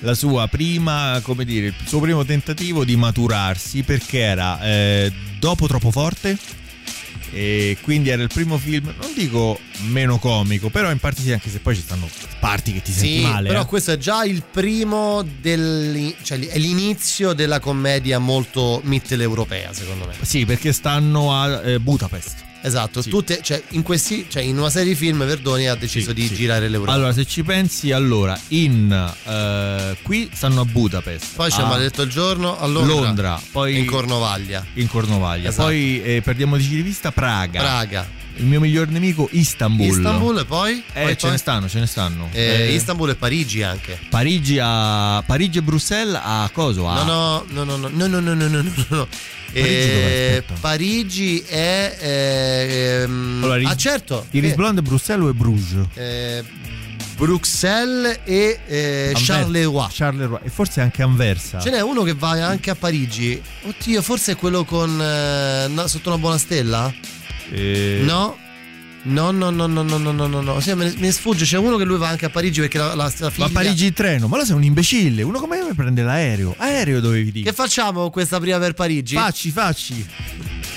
la 0.00 0.14
sua 0.14 0.46
prima, 0.48 1.18
come 1.22 1.44
dire, 1.44 1.66
il 1.68 1.74
suo 1.86 2.00
primo 2.00 2.24
tentativo 2.24 2.84
di 2.84 2.96
maturarsi 2.96 3.82
perché 3.82 4.18
era 4.20 4.60
eh, 4.62 5.12
dopo 5.38 5.66
troppo 5.66 5.90
forte 5.90 6.36
e 7.32 7.76
quindi 7.80 8.08
era 8.10 8.22
il 8.22 8.30
primo 8.32 8.58
film, 8.58 8.92
non 9.00 9.12
dico 9.14 9.58
meno 9.88 10.18
comico, 10.18 10.68
però 10.68 10.90
in 10.90 10.98
parte 10.98 11.22
sì, 11.22 11.32
anche 11.32 11.50
se 11.50 11.60
poi 11.60 11.74
ci 11.74 11.82
stanno 11.82 12.08
parti 12.38 12.72
che 12.72 12.82
ti 12.82 12.92
senti 12.92 13.18
Sì, 13.18 13.22
male. 13.22 13.48
però 13.48 13.62
eh. 13.62 13.66
questo 13.66 13.92
è 13.92 13.98
già 13.98 14.24
il 14.24 14.42
primo 14.50 15.24
del, 15.40 16.14
cioè 16.22 16.38
è 16.38 16.58
l'inizio 16.58 17.32
della 17.32 17.60
commedia 17.60 18.18
molto 18.18 18.80
mitteleuropea, 18.84 19.72
secondo 19.72 20.06
me. 20.06 20.14
Sì, 20.20 20.44
perché 20.44 20.72
stanno 20.72 21.32
a 21.34 21.62
eh, 21.62 21.78
Budapest. 21.78 22.48
Esatto, 22.62 23.02
tutte, 23.02 23.40
cioè, 23.42 23.62
in 23.70 23.82
questi, 23.82 24.26
cioè, 24.28 24.42
in 24.42 24.58
una 24.58 24.68
serie 24.70 24.90
di 24.90 24.94
film 24.94 25.24
Verdoni 25.24 25.68
ha 25.68 25.74
deciso 25.74 26.12
di 26.12 26.28
girare 26.28 26.68
l'Europa. 26.68 26.92
Allora, 26.92 27.12
se 27.12 27.24
ci 27.24 27.42
pensi, 27.42 27.90
allora, 27.90 28.38
in 28.48 29.12
eh, 29.24 29.96
qui 30.02 30.30
stanno 30.32 30.60
a 30.60 30.64
Budapest. 30.64 31.34
Poi 31.36 31.50
c'è 31.50 31.62
a 31.62 31.66
Maledetto 31.66 32.02
il 32.02 32.10
giorno 32.10 32.58
a 32.58 32.66
Londra, 32.66 32.94
Londra, 32.94 33.42
poi 33.50 33.78
in 33.78 33.86
Cornovaglia. 33.86 34.64
in 34.74 34.88
Cornovaglia. 34.88 35.48
Esatto. 35.48 35.68
Poi 35.68 36.02
eh, 36.02 36.20
perdiamoci 36.22 36.68
di 36.68 36.82
vista 36.82 37.12
Praga. 37.12 37.60
Praga. 37.60 38.18
Il 38.40 38.46
mio 38.46 38.58
miglior 38.60 38.88
nemico 38.88 39.28
Istanbul. 39.32 39.86
Istanbul 39.86 40.38
e 40.38 40.44
poi? 40.46 40.82
Eh, 40.94 41.02
Poi- 41.02 41.10
ce 41.12 41.16
poi? 41.20 41.30
ne 41.32 41.36
stanno, 41.36 41.68
ce 41.68 41.78
ne 41.78 41.86
stanno. 41.86 42.28
Eh, 42.32 42.42
Eh, 42.70 42.74
Istanbul 42.74 43.10
e 43.10 43.14
Parigi 43.14 43.62
anche. 43.62 43.98
Parigi 44.08 44.58
a 44.60 45.22
Parigi 45.26 45.58
e 45.58 45.62
Bruxelles 45.62 46.18
a 46.22 46.48
coso? 46.52 46.86
A... 46.88 47.04
No, 47.04 47.44
no, 47.48 47.64
no, 47.64 47.76
no, 47.76 47.88
no, 47.88 48.06
no, 48.06 48.20
no, 48.20 48.34
no, 48.34 48.48
no, 48.48 48.62
no, 48.62 48.84
no. 48.88 49.08
Parigi 49.52 49.62
Eh. 49.62 50.44
Parigi 50.60 51.38
è 51.46 51.96
ehm, 52.00 53.40
Allora, 53.42 53.68
ah 53.68 53.76
certo 53.76 54.24
Iris 54.30 54.52
eh, 54.52 54.54
Blonde 54.54 54.80
Bruxelles 54.80 55.26
o 55.26 55.28
è 55.28 55.32
Bruges? 55.32 55.86
eh, 55.94 56.44
Bruxelles 57.16 58.20
e 58.24 58.60
eh, 58.66 59.12
Charleroi 59.14 59.88
Charleroi. 59.90 60.38
E 60.44 60.48
forse 60.50 60.80
anche 60.80 61.02
Anversa. 61.02 61.58
ce 61.60 61.70
n'è 61.70 61.80
uno 61.82 62.02
che 62.04 62.14
va 62.14 62.30
anche 62.46 62.70
a 62.70 62.74
Parigi 62.76 63.42
oddio 63.64 64.00
forse 64.02 64.32
è 64.32 64.36
quello 64.36 64.64
con 64.64 64.88
eh, 65.02 65.66
no, 65.68 65.86
sotto 65.88 66.08
una 66.10 66.18
buona 66.18 66.38
stella 66.38 66.90
Eh, 67.50 68.00
no 68.04 68.36
No, 69.02 69.30
no, 69.30 69.48
no, 69.48 69.66
no, 69.66 69.82
no, 69.82 69.96
no, 69.96 70.12
no, 70.12 70.26
no, 70.26 70.40
no. 70.42 70.60
Sì, 70.60 70.74
me 70.74 70.84
ne, 70.84 70.90
me 70.96 71.00
ne 71.06 71.12
sfugge. 71.12 71.46
C'è 71.46 71.56
uno 71.56 71.78
che 71.78 71.84
lui 71.84 71.96
va 71.96 72.08
anche 72.08 72.26
a 72.26 72.28
Parigi 72.28 72.60
perché 72.60 72.76
la, 72.76 72.94
la, 72.94 73.10
la 73.16 73.30
figlia. 73.30 73.46
Ma 73.46 73.52
Parigi 73.52 73.86
in 73.86 73.92
treno? 73.94 74.28
Ma 74.28 74.36
lo 74.36 74.44
sei 74.44 74.54
un 74.54 74.62
imbecille. 74.62 75.22
Uno 75.22 75.38
come 75.38 75.56
me 75.62 75.72
prende 75.74 76.02
l'aereo. 76.02 76.54
Aereo 76.58 77.00
dovevi 77.00 77.32
dire. 77.32 77.48
Che 77.48 77.54
facciamo 77.56 78.02
con 78.02 78.10
questa 78.10 78.38
prima 78.38 78.58
per 78.58 78.74
Parigi? 78.74 79.14
Facci, 79.14 79.50
facci. 79.50 80.06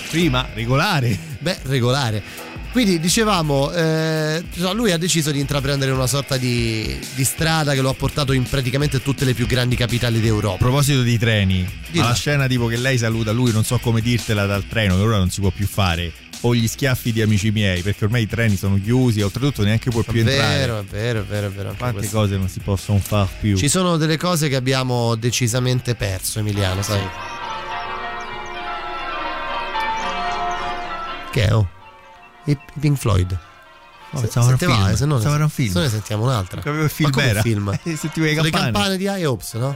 Prima, 0.10 0.48
regolare. 0.54 1.18
Beh, 1.40 1.60
regolare. 1.64 2.24
Quindi 2.72 3.00
dicevamo, 3.00 3.72
eh, 3.72 4.42
insomma, 4.52 4.72
lui 4.72 4.92
ha 4.92 4.98
deciso 4.98 5.30
di 5.30 5.40
intraprendere 5.40 5.92
una 5.92 6.08
sorta 6.08 6.38
di, 6.38 6.98
di 7.14 7.24
strada 7.26 7.74
che 7.74 7.82
lo 7.82 7.90
ha 7.90 7.94
portato 7.94 8.32
in 8.32 8.44
praticamente 8.44 9.02
tutte 9.02 9.26
le 9.26 9.34
più 9.34 9.46
grandi 9.46 9.76
capitali 9.76 10.18
A 10.18 10.22
d'Europa. 10.22 10.58
proposito 10.58 11.02
di 11.04 11.18
treni, 11.20 11.68
Dilla. 11.92 12.06
alla 12.06 12.16
scena 12.16 12.48
tipo 12.48 12.66
che 12.68 12.78
lei 12.78 12.98
saluta 12.98 13.32
lui, 13.32 13.52
non 13.52 13.64
so 13.64 13.78
come 13.80 14.02
dirtela 14.02 14.46
dal 14.48 14.66
treno, 14.68 14.96
che 14.96 15.02
ora 15.02 15.18
non 15.18 15.30
si 15.30 15.40
può 15.42 15.52
più 15.52 15.68
fare. 15.68 16.12
O 16.46 16.54
gli 16.54 16.68
schiaffi 16.68 17.14
di 17.14 17.22
amici 17.22 17.52
miei, 17.52 17.82
perché 17.82 18.04
ormai 18.04 18.24
i 18.24 18.28
treni 18.28 18.58
sono 18.58 18.78
chiusi, 18.82 19.22
e 19.22 19.24
oltretutto 19.24 19.64
neanche 19.64 19.90
puoi 19.90 20.04
più 20.04 20.24
vero, 20.24 20.78
entrare. 20.78 20.80
è 20.80 20.84
vero, 20.84 21.20
è 21.20 21.24
vero, 21.24 21.50
vero. 21.50 21.68
anche 21.70 21.80
Quante 21.80 21.98
questo. 22.00 22.18
cose 22.18 22.36
non 22.38 22.50
si 22.50 22.60
possono 22.60 23.00
fare 23.00 23.30
più. 23.40 23.56
Ci 23.56 23.70
sono 23.70 23.96
delle 23.96 24.18
cose 24.18 24.50
che 24.50 24.56
abbiamo 24.58 25.16
decisamente 25.16 25.96
perso, 25.96 26.40
Emiliano, 26.40 26.82
sai? 26.82 27.00
Che 31.32 31.46
è? 31.48 31.54
Oh? 31.54 31.68
I 32.46 32.58
Pink 32.80 32.98
Floyd. 32.98 33.38
No, 34.12 34.20
se, 34.20 34.28
se 34.30 34.56
te 34.58 34.66
va, 34.68 34.96
se 34.96 35.06
no, 35.06 35.18
ne- 35.18 35.26
un 35.44 35.50
film. 35.50 35.72
se 35.72 35.78
no 35.80 35.84
ne 35.86 35.90
sentiamo 35.90 36.24
un'altra. 36.24 36.62
Capivo 36.62 36.84
che 36.84 36.90
film 36.90 37.10
Ma 37.10 37.16
come 37.16 37.30
era. 37.30 37.42
film? 37.42 37.80
Sentivo 37.96 38.26
le 38.28 38.36
Sono 38.36 38.50
campane. 38.50 38.98
di 38.98 39.06
I 39.06 39.26
Hopes, 39.26 39.54
no? 39.54 39.76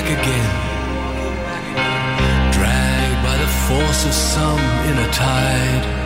Back 0.00 0.18
again. 0.18 0.50
Dragged 2.52 3.22
by 3.24 3.36
the 3.36 3.50
force 3.68 4.06
of 4.06 4.12
some 4.12 4.60
inner 4.88 5.10
tide. 5.12 5.99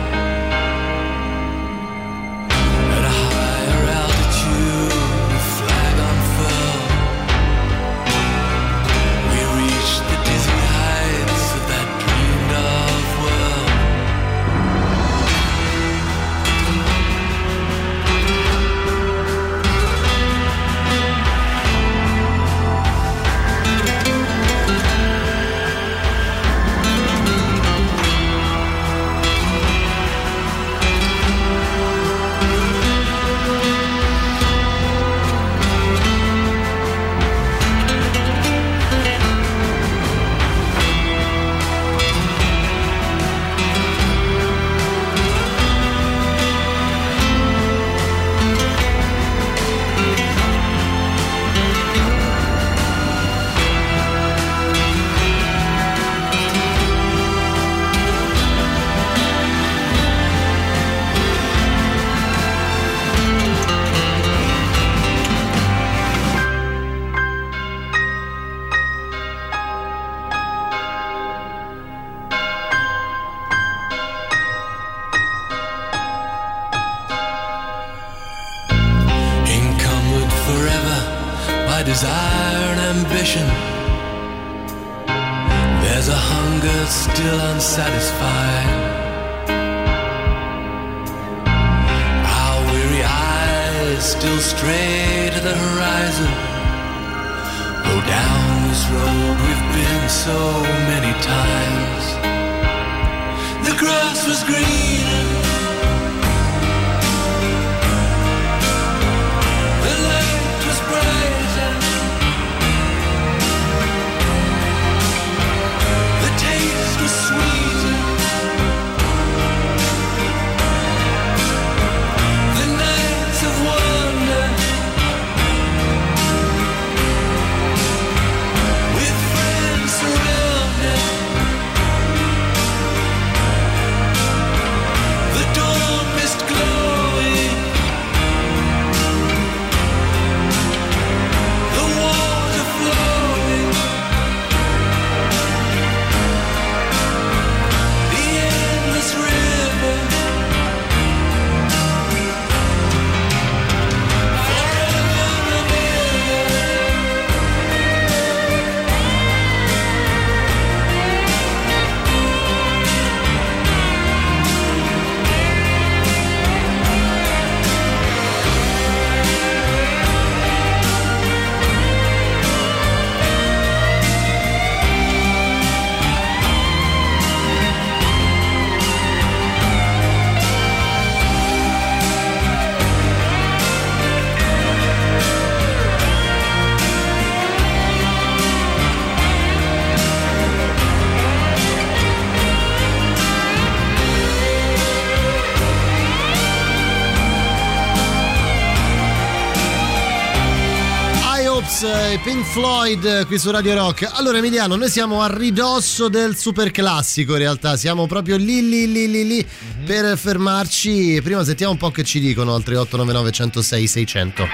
Floyd 202.55 203.03
eh, 203.03 203.25
qui 203.25 203.37
su 203.37 203.51
Radio 203.51 203.75
Rock. 203.75 204.09
Allora 204.13 204.37
Emiliano, 204.37 204.77
noi 204.77 204.87
siamo 204.87 205.21
a 205.21 205.27
ridosso 205.27 206.07
del 206.07 206.37
super 206.37 206.71
classico 206.71 207.33
in 207.33 207.39
realtà, 207.39 207.75
siamo 207.75 208.07
proprio 208.07 208.37
lì 208.37 208.65
lì 208.65 208.89
lì 208.89 209.11
lì 209.11 209.27
lì 209.27 209.45
per 209.85 210.17
fermarci. 210.17 211.19
Prima 211.21 211.43
sentiamo 211.43 211.73
un 211.73 211.77
po' 211.77 211.91
che 211.91 212.05
ci 212.05 212.21
dicono 212.21 212.53
al 212.53 212.63
3899 212.63 213.31
106 213.31 213.87
600. 213.87 214.47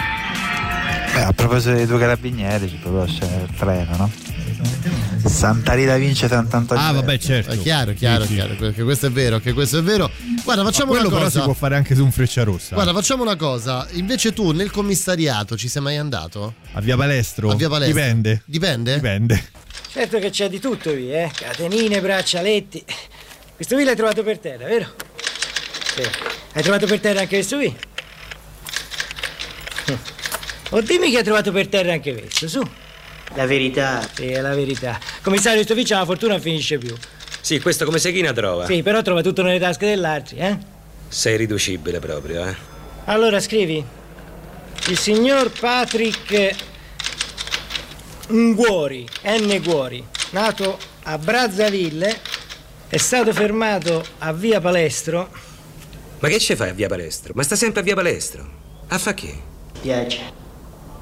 Beh, 1.14 1.22
a 1.22 1.32
proposito 1.34 1.76
dei 1.76 1.86
due 1.86 2.00
carabinieri, 2.00 2.70
ci 2.70 2.78
proprio 2.78 3.06
c'è 3.06 3.44
il 3.44 3.56
treno, 3.56 3.96
no? 3.96 4.12
Santa 5.26 5.74
Rita 5.74 5.96
vince 5.98 6.28
Sant'Antonio. 6.28 6.84
Ah, 6.84 6.92
vabbè, 6.92 7.18
certo. 7.18 7.52
È 7.52 7.58
chiaro, 7.60 7.94
chiaro, 7.94 8.22
Sì, 8.24 8.28
sì. 8.30 8.34
chiaro, 8.36 8.56
che 8.72 8.84
questo 8.84 9.06
è 9.08 9.12
vero, 9.12 9.40
che 9.40 9.54
questo 9.54 9.80
è 9.80 9.82
vero. 9.82 10.10
Guarda, 10.44 10.64
facciamo 10.64 10.92
Ma 10.94 11.00
quello 11.00 11.08
una 11.08 11.18
però 11.18 11.28
cosa. 11.30 11.40
si 11.40 11.46
può 11.46 11.54
fare 11.54 11.76
anche 11.76 11.96
su 11.96 12.04
un 12.04 12.12
freccia 12.12 12.44
rossa. 12.44 12.74
Guarda, 12.76 12.94
facciamo 12.94 13.24
una 13.24 13.36
cosa. 13.36 13.88
Invece 13.92 14.34
tu 14.34 14.52
nel 14.52 14.72
commissariato 14.72 15.56
ci 15.58 15.68
sei 15.68 15.82
mai 15.82 15.98
andato? 15.98 16.56
A 16.74 16.82
via 16.82 16.96
Palestro? 16.98 17.50
A 17.52 17.56
via 17.56 17.70
Palestro. 17.70 17.96
Dipende. 17.96 18.42
Dipende? 18.46 18.94
Dipende. 18.96 19.44
Certo 19.92 20.20
che 20.20 20.30
c'è 20.30 20.50
di 20.50 20.60
tutto 20.60 20.92
qui, 20.92 21.12
eh? 21.14 21.30
Catenine, 21.34 22.00
braccialetti. 22.02 22.84
Questo 23.56 23.76
qui 23.76 23.84
l'hai 23.84 23.96
trovato 23.96 24.24
per 24.24 24.40
terra, 24.40 24.66
vero? 24.66 24.88
Sì. 25.96 26.02
Hai 26.54 26.64
trovato 26.64 26.86
per 26.88 27.00
terra 27.00 27.20
anche 27.20 27.36
questo 27.36 27.58
qui? 27.58 27.76
O 30.74 30.82
dimmi 30.82 31.12
che 31.12 31.18
hai 31.18 31.24
trovato 31.24 31.52
per 31.52 31.68
terra 31.68 31.92
anche 31.92 32.14
questo, 32.14 32.48
su. 32.48 32.62
La 33.36 33.46
verità. 33.46 34.08
Sì, 34.14 34.28
è 34.28 34.42
la 34.42 34.54
verità. 34.54 35.00
Commissario, 35.22 35.64
sto 35.64 35.74
vicino 35.74 36.00
la 36.00 36.06
fortuna 36.06 36.34
non 36.34 36.42
finisce 36.42 36.78
più. 36.78 36.96
Sì, 37.42 37.60
questo 37.60 37.86
come 37.86 37.98
Sechina 37.98 38.34
trova. 38.34 38.66
Sì, 38.66 38.84
però 38.84 39.02
trova 39.02 39.22
tutto 39.22 39.42
nelle 39.42 39.60
tasche 39.60 39.88
dell'altri, 39.88 40.38
eh? 40.38 40.58
Sei 41.08 41.38
riducibile 41.38 42.00
proprio, 42.00 42.46
eh. 42.46 42.56
Allora 43.06 43.40
scrivi. 43.40 43.84
Il 44.88 44.98
signor 44.98 45.52
Patrick 45.52 46.56
Nguori, 48.30 49.08
N. 49.24 49.62
Guori, 49.64 50.06
nato 50.32 50.78
a 51.04 51.18
Brazzaville, 51.18 52.20
è 52.88 52.98
stato 52.98 53.34
fermato 53.34 54.04
a 54.20 54.34
Via 54.34 54.60
Palestro. 54.60 55.30
Ma 56.20 56.28
che 56.28 56.40
ci 56.40 56.56
fai 56.56 56.70
a 56.70 56.74
via 56.74 56.88
Palestro? 56.88 57.34
Ma 57.36 57.44
sta 57.44 57.56
sempre 57.56 57.82
a 57.82 57.84
via 57.84 57.96
Palestro. 57.96 58.48
A 58.88 58.98
fa 58.98 59.14
che? 59.14 59.36
Piace. 59.82 60.40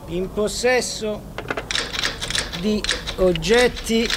In 0.07 0.31
possesso 0.31 1.21
di 2.59 2.83
oggetti. 3.17 4.07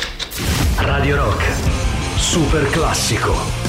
Radio 0.76 1.16
Rock, 1.16 1.44
super 2.16 2.68
classico. 2.70 3.60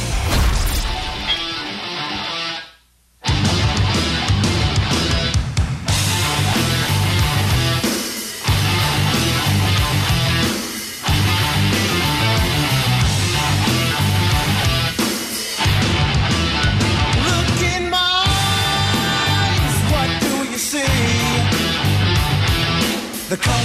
The 23.30 23.40
car 23.40 23.63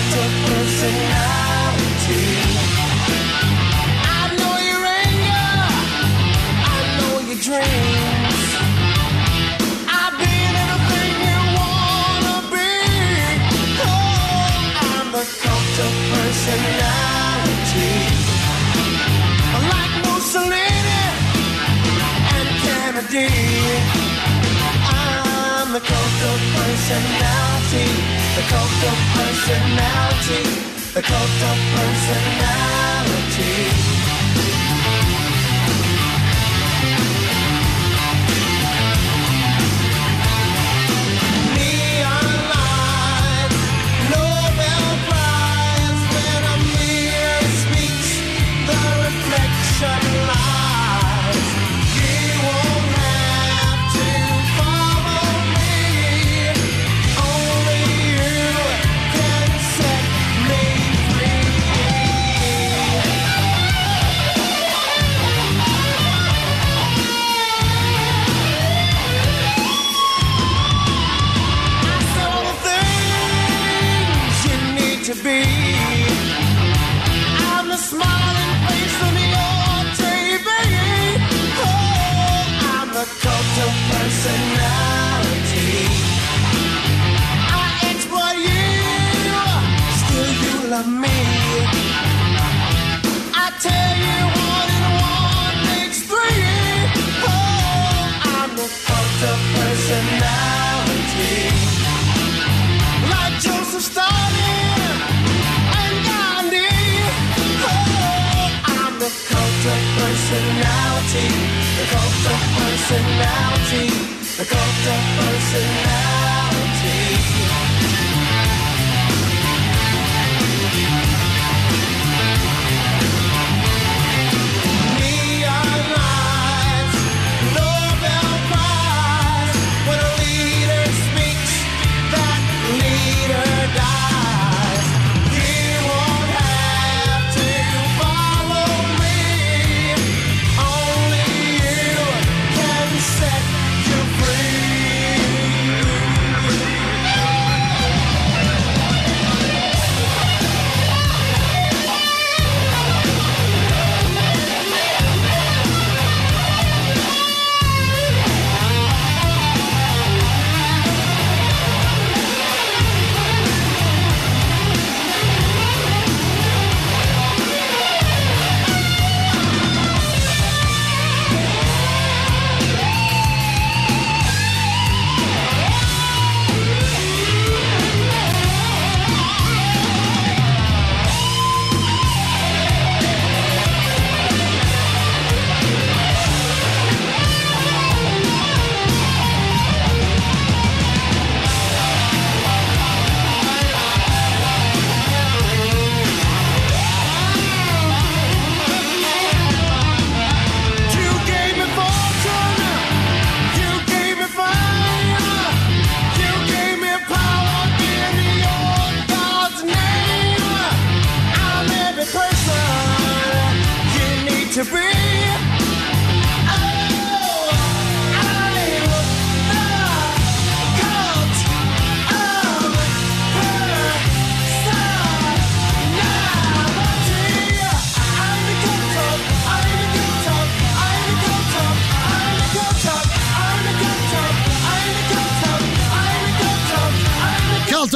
Kennedy. 23.11 23.33
I'm 24.85 25.73
the 25.73 25.81
cult 25.81 26.23
of 26.31 26.41
personality, 26.57 27.89
the 28.37 28.43
cult 28.49 28.83
of 28.85 28.99
personality, 29.17 30.43
the 30.93 31.03
cult 31.03 31.43
of 31.51 31.59
personality. 31.77 33.88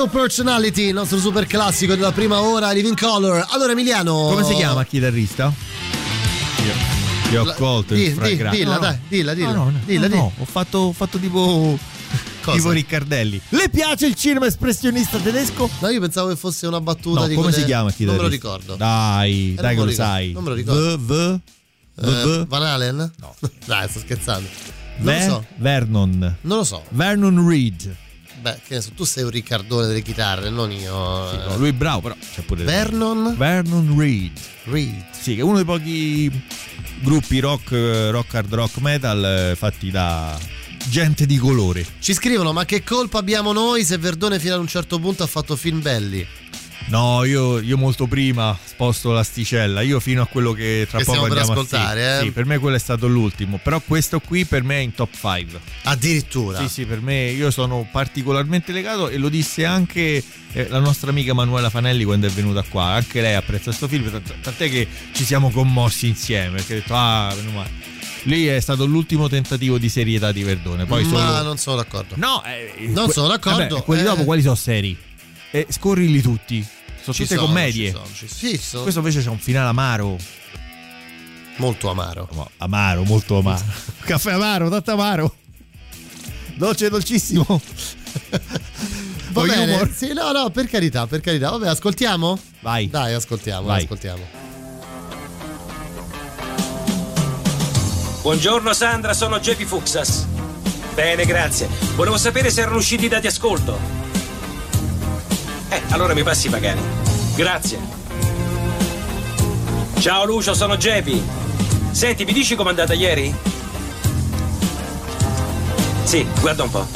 Of 0.03 0.11
Personality, 0.11 0.89
il 0.89 0.95
nostro 0.95 1.19
super 1.19 1.47
classico 1.47 1.95
della 1.95 2.13
prima 2.13 2.41
ora, 2.41 2.73
Living 2.73 2.99
Color. 2.99 3.47
Allora 3.51 3.73
Emiliano... 3.73 4.13
Come 4.15 4.45
si 4.45 4.55
chiama 4.55 4.81
il 4.81 4.87
chitarrista? 4.89 5.53
Io, 6.65 7.33
io 7.33 7.43
ho 7.49 7.55
colto 7.55 7.95
Di- 7.95 8.03
il 8.03 8.09
di- 8.09 8.15
fragrante. 8.15 8.57
dilla, 8.59 8.73
No, 8.75 8.79
dai, 8.81 8.99
dilla, 9.09 9.35
dilla. 9.35 9.53
No, 9.53 9.65
no, 9.65 9.71
no, 9.71 9.81
Dilla, 9.85 10.09
no, 10.09 10.09
di. 10.09 10.17
no, 10.17 10.33
ho 10.39 10.45
fatto, 10.45 10.79
ho 10.79 10.93
fatto 10.93 11.19
tipo. 11.19 11.79
Tipo 12.43 12.71
Riccardelli. 12.71 13.41
Le 13.51 13.69
piace 13.69 14.07
il 14.07 14.17
cinema 14.17 14.47
espressionista 14.47 15.17
tedesco? 15.19 15.71
No, 15.79 15.89
io 15.89 16.01
pensavo 16.01 16.29
che 16.29 16.35
fosse 16.37 16.67
una 16.67 16.81
battuta 16.81 17.21
No, 17.21 17.27
di 17.29 17.35
come 17.37 17.47
quelle- 17.51 17.63
si 17.63 17.67
chiama 17.69 17.89
il 17.97 18.05
Non 18.05 18.17
me 18.17 18.23
lo 18.23 18.29
chitarrista? 18.29 18.49
ricordo. 18.57 18.75
Dai, 18.77 19.55
Eh, 19.57 19.63
dai 19.63 19.77
che 19.77 19.85
lo 19.85 19.91
sai. 19.93 20.33
non 20.33 20.43
me 20.43 20.49
lo 20.49 20.55
ricordo. 20.57 20.99
V, 20.99 21.01
v, 21.05 21.41
v, 21.95 22.41
Eh. 22.41 22.45
Van 22.49 22.63
Halen? 22.65 23.13
No. 23.21 23.35
Dai, 23.65 23.89
sto 23.89 24.01
scherzando. 24.01 24.49
Non 24.97 25.05
Ver- 25.05 25.27
lo 25.29 25.33
so. 25.35 25.45
Vernon. 25.57 26.37
Non 26.41 26.57
lo 26.59 26.65
so. 26.65 26.83
Vernon 26.89 27.49
Reed. 27.49 27.97
Beh, 28.43 28.59
che 28.67 28.75
ne 28.75 28.81
so, 28.81 28.91
tu 28.91 29.05
sei 29.05 29.23
un 29.23 29.31
riccardone 29.31 29.87
delle 29.87 30.03
chitarre, 30.03 30.51
non 30.51 30.73
io. 30.73 31.29
Sì, 31.29 31.37
eh. 31.37 31.45
no, 31.47 31.57
lui 31.59 31.69
è 31.69 31.73
bravo, 31.73 32.01
però 32.01 32.17
c'è 32.35 32.43
pure 32.43 32.65
Vernon? 32.65 33.37
Vernon 33.37 33.97
Reed. 33.97 34.33
Reed. 34.65 35.05
Sì, 35.13 35.37
che 35.37 35.43
è 35.43 35.45
uno 35.45 35.55
dei 35.55 35.65
pochi 35.65 36.29
gruppi 37.03 37.39
rock, 37.39 37.71
rock 38.11 38.35
hard 38.35 38.53
rock 38.53 38.79
metal 38.79 39.25
eh, 39.25 39.55
fatti 39.55 39.93
da 39.93 40.37
gente 40.89 41.25
di 41.25 41.37
colore. 41.37 41.87
Ci 42.01 42.15
scrivono, 42.15 42.53
ma 42.53 42.65
che 42.65 42.83
colpa 42.83 43.19
abbiamo 43.19 43.53
noi 43.53 43.85
se 43.85 43.97
Verdone 43.97 44.41
fino 44.41 44.55
ad 44.55 44.61
un 44.61 44.67
certo 44.67 44.99
punto 44.99 45.23
ha 45.23 45.29
fatto 45.29 45.55
film 45.55 45.81
belli? 45.81 46.27
No, 46.93 47.25
io, 47.25 47.59
io 47.59 47.79
molto 47.79 48.07
prima 48.07 48.55
sposto 48.63 49.13
l'asticella, 49.13 49.81
io 49.81 49.99
fino 49.99 50.21
a 50.21 50.27
quello 50.27 50.53
che 50.53 50.87
tra 50.87 50.99
Che 50.99 51.05
poco 51.05 51.17
stiamo 51.17 51.35
per 51.35 51.39
andiamo 51.39 51.61
ascoltare, 51.61 52.07
a 52.07 52.13
sì, 52.17 52.21
eh? 52.21 52.25
Sì, 52.27 52.31
per 52.33 52.45
me 52.45 52.59
quello 52.59 52.77
è 52.77 52.79
stato 52.79 53.07
l'ultimo, 53.07 53.59
però 53.63 53.81
questo 53.81 54.21
qui 54.21 54.45
per 54.45 54.63
me 54.63 54.77
è 54.77 54.81
in 54.81 54.93
top 54.93 55.09
5. 55.15 55.59
Addirittura. 55.85 56.59
Sì, 56.61 56.69
sì, 56.69 56.85
per 56.85 57.01
me 57.01 57.31
io 57.31 57.51
sono 57.51 57.89
particolarmente 57.91 58.73
legato 58.73 59.09
e 59.09 59.17
lo 59.17 59.31
disse 59.31 59.65
anche 59.65 60.23
eh, 60.53 60.69
la 60.69 60.81
nostra 60.81 61.09
amica 61.09 61.33
Manuela 61.33 61.71
Fanelli 61.71 62.05
quando 62.05 62.27
è 62.27 62.31
venuta 62.31 62.63
qua, 62.63 62.89
anche 62.89 63.23
lei 63.23 63.37
apprezza 63.37 63.65
questo 63.71 63.89
film, 63.89 64.11
tant- 64.11 64.35
tant'è 64.43 64.69
che 64.69 64.87
ci 65.13 65.25
siamo 65.25 65.49
commossi 65.51 66.09
insieme, 66.09 66.57
perché 66.57 66.75
ha 66.75 66.77
detto 66.77 66.95
"Ah, 66.95 67.33
meno 67.35 67.51
male". 67.53 67.71
Lì 68.25 68.45
è 68.45 68.61
stato 68.61 68.85
l'ultimo 68.85 69.31
tentativo 69.31 69.79
di 69.79 69.89
serietà 69.89 70.31
di 70.31 70.43
Verdone, 70.43 70.85
poi 70.85 71.05
Ma 71.05 71.09
solo 71.09 71.43
non 71.43 71.57
sono 71.57 71.77
d'accordo. 71.77 72.17
No, 72.19 72.45
eh, 72.45 72.87
non 72.89 73.07
que- 73.07 73.15
sono 73.15 73.29
d'accordo. 73.29 73.67
Vabbè, 73.67 73.83
quelli 73.83 74.03
eh, 74.03 74.05
dopo 74.05 74.25
quali 74.25 74.43
sono 74.43 74.57
seri? 74.57 74.95
E 75.51 75.67
scorrili 75.71 76.21
tutti. 76.21 76.67
Sono 77.03 77.15
Ci 77.15 77.23
tutte 77.23 77.35
sono, 77.35 77.47
commedie. 77.47 77.87
ci 77.87 77.93
sono, 77.93 78.07
ci- 78.15 78.29
sì, 78.29 78.57
sono- 78.57 78.83
Questo 78.83 79.01
invece 79.01 79.23
c'è 79.23 79.29
un 79.29 79.39
finale 79.39 79.69
amaro. 79.69 80.17
Molto 81.57 81.91
amaro. 81.91 82.29
Amaro, 82.59 83.03
molto 83.05 83.39
amaro. 83.39 83.63
Caffè 84.05 84.33
amaro, 84.33 84.69
tanto 84.71 84.93
amaro. 84.93 85.35
Dolce, 86.55 86.89
dolcissimo. 86.89 87.45
Va 89.31 89.43
bene. 89.47 89.73
humor. 89.75 89.91
Sì, 89.95 90.13
no, 90.13 90.31
no, 90.33 90.51
per 90.51 90.69
carità, 90.69 91.07
per 91.07 91.21
carità. 91.21 91.51
Vabbè, 91.51 91.69
ascoltiamo? 91.69 92.39
Vai. 92.61 92.89
Dai, 92.89 93.13
ascoltiamo, 93.15 93.67
Vai. 93.67 93.83
ascoltiamo. 93.83 94.41
Buongiorno 98.23 98.73
Sandra, 98.73 99.15
sono 99.15 99.41
Jeppy 99.41 99.65
Fuxas. 99.65 100.27
Bene, 100.95 101.25
grazie. 101.27 101.69
Volevo 101.97 102.17
sapere 102.17 102.51
se 102.51 102.61
erano 102.61 102.77
usciti 102.77 103.07
i 103.07 103.09
dati 103.09 103.27
ascolto. 103.27 103.79
Eh, 105.73 105.81
allora 105.89 106.13
mi 106.13 106.23
passi 106.23 106.49
i 106.49 106.51
pagani. 106.51 106.83
Grazie. 107.35 107.79
Ciao 110.01 110.27
Lucio, 110.27 110.53
sono 110.53 110.77
Jeppy. 110.77 111.25
Senti, 111.93 112.27
mi 112.27 112.35
dici 112.35 112.55
com'è 112.55 112.69
andata 112.69 112.93
ieri? 112.93 113.35
Sì, 116.05 116.27
guarda 116.41 116.65
un 116.65 116.71
po'. 116.71 116.87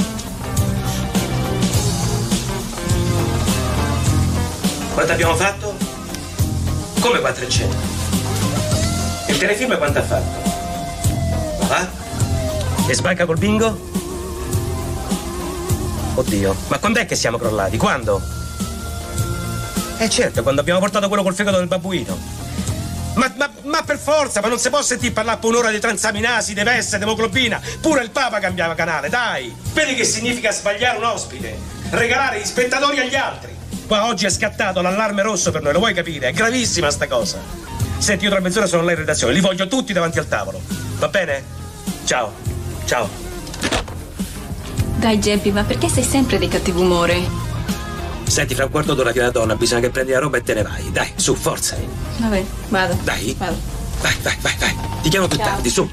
Quanto 4.92 5.12
abbiamo 5.12 5.34
fatto? 5.36 5.74
Come 7.00 7.20
400? 7.20 7.76
E 9.26 9.32
il 9.32 9.38
telefilm 9.38 9.78
quanto 9.78 10.00
ha 10.00 10.02
fatto? 10.02 10.50
Va? 11.66 11.88
E 12.86 12.94
sbanca 12.94 13.24
col 13.24 13.38
bingo? 13.38 13.74
Oddio, 16.16 16.54
ma 16.68 16.78
quando 16.78 16.98
è 16.98 17.06
che 17.06 17.16
siamo 17.16 17.38
crollati? 17.38 17.78
Quando? 17.78 18.35
Eh 19.98 20.08
certo, 20.10 20.42
quando 20.42 20.60
abbiamo 20.60 20.78
portato 20.78 21.08
quello 21.08 21.22
col 21.22 21.34
fegato 21.34 21.56
del 21.56 21.68
babbuino. 21.68 22.18
Ma, 23.14 23.32
ma- 23.36 23.50
ma 23.62 23.82
per 23.82 23.98
forza, 23.98 24.42
ma 24.42 24.48
non 24.48 24.58
si 24.58 24.68
può 24.68 24.82
sentire 24.82 25.12
parlare 25.12 25.38
per 25.38 25.48
un'ora 25.48 25.70
di 25.70 25.80
transaminasi, 25.80 26.52
deve 26.52 26.72
essere, 26.72 26.98
demoglobina. 26.98 27.60
Pure 27.80 28.02
il 28.02 28.10
Papa 28.10 28.38
cambiava 28.38 28.74
canale, 28.74 29.08
dai. 29.08 29.54
Vedi 29.72 29.94
che 29.94 30.04
significa 30.04 30.52
sbagliare 30.52 30.98
un 30.98 31.04
ospite? 31.04 31.56
Regalare 31.90 32.40
gli 32.40 32.44
spettatori 32.44 33.00
agli 33.00 33.14
altri. 33.14 33.54
Qua 33.86 34.06
oggi 34.06 34.26
è 34.26 34.30
scattato 34.30 34.82
l'allarme 34.82 35.22
rosso 35.22 35.50
per 35.50 35.62
noi, 35.62 35.72
lo 35.72 35.78
vuoi 35.78 35.94
capire? 35.94 36.28
È 36.28 36.32
gravissima 36.32 36.90
sta 36.90 37.06
cosa. 37.06 37.38
Senti, 37.98 38.24
io 38.24 38.30
tra 38.30 38.40
mezz'ora 38.40 38.66
sono 38.66 38.82
là 38.82 38.90
in 38.90 38.98
redazione, 38.98 39.32
li 39.32 39.40
voglio 39.40 39.66
tutti 39.66 39.94
davanti 39.94 40.18
al 40.18 40.28
tavolo. 40.28 40.60
Va 40.98 41.08
bene? 41.08 41.42
Ciao. 42.04 42.34
Ciao. 42.84 43.08
Dai 44.98 45.18
Geppi, 45.18 45.52
ma 45.52 45.64
perché 45.64 45.88
sei 45.88 46.02
sempre 46.02 46.38
di 46.38 46.48
cattivo 46.48 46.82
umore? 46.82 47.54
Senti, 48.26 48.54
fra 48.54 48.64
un 48.64 48.70
quarto 48.70 48.94
d'ora 48.94 49.12
di 49.12 49.18
una 49.18 49.30
donna, 49.30 49.54
bisogna 49.54 49.80
che 49.80 49.90
prendi 49.90 50.12
la 50.12 50.18
roba 50.18 50.36
e 50.38 50.42
te 50.42 50.54
ne 50.54 50.62
vai. 50.62 50.90
Dai, 50.90 51.12
su, 51.16 51.34
forza. 51.34 51.76
Vabbè, 52.18 52.44
vado. 52.68 52.98
Dai. 53.02 53.34
Vado. 53.38 53.56
Vai, 54.00 54.14
vai, 54.22 54.36
vai, 54.40 54.54
vai. 54.58 54.76
Ti 55.02 55.08
chiamo 55.08 55.28
più 55.28 55.38
Ciao. 55.38 55.46
tardi, 55.46 55.70
su. 55.70 55.90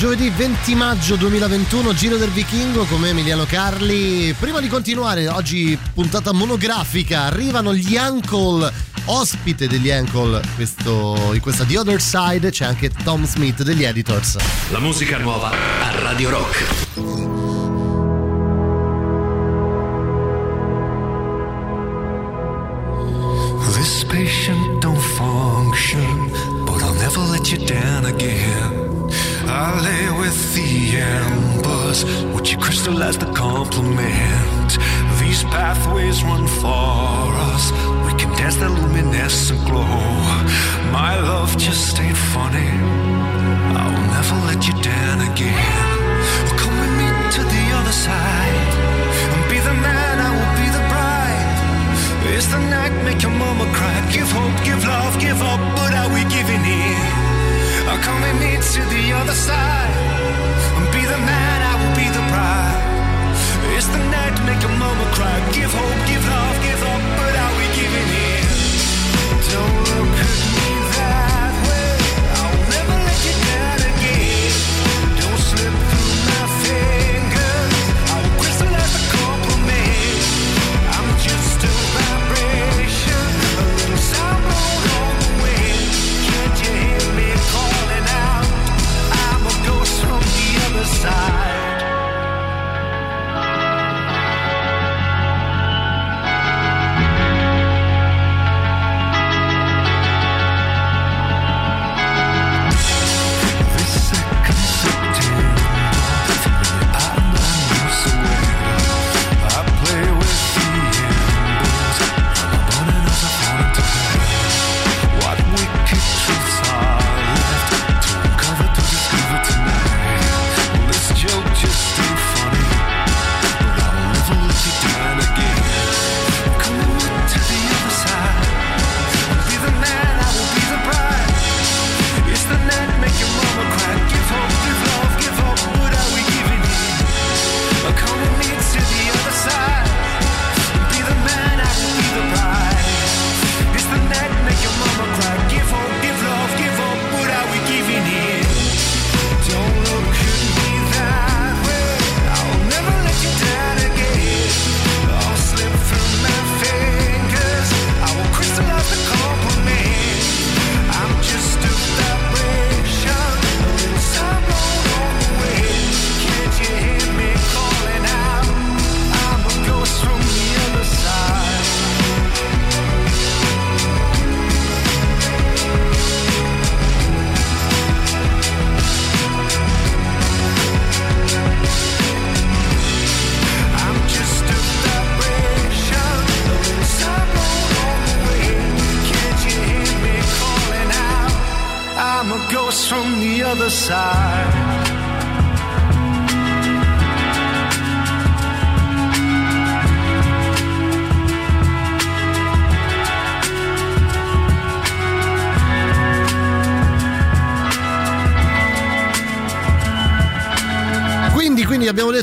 Giovedì 0.00 0.30
20 0.30 0.74
maggio 0.76 1.16
2021, 1.16 1.92
Giro 1.92 2.16
del 2.16 2.30
Vichingo 2.30 2.84
con 2.84 3.04
Emiliano 3.04 3.44
Carli. 3.44 4.32
Prima 4.32 4.58
di 4.58 4.66
continuare, 4.66 5.28
oggi 5.28 5.78
puntata 5.92 6.32
monografica, 6.32 7.24
arrivano 7.24 7.74
gli 7.74 7.96
Uncle, 7.96 8.72
ospite 9.04 9.68
degli 9.68 9.90
Uncle, 9.90 10.40
questo, 10.54 11.32
in 11.34 11.40
questa 11.42 11.64
The 11.64 11.76
Other 11.76 12.00
Side 12.00 12.50
c'è 12.50 12.64
anche 12.64 12.90
Tom 13.04 13.26
Smith 13.26 13.62
degli 13.62 13.84
Editors. 13.84 14.38
La 14.70 14.78
musica 14.78 15.18
nuova 15.18 15.50
a 15.50 16.00
Radio 16.00 16.30
Rock. 16.30 17.29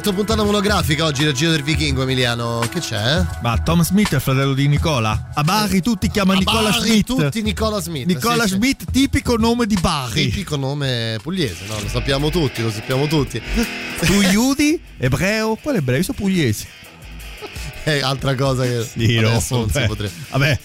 Detto 0.08 0.14
puntata 0.14 0.43
monografica 0.43 1.05
oggi 1.05 1.24
del 1.24 1.34
Giro 1.34 1.51
del 1.51 1.64
Vichingo, 1.64 2.01
Emiliano. 2.03 2.66
Che 2.72 2.80
c'è? 2.80 3.26
Ma 3.41 3.58
Tom 3.58 3.84
Smith 3.84 4.12
è 4.12 4.16
il 4.16 4.22
fratello 4.22 4.53
di 4.53 4.68
Nicola. 4.68 5.32
A 5.34 5.43
Bari 5.43 5.82
tutti 5.82 6.10
chiamano 6.10 6.39
Nicola 6.39 6.70
Bari 6.70 6.82
Smith. 6.82 7.05
tutti 7.05 7.41
Nicola 7.41 7.82
Smith. 7.82 8.05
Nicola 8.05 8.43
sì, 8.43 8.49
sì. 8.49 8.55
Smith, 8.55 8.91
tipico 8.91 9.36
nome 9.36 9.66
di 9.66 9.76
Bari. 9.80 10.30
Tipico 10.30 10.55
nome 10.55 11.20
pugliese, 11.22 11.66
no? 11.68 11.80
Lo 11.82 11.89
sappiamo 11.89 12.30
tutti, 12.30 12.62
lo 12.62 12.72
sappiamo 12.72 13.08
tutti. 13.08 13.41
Tu 14.05 14.22
Iudi, 14.22 14.82
ebreo, 14.97 15.55
quale 15.55 15.80
ebreo? 15.80 15.97
Io 15.97 16.03
sono 16.03 16.18
pugliese. 16.18 16.68
È 17.84 17.99
altra 17.99 18.36
cosa 18.36 18.64
che 18.64 18.84
Sì, 18.84 19.20
no, 19.20 19.43
non 19.49 19.70
si 19.70 19.84
potrebbe. 19.88 20.14
Vabbè, 20.30 20.60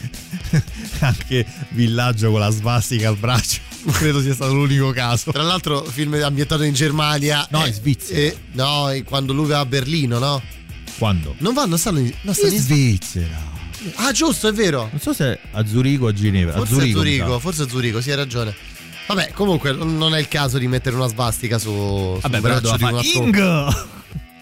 anche 1.00 1.46
villaggio 1.70 2.30
con 2.30 2.40
la 2.40 2.50
svastica 2.50 3.08
al 3.08 3.16
braccio. 3.16 3.71
Credo 3.92 4.20
sia 4.20 4.34
stato 4.34 4.54
l'unico 4.54 4.90
caso. 4.90 5.30
Tra 5.32 5.42
l'altro, 5.42 5.82
film 5.84 6.14
ambientato 6.22 6.62
in 6.62 6.74
Germania. 6.74 7.46
No, 7.50 7.64
eh, 7.64 7.68
in 7.68 7.74
Svizzera. 7.74 8.18
eh, 8.20 8.36
no, 8.52 8.90
quando 9.04 9.32
lui 9.32 9.48
va 9.48 9.60
a 9.60 9.66
Berlino, 9.66 10.18
no? 10.18 10.42
Quando? 10.98 11.34
Non 11.38 11.54
vanno, 11.54 11.76
stanno 11.76 11.98
in, 11.98 12.12
no, 12.22 12.32
stanno 12.32 12.48
In 12.52 12.56
in 12.56 12.62
Svizzera. 12.62 13.50
Ah, 13.94 14.12
giusto, 14.12 14.46
è 14.48 14.52
vero. 14.52 14.88
Non 14.90 15.00
so 15.00 15.12
se 15.12 15.38
a 15.50 15.66
Zurigo 15.66 16.06
o 16.06 16.08
a 16.08 16.12
Ginevra. 16.12 16.54
Forse 16.54 16.74
a 16.74 16.76
Zurigo. 16.76 16.98
a 16.98 17.02
Zurigo, 17.02 17.38
forse 17.40 17.62
a 17.62 17.68
Zurigo, 17.68 18.00
sì, 18.00 18.10
hai 18.10 18.16
ragione. 18.16 18.54
Vabbè, 19.08 19.32
comunque 19.34 19.72
non 19.72 20.14
è 20.14 20.20
il 20.20 20.28
caso 20.28 20.58
di 20.58 20.68
mettere 20.68 20.94
una 20.94 21.08
svastica 21.08 21.58
su, 21.58 21.70
Vabbè, 21.70 22.20
sul 22.20 22.30
però 22.30 22.60
braccio 22.60 22.76
di 22.76 22.82
doveva 22.82 22.98
un 22.98 23.04
fare 23.04 23.08
attore. 23.08 23.26
Ing! 23.26 23.86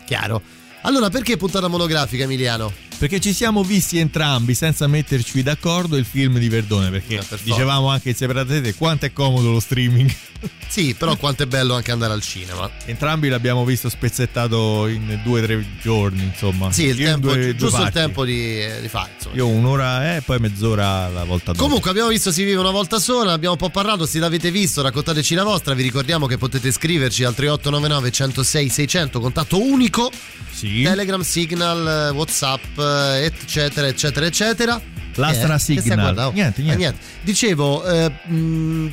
Chiaro. 0.05 0.43
Allora, 0.83 1.09
perché 1.09 1.37
puntata 1.39 1.69
monografica, 1.69 2.25
Emiliano? 2.25 2.71
Perché 3.01 3.19
ci 3.19 3.33
siamo 3.33 3.65
visti 3.65 3.97
entrambi 3.97 4.53
senza 4.53 4.87
metterci 4.87 5.43
d'accordo 5.43 5.97
il 5.97 6.05
film 6.05 6.39
di 6.39 6.51
Verdone. 6.51 6.91
Perché 6.91 7.15
per 7.17 7.25
forza. 7.25 7.45
dicevamo 7.45 7.89
anche 7.89 8.11
insieme 8.11 8.39
a 8.39 8.45
te 8.45 8.75
quanto 8.75 9.07
è 9.07 9.13
comodo 9.15 9.51
lo 9.53 9.61
streaming. 9.61 10.15
Sì, 10.71 10.95
però 10.95 11.17
quanto 11.17 11.43
è 11.43 11.47
bello 11.47 11.75
anche 11.75 11.91
andare 11.91 12.13
al 12.13 12.23
cinema. 12.23 12.71
Entrambi 12.85 13.29
l'abbiamo 13.29 13.65
visto 13.65 13.89
spezzettato 13.89 14.87
in 14.87 15.21
due 15.25 15.41
o 15.41 15.45
tre 15.45 15.67
giorni, 15.83 16.23
insomma. 16.23 16.71
Sì, 16.71 16.85
il 16.85 16.97
tempo, 16.97 17.27
due- 17.33 17.43
due 17.43 17.57
giusto 17.57 17.77
il 17.79 17.83
parti. 17.83 17.99
tempo 17.99 18.25
di, 18.25 18.65
di 18.81 18.89
fare. 18.89 19.11
Insomma. 19.17 19.35
Io 19.35 19.49
un'ora 19.49 20.15
e 20.17 20.21
poi 20.23 20.39
mezz'ora 20.39 21.09
la 21.09 21.25
volta 21.25 21.51
dopo. 21.51 21.65
Comunque 21.65 21.91
abbiamo 21.91 22.09
visto 22.09 22.31
Si 22.31 22.45
vive 22.45 22.57
una 22.61 22.71
volta 22.71 23.01
sola, 23.01 23.33
abbiamo 23.33 23.55
un 23.55 23.61
po' 23.61 23.71
parlato, 23.71 24.07
se 24.07 24.21
l'avete 24.21 24.53
visto 24.53 24.81
raccontateci 24.81 25.35
la 25.35 25.43
vostra, 25.43 25.75
vi 25.75 25.83
ricordiamo 25.83 26.27
che 26.27 26.39
potete 26.39 26.71
scriverci 26.71 27.25
al 27.25 27.35
3899 27.35 28.11
106 28.13 28.69
600, 28.69 29.19
contatto 29.21 29.61
unico, 29.61 30.09
Sì. 30.53 30.83
Telegram, 30.85 31.21
Signal, 31.23 32.13
Whatsapp, 32.15 32.79
eh, 32.79 32.83
eccetera, 33.19 33.87
eccetera, 33.87 34.27
eccetera. 34.27 34.81
L'Astra 35.15 35.59
stai 35.59 35.81
Signal. 35.81 35.99
guardando? 36.01 36.33
Niente, 36.33 36.63
Ah, 36.71 36.75
niente. 36.75 36.99
Dicevo, 37.23 37.85
eh, 37.85 38.11
mh, 38.33 38.93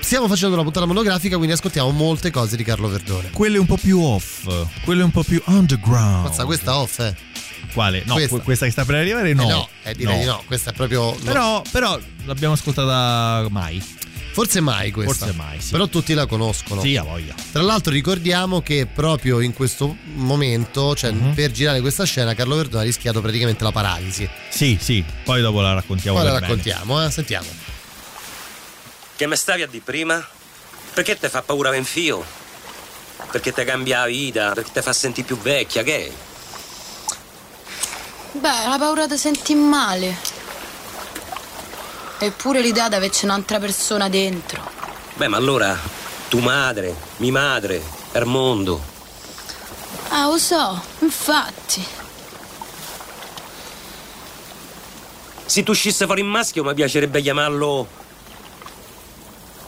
stiamo 0.00 0.28
facendo 0.28 0.54
una 0.54 0.64
puntata 0.64 0.86
monografica, 0.86 1.36
quindi 1.36 1.52
ascoltiamo 1.54 1.90
molte 1.90 2.30
cose 2.30 2.56
di 2.56 2.64
Carlo 2.64 2.88
Verdone. 2.88 3.30
Quelle 3.30 3.58
un 3.58 3.66
po' 3.66 3.76
più 3.76 4.00
off, 4.00 4.48
quelle 4.84 5.02
un 5.02 5.10
po' 5.10 5.22
più 5.22 5.40
underground. 5.46 6.26
Mazza, 6.26 6.44
questa 6.44 6.76
off, 6.78 6.98
eh. 7.00 7.14
Quale? 7.72 8.02
No, 8.06 8.14
Questa. 8.14 8.38
questa, 8.40 8.66
che 8.66 8.70
sta 8.72 8.84
per 8.84 8.96
arrivare 8.96 9.32
no. 9.32 9.42
Eh 9.42 9.48
no, 9.48 9.68
eh, 9.82 9.94
direi 9.94 10.18
di 10.20 10.24
no, 10.26 10.42
questa 10.46 10.70
è 10.70 10.74
proprio... 10.74 11.12
Però, 11.24 11.60
però 11.72 11.98
l'abbiamo 12.24 12.54
ascoltata 12.54 13.46
mai. 13.50 13.82
Forse 14.34 14.60
mai 14.60 14.90
questa. 14.90 15.26
Forse 15.26 15.32
mai, 15.36 15.60
sì. 15.60 15.70
Però 15.70 15.86
tutti 15.86 16.12
la 16.12 16.26
conoscono. 16.26 16.80
Sì, 16.80 16.96
ha 16.96 17.04
voglia. 17.04 17.34
Tra 17.52 17.62
l'altro 17.62 17.92
ricordiamo 17.92 18.62
che 18.62 18.86
proprio 18.92 19.38
in 19.38 19.52
questo 19.54 19.96
momento, 20.14 20.94
cioè 20.96 21.12
Mhm. 21.12 21.34
per 21.34 21.52
girare 21.52 21.80
questa 21.80 22.02
scena, 22.04 22.34
Carlo 22.34 22.56
Verdone 22.56 22.82
ha 22.82 22.84
rischiato 22.84 23.20
praticamente 23.20 23.62
la 23.62 23.70
paralisi. 23.70 24.28
Sì, 24.50 24.76
sì, 24.80 25.04
poi 25.22 25.40
dopo 25.40 25.60
la 25.60 25.72
raccontiamo. 25.74 26.16
Poi 26.16 26.26
la 26.26 26.32
bene. 26.34 26.46
raccontiamo, 26.48 27.04
eh? 27.04 27.10
sentiamo. 27.12 27.46
Che 29.16 29.26
me 29.28 29.36
stavi 29.36 29.62
a 29.62 29.68
di 29.68 29.78
prima? 29.78 30.26
Perché 30.92 31.16
te 31.16 31.28
fa 31.28 31.42
paura 31.42 31.70
Venfio? 31.70 32.24
Perché 33.30 33.52
te 33.52 33.64
cambia 33.64 34.00
la 34.00 34.06
vita? 34.06 34.50
Perché 34.52 34.70
te 34.72 34.82
fa 34.82 34.92
sentire 34.92 35.26
più 35.28 35.38
vecchia? 35.40 35.84
Che? 35.84 36.12
Beh, 38.32 38.66
la 38.68 38.76
paura 38.80 39.06
di 39.06 39.16
sentire 39.16 39.60
male. 39.60 40.16
Eppure 42.18 42.60
l'idea 42.60 42.88
di 42.88 42.94
averci 42.94 43.24
un'altra 43.24 43.58
persona 43.58 44.08
dentro. 44.08 44.62
Beh, 45.14 45.28
ma 45.28 45.36
allora 45.36 45.76
tu 46.28 46.38
madre, 46.38 46.94
mi 47.18 47.30
madre, 47.30 47.82
per 48.10 48.24
mondo. 48.24 48.82
Ah, 50.08 50.26
lo 50.26 50.38
so, 50.38 50.80
infatti. 51.00 51.84
Se 55.46 55.62
tu 55.62 55.72
uscisse 55.72 56.06
fuori 56.06 56.20
in 56.22 56.28
maschio 56.28 56.64
mi 56.64 56.74
piacerebbe 56.74 57.20
chiamarlo 57.20 57.86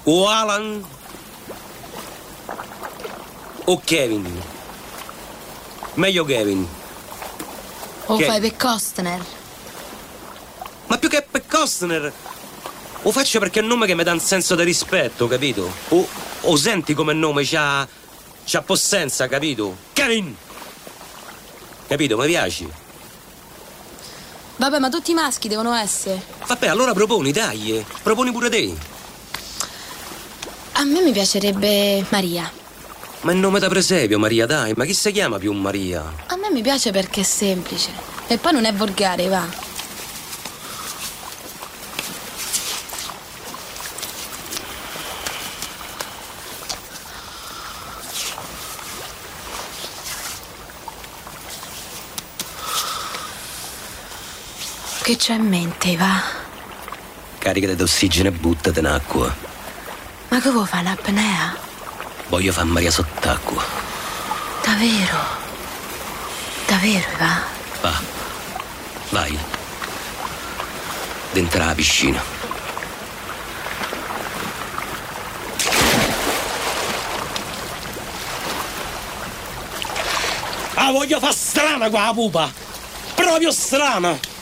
o 0.05 0.29
Alan 0.29 0.85
o 3.65 3.81
Kevin. 3.85 4.43
Meglio 5.95 6.25
Kevin. 6.25 6.67
O 8.07 8.17
Che- 8.17 8.25
fai 8.25 8.41
per 8.41 8.57
Costner. 8.57 9.25
Ma 10.87 10.99
più 10.99 11.09
che 11.09 11.27
per 11.29 11.45
Costner, 11.47 12.13
lo 13.07 13.13
faccio 13.13 13.39
perché 13.39 13.61
è 13.61 13.63
un 13.63 13.69
nome 13.69 13.87
che 13.87 13.95
mi 13.95 14.03
dà 14.03 14.13
un 14.13 14.19
senso 14.19 14.57
di 14.57 14.65
rispetto, 14.65 15.29
capito? 15.29 15.73
O, 15.91 16.09
o 16.41 16.57
senti 16.57 16.93
come 16.93 17.13
nome 17.13 17.45
c'ha, 17.45 17.87
c'ha 18.45 18.63
possenza, 18.63 19.29
capito? 19.29 19.77
Kevin! 19.93 20.35
Capito? 21.87 22.19
Mi 22.19 22.27
piaci? 22.27 22.69
Vabbè, 24.57 24.81
ma 24.81 24.89
tutti 24.89 25.13
i 25.13 25.15
maschi 25.15 25.47
devono 25.47 25.73
essere. 25.73 26.21
Vabbè, 26.49 26.67
allora 26.67 26.93
proponi, 26.95 27.31
dai, 27.31 27.77
eh. 27.77 27.85
proponi 28.03 28.33
pure 28.33 28.51
te. 28.51 28.75
A 30.73 30.83
me 30.83 31.01
mi 31.01 31.13
piacerebbe 31.13 32.05
Maria. 32.09 32.51
Ma 33.21 33.31
il 33.31 33.39
nome 33.39 33.61
da 33.61 33.69
presepio, 33.69 34.19
Maria, 34.19 34.47
dai, 34.47 34.73
ma 34.75 34.85
chi 34.85 34.95
si 34.95 35.13
chiama 35.13 35.39
più 35.39 35.53
Maria? 35.53 36.13
A 36.27 36.35
me 36.35 36.51
mi 36.51 36.61
piace 36.61 36.91
perché 36.91 37.21
è 37.21 37.25
semplice. 37.25 37.91
E 38.27 38.37
poi 38.39 38.53
non 38.53 38.65
è 38.65 38.75
volgare, 38.75 39.29
va. 39.29 39.76
Che 55.07 55.15
c'è 55.15 55.35
in 55.35 55.47
mente, 55.47 55.97
va? 55.97 56.21
Caricate 57.39 57.77
d'ossigeno 57.77 58.29
e 58.29 58.33
buttate 58.33 58.81
in 58.81 58.87
acqua. 58.87 59.33
Ma 60.31 60.41
che 60.41 60.51
vuoi 60.51 60.67
fare 60.67 60.83
un'apnea? 60.83 61.57
Voglio 62.27 62.51
fare 62.51 62.67
Maria 62.67 62.91
sott'acqua. 62.91 63.63
Davvero? 64.65 65.19
Davvero, 66.67 67.07
va? 67.19 67.41
Va. 67.83 68.03
Vai. 69.11 69.39
Dentro 71.31 71.65
la 71.65 71.75
piscina. 71.75 72.21
Ah, 80.75 80.91
voglio 80.91 81.21
far 81.21 81.33
strana 81.33 81.91
qua 81.91 82.07
la 82.07 82.13
pupa! 82.13 82.53
Proprio 83.15 83.53
strana! 83.53 84.35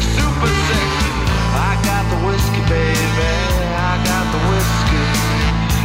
Super 0.00 0.52
sex. 0.68 0.90
I 1.68 1.72
got 1.84 2.04
the 2.12 2.18
whiskey, 2.26 2.62
baby. 2.70 3.32
I 3.90 3.94
got 4.08 4.24
the 4.34 4.40
whiskey. 4.48 5.06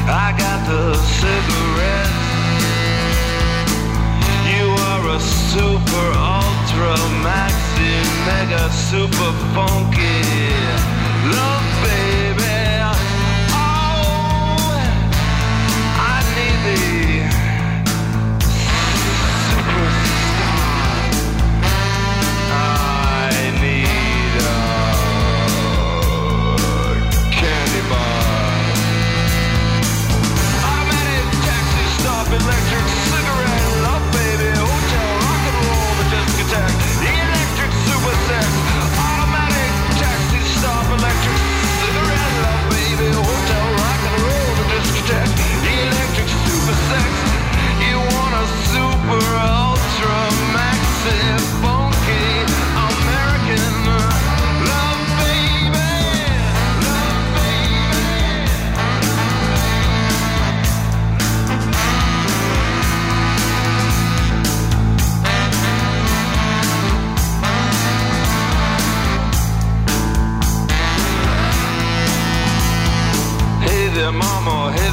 I 0.07 0.27
got 0.37 0.59
the 0.69 0.95
cigarette. 1.19 2.15
You 4.53 4.67
are 4.91 5.05
a 5.15 5.19
super 5.19 6.07
ultra 6.15 6.95
maxi 7.25 7.93
mega 8.25 8.69
super 8.71 9.31
funky 9.53 10.76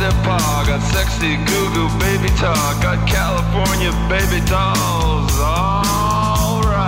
Sunset 0.04 0.24
Park. 0.24 0.66
Got 0.66 0.82
sexy 0.92 1.36
goo 1.48 1.66
goo 1.72 1.88
baby 1.98 2.28
talk. 2.36 2.82
Got 2.82 3.08
California 3.08 3.90
baby 4.08 4.44
dolls. 4.44 5.32
Alright. 5.40 6.84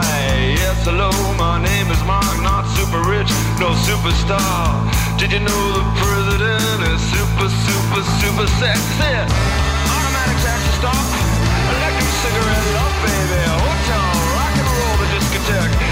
Yes, 0.61 0.85
hello, 0.85 1.11
my 1.39 1.57
name 1.63 1.89
is 1.91 2.03
Mark. 2.05 2.37
Not 2.43 2.69
super 2.77 3.01
rich, 3.09 3.31
no 3.57 3.73
superstar. 3.89 4.85
Did 5.17 5.33
you 5.33 5.41
know 5.41 5.63
the 5.81 5.85
president 5.97 6.93
is 6.93 7.01
super, 7.09 7.49
super, 7.49 8.03
super 8.21 8.47
sexy? 8.61 9.17
Automatic 9.97 10.37
taxi 10.45 10.73
stop. 10.77 11.07
Electric 11.73 12.13
cigarette 12.21 12.69
love, 12.77 12.97
baby. 13.01 13.41
Hotel, 13.65 14.13
rock 14.37 14.55
and 14.61 14.69
roll, 14.77 14.97
the 15.01 15.09
discotheque. 15.17 15.86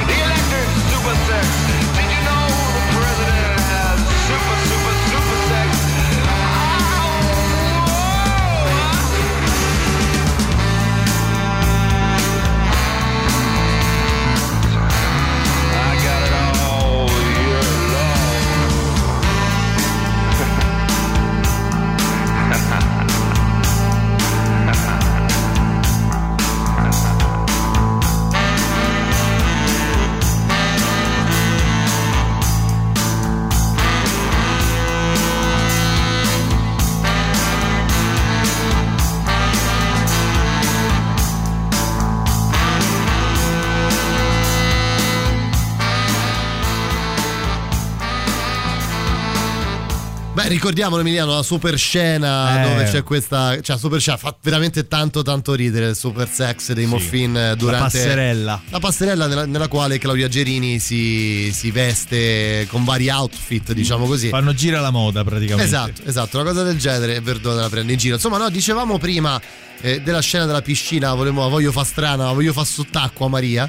Ricordiamolo 50.55 51.01
Emiliano, 51.01 51.35
la 51.35 51.43
super 51.43 51.77
scena 51.77 52.63
Eh. 52.65 52.69
dove 52.69 52.85
c'è 52.85 53.03
questa. 53.03 53.61
Cioè, 53.61 53.77
super 53.77 54.01
scena 54.01 54.17
fa 54.17 54.35
veramente 54.43 54.87
tanto 54.89 55.23
tanto 55.23 55.55
ridere 55.55 55.89
il 55.91 55.97
super 55.97 56.29
sex 56.31 56.73
dei 56.73 56.87
Moffin 56.87 57.37
eh, 57.37 57.57
durante. 57.57 57.99
passerella. 57.99 58.63
La 58.71 58.79
passerella 58.79 59.27
nella, 59.27 59.47
nella 59.47 59.69
quale 59.69 59.99
Claudia 59.99 60.29
Gerini 60.29 60.79
si, 60.79 61.51
si 61.53 61.71
veste 61.71 62.67
con 62.71 62.85
vari 62.85 63.09
outfit, 63.09 63.73
diciamo 63.73 64.07
così. 64.07 64.29
Fanno 64.29 64.55
gira 64.55 64.81
la 64.81 64.91
moda 64.91 65.25
praticamente. 65.25 65.65
Esatto, 65.65 66.03
esatto, 66.05 66.39
una 66.41 66.49
cosa 66.51 66.63
del 66.63 66.79
genere 66.79 67.21
Verdone 67.21 67.61
la 67.61 67.69
prende 67.69 67.93
in 67.93 67.99
giro. 67.99 68.15
Insomma, 68.15 68.39
no, 68.39 68.49
dicevamo 68.49 68.99
prima 68.99 69.41
eh, 69.81 70.01
della 70.01 70.21
scena 70.21 70.47
della 70.47 70.63
piscina, 70.63 71.13
volevo, 71.15 71.49
voglio 71.49 71.73
fa 71.73 71.85
strana, 71.85 72.33
voglio 72.33 72.53
fa 72.53 72.65
sott'acqua 72.65 73.29
Maria. 73.29 73.69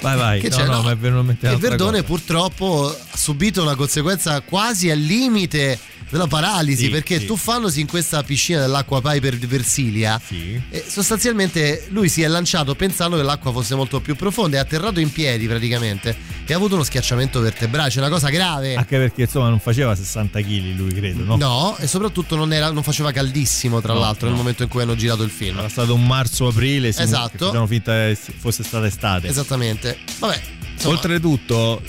Vai, 0.00 0.16
vai. 0.16 0.40
Che 0.40 0.48
no, 0.48 0.64
no, 0.64 0.72
no? 0.72 0.82
ma 0.82 0.90
è 0.92 0.96
venuto 0.96 1.20
in 1.20 1.26
mente 1.26 1.50
E 1.50 1.56
Verdone 1.56 2.00
cosa. 2.00 2.02
purtroppo 2.04 2.88
ha 2.88 3.16
subito 3.16 3.62
una 3.62 3.74
conseguenza 3.74 4.40
quasi 4.40 4.90
al 4.90 4.98
limite 4.98 5.78
della 6.08 6.26
paralisi 6.26 6.84
Sì, 6.84 6.90
perché 6.90 7.18
sì. 7.20 7.26
tuffandosi 7.26 7.80
in 7.80 7.86
questa 7.86 8.22
piscina 8.22 8.60
dell'acqua 8.60 9.00
Piper 9.00 9.36
di 9.36 9.46
Versilia 9.46 10.20
e 10.70 10.84
sostanzialmente 10.86 11.86
lui 11.90 12.08
si 12.08 12.22
è 12.22 12.28
lanciato 12.28 12.74
pensando 12.74 13.16
che 13.16 13.22
l'acqua 13.22 13.52
fosse 13.52 13.74
molto 13.74 14.00
più 14.00 14.14
profonda 14.16 14.56
è 14.56 14.60
atterrato 14.60 15.00
in 15.00 15.10
piedi 15.12 15.46
praticamente 15.46 16.16
e 16.46 16.52
ha 16.52 16.56
avuto 16.56 16.74
uno 16.74 16.84
schiacciamento 16.84 17.40
vertebrale 17.40 17.90
c'è 17.90 17.98
una 17.98 18.08
cosa 18.08 18.28
grave 18.28 18.74
Anche 18.76 18.98
perché 18.98 19.22
insomma 19.22 19.48
non 19.48 19.58
faceva 19.58 19.94
60 19.94 20.40
kg 20.40 20.76
lui, 20.76 20.92
credo, 20.94 21.24
no? 21.24 21.36
No, 21.36 21.76
e 21.78 21.86
soprattutto 21.86 22.36
non, 22.36 22.52
era- 22.52 22.70
non 22.70 22.82
faceva 22.84 23.10
caldissimo, 23.10 23.80
tra 23.80 23.92
No, 23.94 24.00
l'altro, 24.00 24.26
nel 24.26 24.32
no. 24.36 24.40
momento 24.42 24.62
in 24.62 24.68
cui 24.68 24.82
hanno 24.82 24.94
girato 24.94 25.22
il 25.22 25.30
film. 25.30 25.58
Era 25.58 25.68
stato 25.68 25.94
un 25.94 26.06
marzo-aprile, 26.06 26.92
sì, 26.92 27.02
Esatto. 27.02 27.46
facevano 27.46 27.66
finta 27.66 27.92
che 27.92 28.16
fosse 28.38 28.62
stata 28.62 28.86
estate. 28.86 29.26
Esattamente. 29.28 29.98
Vabbè, 30.18 30.40
insomma, 30.74 30.94
Oltretutto, 30.94 31.82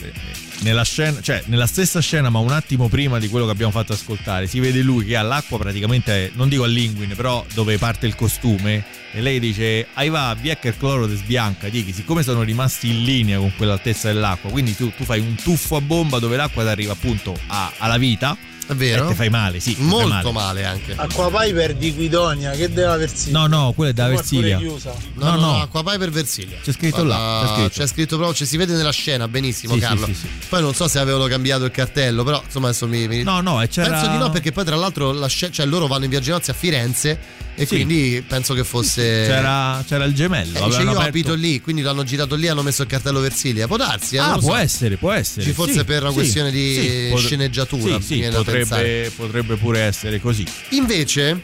nella 0.59 0.83
scena, 0.83 1.21
cioè 1.21 1.43
nella 1.45 1.67
stessa 1.67 1.99
scena, 1.99 2.29
ma 2.29 2.39
un 2.39 2.51
attimo 2.51 2.87
prima 2.89 3.19
di 3.19 3.27
quello 3.27 3.45
che 3.45 3.51
abbiamo 3.51 3.71
fatto 3.71 3.93
ascoltare, 3.93 4.47
si 4.47 4.59
vede 4.59 4.81
lui 4.81 5.05
che 5.05 5.15
ha 5.15 5.21
l'acqua 5.21 5.57
praticamente, 5.57 6.31
non 6.35 6.49
dico 6.49 6.63
all'inguine, 6.63 7.15
però 7.15 7.45
dove 7.53 7.77
parte 7.77 8.07
il 8.07 8.15
costume. 8.15 8.83
E 9.13 9.21
lei 9.21 9.39
dice: 9.39 9.87
Ai 9.93 10.09
va, 10.09 10.35
via 10.39 10.57
che 10.57 10.69
il 10.69 10.77
cloro 10.77 11.07
sbianca. 11.07 11.69
Dici, 11.69 11.93
siccome 11.93 12.23
sono 12.23 12.43
rimasti 12.43 12.89
in 12.89 13.03
linea 13.03 13.37
con 13.39 13.53
quell'altezza 13.55 14.11
dell'acqua, 14.11 14.49
quindi 14.51 14.75
tu, 14.75 14.91
tu 14.95 15.03
fai 15.05 15.19
un 15.19 15.35
tuffo 15.35 15.75
a 15.77 15.81
bomba 15.81 16.19
dove 16.19 16.35
l'acqua 16.35 16.63
ti 16.63 16.69
arriva 16.69 16.91
appunto 16.93 17.37
a- 17.47 17.71
alla 17.77 17.97
vita. 17.97 18.37
È 18.67 18.73
vero? 18.73 19.05
E 19.05 19.07
ti 19.09 19.13
fai 19.15 19.29
male, 19.29 19.59
sì. 19.61 19.75
molto 19.79 20.31
male. 20.31 20.61
male 20.61 20.65
anche. 20.65 20.93
Acqua 20.95 21.29
Piper 21.31 21.73
di 21.75 21.93
Guidonia, 21.93 22.51
che 22.51 22.69
deve 22.71 22.97
Versilia? 22.97 23.39
No, 23.39 23.47
no, 23.47 23.71
quella 23.73 23.91
è 23.91 23.93
da 23.93 24.07
Versilia. 24.09 24.57
pure 24.57 24.67
chiusa. 24.69 24.93
No, 25.13 25.35
no, 25.35 25.61
Acqua 25.61 25.83
Piper 25.83 26.09
Versilia. 26.09 26.57
C'è 26.61 26.73
scritto 26.73 27.03
là, 27.03 27.15
Guarda, 27.15 27.45
c'è 27.47 27.53
scritto. 27.61 27.79
C'è 27.81 27.87
scritto 27.87 28.15
proprio, 28.17 28.35
cioè, 28.37 28.45
si 28.47 28.57
vede 28.57 28.73
nella 28.75 28.91
scena 28.91 29.27
benissimo, 29.29 29.73
Sì, 29.75 29.79
Carlo. 29.79 30.05
sì, 30.05 30.13
sì. 30.13 30.27
Poi 30.49 30.61
non 30.61 30.73
so 30.73 30.87
se 30.89 30.99
avevano 30.99 31.27
cambiato 31.27 31.63
il 31.63 31.71
cartello, 31.71 32.23
però 32.25 32.41
insomma 32.43 32.67
adesso 32.67 32.87
mi. 32.87 33.07
mi- 33.07 33.23
No, 33.23 33.39
no, 33.39 33.61
e 33.61 33.69
c'era- 33.69 33.89
Penso 33.89 34.11
di 34.11 34.17
no, 34.17 34.29
perché 34.31 34.51
poi 34.51 34.65
tra 34.65 34.75
l'altro 34.75 35.11
la 35.13 35.27
sce- 35.27 35.49
cioè, 35.51 35.65
loro 35.65 35.87
vanno 35.87 36.03
in 36.03 36.09
Viaggio 36.09 36.31
Nozze 36.33 36.51
a 36.51 36.53
Firenze 36.53 37.17
e 37.55 37.65
Sì. 37.65 37.75
quindi 37.75 38.21
penso 38.27 38.53
che 38.53 38.63
fosse. 38.65 39.01
C'era, 39.01 39.81
c'era 39.87 40.03
il 40.03 40.13
gemello. 40.13 40.49
Eh, 40.49 40.53
dice, 40.53 40.63
avevano 40.65 40.83
io 40.83 40.89
aperto- 40.97 41.07
abito 41.07 41.33
lì, 41.35 41.61
quindi 41.61 41.81
l'hanno 41.81 42.03
girato 42.03 42.35
lì 42.35 42.45
e 42.45 42.49
hanno 42.49 42.63
messo 42.63 42.81
il 42.81 42.87
cartello 42.89 43.19
Versilia. 43.21 43.65
Può 43.65 43.77
darsi, 43.77 44.15
eh, 44.15 44.19
Ah, 44.19 44.37
può 44.37 44.49
so. 44.51 44.55
essere, 44.55 44.97
può 44.97 45.11
essere. 45.13 45.45
Ci 45.45 45.53
fosse 45.53 45.71
Sì, 45.79 45.83
per 45.85 46.01
una 46.01 46.09
sì, 46.09 46.15
questione 46.15 46.51
di 46.51 47.13
sceneggiatura. 47.17 47.99
Sì, 47.99 48.05
sì, 48.05 48.19
mi 48.59 48.65
potrebbe, 48.65 49.09
potrebbe 49.15 49.55
pure 49.55 49.79
essere 49.81 50.19
così. 50.19 50.45
Invece, 50.69 51.41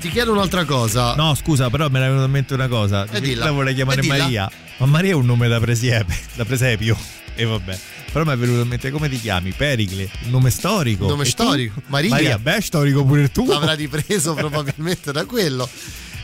ti 0.00 0.08
chiedo 0.10 0.32
un'altra 0.32 0.64
cosa. 0.64 1.14
No, 1.14 1.34
scusa, 1.34 1.68
però 1.70 1.88
me 1.88 1.98
ne 1.98 2.06
è 2.06 2.08
venuta 2.08 2.24
in 2.26 2.30
mente 2.30 2.54
una 2.54 2.68
cosa. 2.68 3.06
E. 3.10 3.34
La 3.34 3.50
vorrei 3.50 3.74
chiamare. 3.74 4.02
Maria. 4.02 4.50
Ma 4.78 4.86
Maria 4.86 5.10
è 5.10 5.14
un 5.14 5.26
nome 5.26 5.46
da 5.48 5.60
presiepe, 5.60 6.16
da 6.34 6.44
presepio. 6.44 6.96
E 7.34 7.44
vabbè. 7.44 7.78
Però 8.12 8.24
mi 8.24 8.32
è 8.32 8.36
venuto 8.36 8.62
in 8.62 8.68
mente 8.68 8.90
come 8.90 9.08
ti 9.08 9.20
chiami? 9.20 9.52
Pericle, 9.52 10.10
un 10.24 10.30
nome 10.30 10.50
storico. 10.50 11.06
Nome 11.06 11.22
E 11.22 11.26
tu? 11.26 11.30
storico. 11.30 11.80
Maria. 11.86 12.10
Maria, 12.10 12.38
beh, 12.38 12.60
storico 12.60 13.04
pure 13.04 13.22
il 13.22 13.30
tuo. 13.30 13.46
L'avrà 13.46 13.74
ripreso 13.74 14.34
probabilmente 14.34 15.12
da 15.12 15.24
quello. 15.26 15.68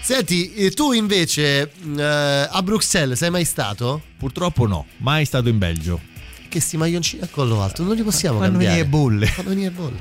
Senti, 0.01 0.71
tu 0.73 0.93
invece 0.93 1.71
eh, 1.97 2.03
a 2.03 2.63
Bruxelles 2.63 3.19
sei 3.19 3.31
mai 3.31 3.45
stato? 3.45 4.03
Purtroppo 4.17 4.67
no, 4.67 4.87
mai 4.99 5.25
stato 5.25 5.49
in 5.49 5.59
Belgio. 5.59 6.01
Che 6.57 6.63
sti 6.63 6.79
maglioncini 6.79 7.23
a 7.23 7.29
collo 7.31 7.61
alto, 7.61 7.83
non 7.83 7.95
li 7.95 8.03
possiamo 8.03 8.39
Fanno 8.39 8.53
cambiare. 8.53 8.77
venire 8.77 8.89
bolle. 8.89 9.27
Fanno 9.27 9.49
venire 9.51 9.71
bolle. 9.71 10.01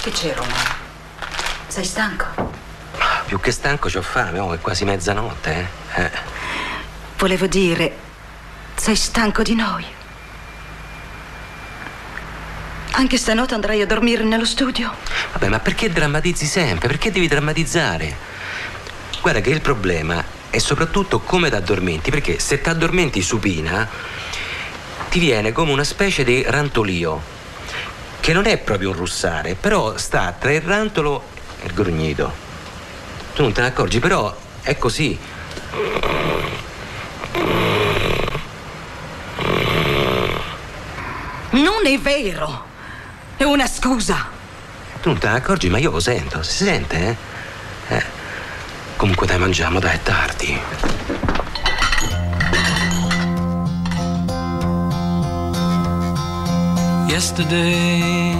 Che 0.00 0.10
c'è 0.12 0.32
Roma? 0.32 0.54
Sei 1.66 1.84
stanco? 1.84 2.52
Più 3.26 3.40
che 3.40 3.50
stanco 3.50 3.88
c'ho 3.88 4.00
fame, 4.00 4.38
oh, 4.38 4.52
è 4.52 4.60
quasi 4.60 4.84
mezzanotte, 4.84 5.68
eh. 5.96 6.02
eh. 6.04 6.10
Volevo 7.18 7.48
dire, 7.48 7.96
sei 8.76 8.94
stanco 8.94 9.42
di 9.42 9.56
noi. 9.56 9.84
Anche 12.92 13.16
stanotte 13.18 13.54
andrai 13.54 13.80
a 13.82 13.86
dormire 13.86 14.22
nello 14.22 14.46
studio. 14.46 14.94
Vabbè, 15.32 15.48
ma 15.48 15.58
perché 15.58 15.90
drammatizzi 15.90 16.46
sempre? 16.46 16.86
Perché 16.86 17.10
devi 17.10 17.26
drammatizzare? 17.26 18.16
Guarda 19.20 19.40
che 19.40 19.50
il 19.50 19.60
problema 19.60 20.33
è 20.54 20.58
soprattutto 20.60 21.18
come 21.18 21.50
ti 21.50 21.56
addormenti, 21.56 22.10
perché 22.10 22.38
se 22.38 22.60
ti 22.60 22.68
addormenti 22.68 23.20
supina 23.22 23.88
ti 25.08 25.18
viene 25.18 25.50
come 25.50 25.72
una 25.72 25.82
specie 25.82 26.22
di 26.22 26.44
rantolio, 26.46 27.20
che 28.20 28.32
non 28.32 28.46
è 28.46 28.56
proprio 28.58 28.90
un 28.90 28.96
russare, 28.96 29.56
però 29.56 29.96
sta 29.96 30.32
tra 30.38 30.52
il 30.52 30.60
rantolo 30.60 31.24
e 31.60 31.66
il 31.66 31.74
grugnito. 31.74 32.32
Tu 33.34 33.42
non 33.42 33.52
te 33.52 33.62
ne 33.62 33.66
accorgi, 33.66 33.98
però 33.98 34.32
è 34.62 34.78
così. 34.78 35.18
Non 41.50 41.84
è 41.84 41.98
vero! 41.98 42.64
È 43.36 43.42
una 43.42 43.66
scusa! 43.66 44.28
Tu 45.02 45.08
non 45.08 45.18
te 45.18 45.26
ne 45.26 45.34
accorgi, 45.34 45.68
ma 45.68 45.78
io 45.78 45.90
lo 45.90 46.00
sento. 46.00 46.44
Si 46.44 46.62
sente, 46.62 47.16
eh? 47.88 47.96
Eh. 47.96 48.23
Comunque 49.04 49.26
dai, 49.26 49.38
mangiamo, 49.38 49.80
dai, 49.80 49.96
è 49.96 50.02
tardi. 50.02 50.58
Yesterday, 57.06 58.34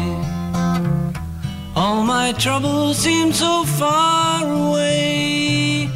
all 1.74 2.02
my 2.02 2.32
troubles 2.38 2.96
seem 2.96 3.30
so 3.30 3.64
far 3.76 4.46
away. 4.46 5.90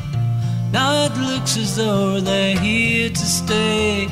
Now 0.71 1.07
it 1.07 1.16
looks 1.16 1.57
as 1.57 1.77
though 1.77 2.21
they're 2.21 2.59
here 2.59 3.09
to 3.09 3.25
stay. 3.25 4.07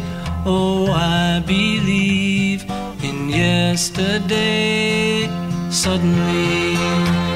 Oh, 0.47 0.91
I 0.91 1.43
believe 1.45 2.65
in 3.03 3.29
yesterday. 3.29 5.29
Suddenly, 5.69 7.36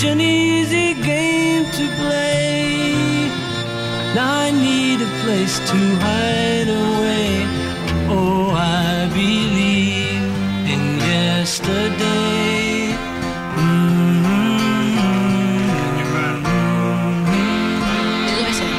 Such 0.00 0.08
an 0.08 0.20
easy 0.20 0.94
game 1.02 1.64
to 1.72 1.86
play. 1.96 3.28
Now 4.14 4.46
I 4.46 4.50
need 4.50 5.02
a 5.02 5.10
place 5.22 5.58
to 5.58 5.76
hide 6.00 6.68
away. 6.68 7.46
Oh, 8.08 8.50
I 8.54 9.08
believe 9.12 10.24
in 10.72 10.98
yesterday. 11.00 12.96
Dove 18.26 18.52
sei? 18.52 18.72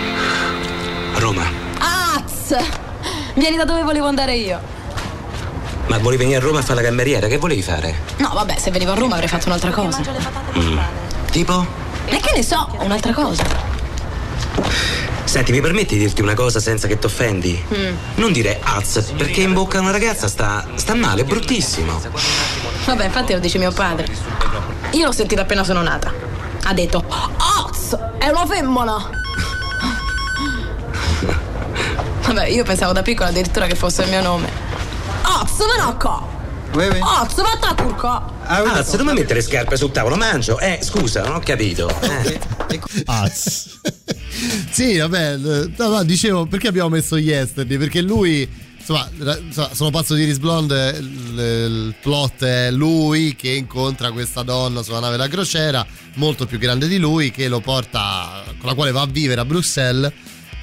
Roma. 1.19 1.45
Az! 1.79 2.55
Vieni 3.35 3.57
da 3.57 3.65
dove 3.65 3.83
volevo 3.83 4.07
andare 4.07 4.35
io. 4.35 4.79
Ma 5.87 5.97
volevi 5.97 6.23
venire 6.23 6.37
a 6.37 6.41
Roma 6.41 6.59
a 6.59 6.61
fare 6.61 6.81
la 6.81 6.87
cameriera? 6.87 7.27
Che 7.27 7.37
volevi 7.37 7.61
fare? 7.61 7.95
No, 8.17 8.31
vabbè, 8.33 8.57
se 8.57 8.71
venivo 8.71 8.91
a 8.91 8.95
Roma 8.95 9.15
avrei 9.15 9.27
fatto 9.27 9.47
un'altra 9.47 9.71
cosa. 9.71 10.01
Tipo? 11.31 11.65
E 12.07 12.19
che 12.19 12.33
ne 12.35 12.43
so, 12.43 12.67
un'altra 12.79 13.13
cosa. 13.13 13.43
Senti, 15.23 15.53
mi 15.53 15.61
permetti 15.61 15.95
di 15.95 16.03
dirti 16.03 16.21
una 16.21 16.33
cosa 16.33 16.59
senza 16.59 16.87
che 16.87 16.99
ti 16.99 17.05
offendi? 17.05 17.63
Mm. 17.73 17.95
Non 18.15 18.33
dire 18.33 18.59
az, 18.61 19.13
perché 19.15 19.41
in 19.41 19.53
bocca 19.53 19.77
a 19.77 19.81
una 19.81 19.91
ragazza 19.91 20.27
sta, 20.27 20.67
sta 20.75 20.93
male, 20.93 21.21
è 21.21 21.23
bruttissimo. 21.23 22.01
Vabbè, 22.85 23.05
infatti 23.05 23.31
lo 23.31 23.39
dice 23.39 23.57
mio 23.57 23.71
padre. 23.71 24.07
Io 24.91 25.05
l'ho 25.05 25.13
sentito 25.13 25.39
appena 25.39 25.63
sono 25.63 25.81
nata. 25.81 26.11
Ha 26.63 26.73
detto, 26.73 27.05
Az! 27.07 27.97
È 28.17 28.27
una 28.27 28.45
femmina! 28.45 29.09
Vabbè, 32.25 32.47
io 32.47 32.63
pensavo 32.65 32.91
da 32.91 33.01
piccola 33.01 33.29
addirittura 33.29 33.67
che 33.67 33.75
fosse 33.75 34.03
il 34.03 34.09
mio 34.09 34.21
nome. 34.21 34.49
Az, 35.21 35.57
vieni 35.57 35.97
qua! 35.97 36.27
Az, 37.21 37.35
vattene 37.35 37.71
a 37.71 37.73
turca! 37.73 38.30
Ah, 38.45 38.83
se 38.83 38.97
non 38.97 39.05
mi 39.05 39.13
mettere 39.13 39.35
le 39.35 39.41
scarpe 39.41 39.77
sul 39.77 39.91
tavolo, 39.91 40.15
mangio. 40.15 40.59
Eh, 40.59 40.79
scusa, 40.81 41.23
non 41.23 41.35
ho 41.35 41.39
capito. 41.39 41.89
Eh. 42.01 42.39
Sì, 44.71 44.97
vabbè, 44.97 45.33
eh, 45.33 45.71
no, 45.77 45.87
no, 45.89 46.03
dicevo 46.03 46.45
perché 46.45 46.67
abbiamo 46.67 46.89
messo 46.89 47.17
Yesterday? 47.17 47.77
Perché 47.77 48.01
lui, 48.01 48.47
insomma, 48.77 49.09
sono 49.73 49.89
pazzo 49.89 50.15
di 50.15 50.23
Iris 50.23 50.39
Blonde, 50.39 50.97
il, 50.97 51.37
il 51.37 51.95
plot 52.01 52.43
è 52.43 52.71
lui 52.71 53.35
che 53.35 53.49
incontra 53.49 54.11
questa 54.11 54.41
donna 54.43 54.81
sulla 54.81 54.99
nave 54.99 55.17
da 55.17 55.27
crociera, 55.27 55.85
molto 56.15 56.45
più 56.45 56.57
grande 56.57 56.87
di 56.87 56.97
lui, 56.97 57.29
che 57.29 57.47
lo 57.49 57.59
porta, 57.59 58.43
con 58.57 58.69
la 58.69 58.75
quale 58.75 58.91
va 58.91 59.01
a 59.01 59.07
vivere 59.07 59.41
a 59.41 59.45
Bruxelles. 59.45 60.11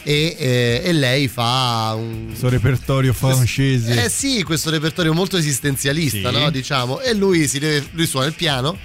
E, 0.05 0.37
eh, 0.39 0.81
e 0.85 0.93
lei 0.93 1.29
fa 1.29 1.95
un 1.97 2.27
Questo 2.29 2.49
repertorio 2.49 3.13
francese. 3.13 4.05
eh 4.05 4.09
sì, 4.09 4.43
questo 4.43 4.71
repertorio 4.71 5.13
molto 5.13 5.37
esistenzialista, 5.37 6.31
Sì. 6.33 6.39
no? 6.39 6.51
Diciamo. 6.51 7.01
E 7.01 7.15
lui, 7.15 7.47
si 7.49 7.59
deve, 7.59 7.87
lui 7.93 8.07
suona 8.07 8.27
il 8.27 8.35
piano 8.35 8.77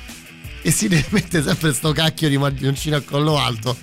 e 0.61 0.71
si 0.71 0.87
deve 0.87 1.05
mettere 1.11 1.43
sempre 1.43 1.73
sto 1.73 1.91
cacchio 1.93 2.27
di 2.29 2.37
maglioncino 2.37 2.95
a 2.97 3.01
collo 3.01 3.37
alto. 3.37 3.75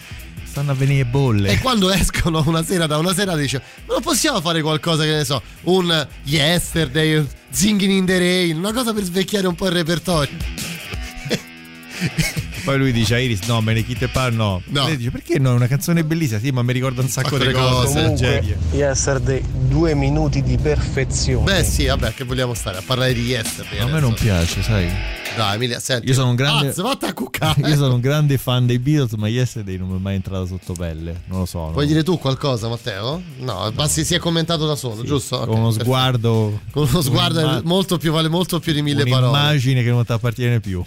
Stanno 0.44 0.72
a 0.72 0.74
venire 0.74 1.04
bolle. 1.04 1.50
E 1.50 1.58
quando 1.60 1.90
escono 1.90 2.42
una 2.46 2.64
sera 2.64 2.86
da 2.86 2.98
una 2.98 3.14
serata 3.14 3.38
dice: 3.38 3.62
Ma 3.86 3.94
non 3.94 4.02
possiamo 4.02 4.40
fare 4.40 4.60
qualcosa 4.62 5.04
che 5.04 5.12
ne 5.12 5.24
so, 5.24 5.40
un 5.62 6.06
yesterday, 6.24 7.14
un 7.14 7.26
singing 7.50 7.92
in 7.92 8.04
the 8.04 8.18
rain, 8.18 8.56
una 8.58 8.72
cosa 8.72 8.92
per 8.92 9.04
svecchiare 9.04 9.46
un 9.46 9.54
po' 9.54 9.66
il 9.66 9.72
repertorio. 9.72 10.36
Poi 12.64 12.78
lui 12.78 12.92
dice 12.92 13.14
a 13.14 13.18
Iris: 13.18 13.40
No, 13.46 13.60
me 13.60 13.72
ne 13.72 13.82
chitte 13.84 14.08
par 14.08 14.32
no. 14.32 14.62
No. 14.66 14.86
Lei 14.86 14.96
dice: 14.96 15.10
Perché 15.10 15.38
no? 15.38 15.50
È 15.52 15.54
una 15.54 15.66
canzone 15.66 16.04
bellissima, 16.04 16.38
sì, 16.40 16.50
ma 16.50 16.62
mi 16.62 16.72
ricorda 16.72 17.00
un 17.02 17.08
sacco 17.08 17.38
di 17.38 17.50
cose. 17.52 17.94
Comunque. 18.02 18.56
Yesterday, 18.72 19.42
due 19.68 19.94
minuti 19.94 20.42
di 20.42 20.56
perfezione. 20.58 21.44
Beh, 21.44 21.64
sì, 21.64 21.86
vabbè, 21.86 22.14
che 22.14 22.24
vogliamo 22.24 22.54
stare 22.54 22.78
a 22.78 22.82
parlare 22.84 23.12
di 23.14 23.22
yesterday. 23.22 23.78
A 23.80 23.86
me 23.86 24.00
non 24.00 24.14
piace, 24.14 24.62
sai. 24.62 24.88
Dai, 25.36 25.54
Emilia, 25.54 25.78
senti. 25.78 26.06
Io 26.08 26.14
sono 26.14 26.30
un 26.30 26.34
grande. 26.34 26.68
Azz, 26.68 26.80
vatta 26.80 27.06
a 27.08 27.12
cuccare. 27.12 27.60
Io 27.68 27.76
sono 27.76 27.94
un 27.94 28.00
grande 28.00 28.36
fan 28.36 28.66
dei 28.66 28.78
Beatles, 28.78 29.12
ma 29.12 29.28
Yesterday 29.28 29.76
non 29.78 29.88
mi 29.88 29.96
è 29.96 30.00
mai 30.00 30.16
entrata 30.16 30.44
sotto 30.46 30.72
pelle. 30.72 31.22
Non 31.26 31.40
lo 31.40 31.46
so. 31.46 31.58
no. 31.66 31.72
Vuoi 31.72 31.86
dire 31.86 32.02
tu 32.02 32.18
qualcosa, 32.18 32.68
Matteo? 32.68 33.22
No, 33.38 33.72
ma 33.74 33.86
si, 33.88 34.04
si 34.04 34.14
è 34.14 34.18
commentato 34.18 34.66
da 34.66 34.74
solo, 34.74 35.04
giusto? 35.04 35.38
Con 35.38 35.48
Ok, 35.48 35.54
uno 35.54 35.62
perfetto. 35.68 35.84
sguardo. 35.84 36.60
Con 36.72 36.88
uno 36.90 37.00
sguardo 37.02 37.38
un'imma- 37.40 37.60
molto 37.64 37.96
più, 37.98 38.10
vale 38.12 38.28
molto 38.28 38.58
più 38.58 38.72
di 38.72 38.82
mille 38.82 39.04
parole. 39.04 39.28
Un'immagine 39.38 39.82
che 39.84 39.90
non 39.90 40.04
ti 40.04 40.12
appartiene 40.12 40.58
più. 40.60 40.82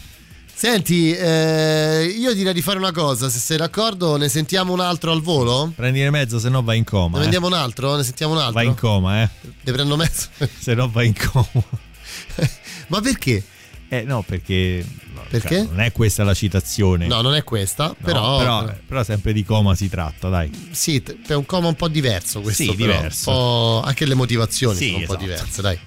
Senti, 0.56 1.12
eh, 1.14 2.06
io 2.18 2.34
direi 2.34 2.54
di 2.54 2.62
fare 2.62 2.78
una 2.78 2.92
cosa, 2.92 3.28
se 3.30 3.40
sei 3.40 3.58
d'accordo 3.58 4.16
ne 4.18 4.30
sentiamo 4.30 4.72
un 4.72 4.80
altro 4.80 5.12
al 5.12 5.22
volo? 5.22 5.74
Prendine 5.76 6.10
mezzo, 6.10 6.40
se 6.40 6.48
no 6.50 6.62
vai 6.64 6.78
in 6.78 6.84
coma. 6.86 7.10
Ne 7.10 7.16
eh. 7.16 7.20
prendiamo 7.28 7.48
un 7.48 7.54
altro? 7.54 7.96
Ne 7.96 8.04
sentiamo 8.04 8.34
un 8.34 8.40
altro? 8.40 8.54
Vai 8.54 8.68
in 8.68 8.76
coma, 8.76 9.24
eh. 9.24 9.30
Ne 9.62 9.72
prendo 9.72 9.96
mezzo? 9.98 10.28
Se 10.60 10.74
no 10.74 10.90
vai 10.90 11.08
in 11.08 11.16
coma. 11.16 11.48
Ma 12.88 13.02
perché? 13.02 13.44
Eh 13.90 14.04
no, 14.04 14.22
perché. 14.24 14.86
no, 15.14 15.22
Perché? 15.30 15.56
cioè, 15.58 15.66
non 15.66 15.82
è 15.82 15.92
questa 15.92 16.24
la 16.24 16.34
citazione. 16.34 17.08
No, 17.08 17.22
non 17.22 17.36
è 17.36 17.44
questa, 17.44 17.88
No, 17.88 17.96
però... 18.02 18.38
però, 18.38 18.74
però 18.88 19.04
sempre 19.04 19.34
di 19.34 19.44
coma 19.44 19.76
si 19.76 19.90
tratta, 19.90 20.30
dai. 20.30 20.70
Sì, 20.72 21.04
è 21.28 21.34
un 21.34 21.46
coma 21.46 21.68
un 21.68 21.76
po' 21.76 21.90
diverso 21.90 22.40
questo. 22.42 22.64
Sì, 22.64 22.76
però, 22.76 22.94
diverso. 22.94 23.30
un 23.30 23.36
po'- 23.36 23.82
Anche 23.86 24.06
le 24.06 24.16
motivazioni 24.16 24.78
Sì, 24.78 24.86
sono 24.86 24.98
un 25.00 25.06
po' 25.06 25.12
esatto. 25.14 25.26
diverse, 25.26 25.62
dai. 25.62 25.80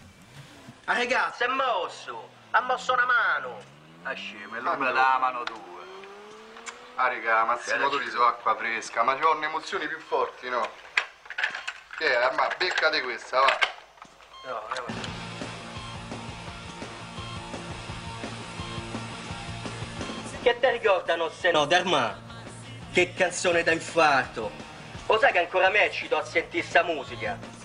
Ah 0.85 0.95
ragazzi, 0.95 1.43
è 1.45 1.47
mosso! 1.49 2.29
Ha 2.51 2.62
mosso 2.69 2.93
una 2.93 3.07
mano! 3.07 3.75
Ah 4.09 4.15
scemo, 4.15 4.55
e 4.55 4.61
lui 4.61 4.77
me 4.77 4.85
la 4.85 4.93
dà 4.93 5.01
la 5.01 5.19
mano 5.19 5.43
tua. 5.43 5.57
Ah 6.95 7.09
raga, 7.09 7.45
Massimo 7.45 7.89
Turiso 7.89 8.25
acqua 8.25 8.55
fresca, 8.55 9.03
ma 9.03 9.19
c'ho 9.19 9.43
emozioni 9.43 9.89
più 9.89 9.99
forti, 9.99 10.49
no? 10.49 10.65
Che 11.99 12.17
è, 12.17 12.35
ma 12.37 12.49
beccate 12.57 13.03
questa, 13.03 13.41
va. 13.41 13.59
Che 20.41 20.59
te 20.61 20.71
ricordano 20.71 21.29
se 21.29 21.51
no, 21.51 21.65
Darma? 21.65 22.17
Che 22.93 23.13
canzone 23.13 23.65
da 23.65 23.73
infarto! 23.73 24.53
Lo 25.09 25.19
sai 25.19 25.33
che 25.33 25.41
ancora 25.41 25.69
me 25.69 25.91
ci 25.91 26.07
do 26.07 26.19
a 26.19 26.25
sentire 26.25 26.65
sta 26.65 26.85
musica? 26.85 27.56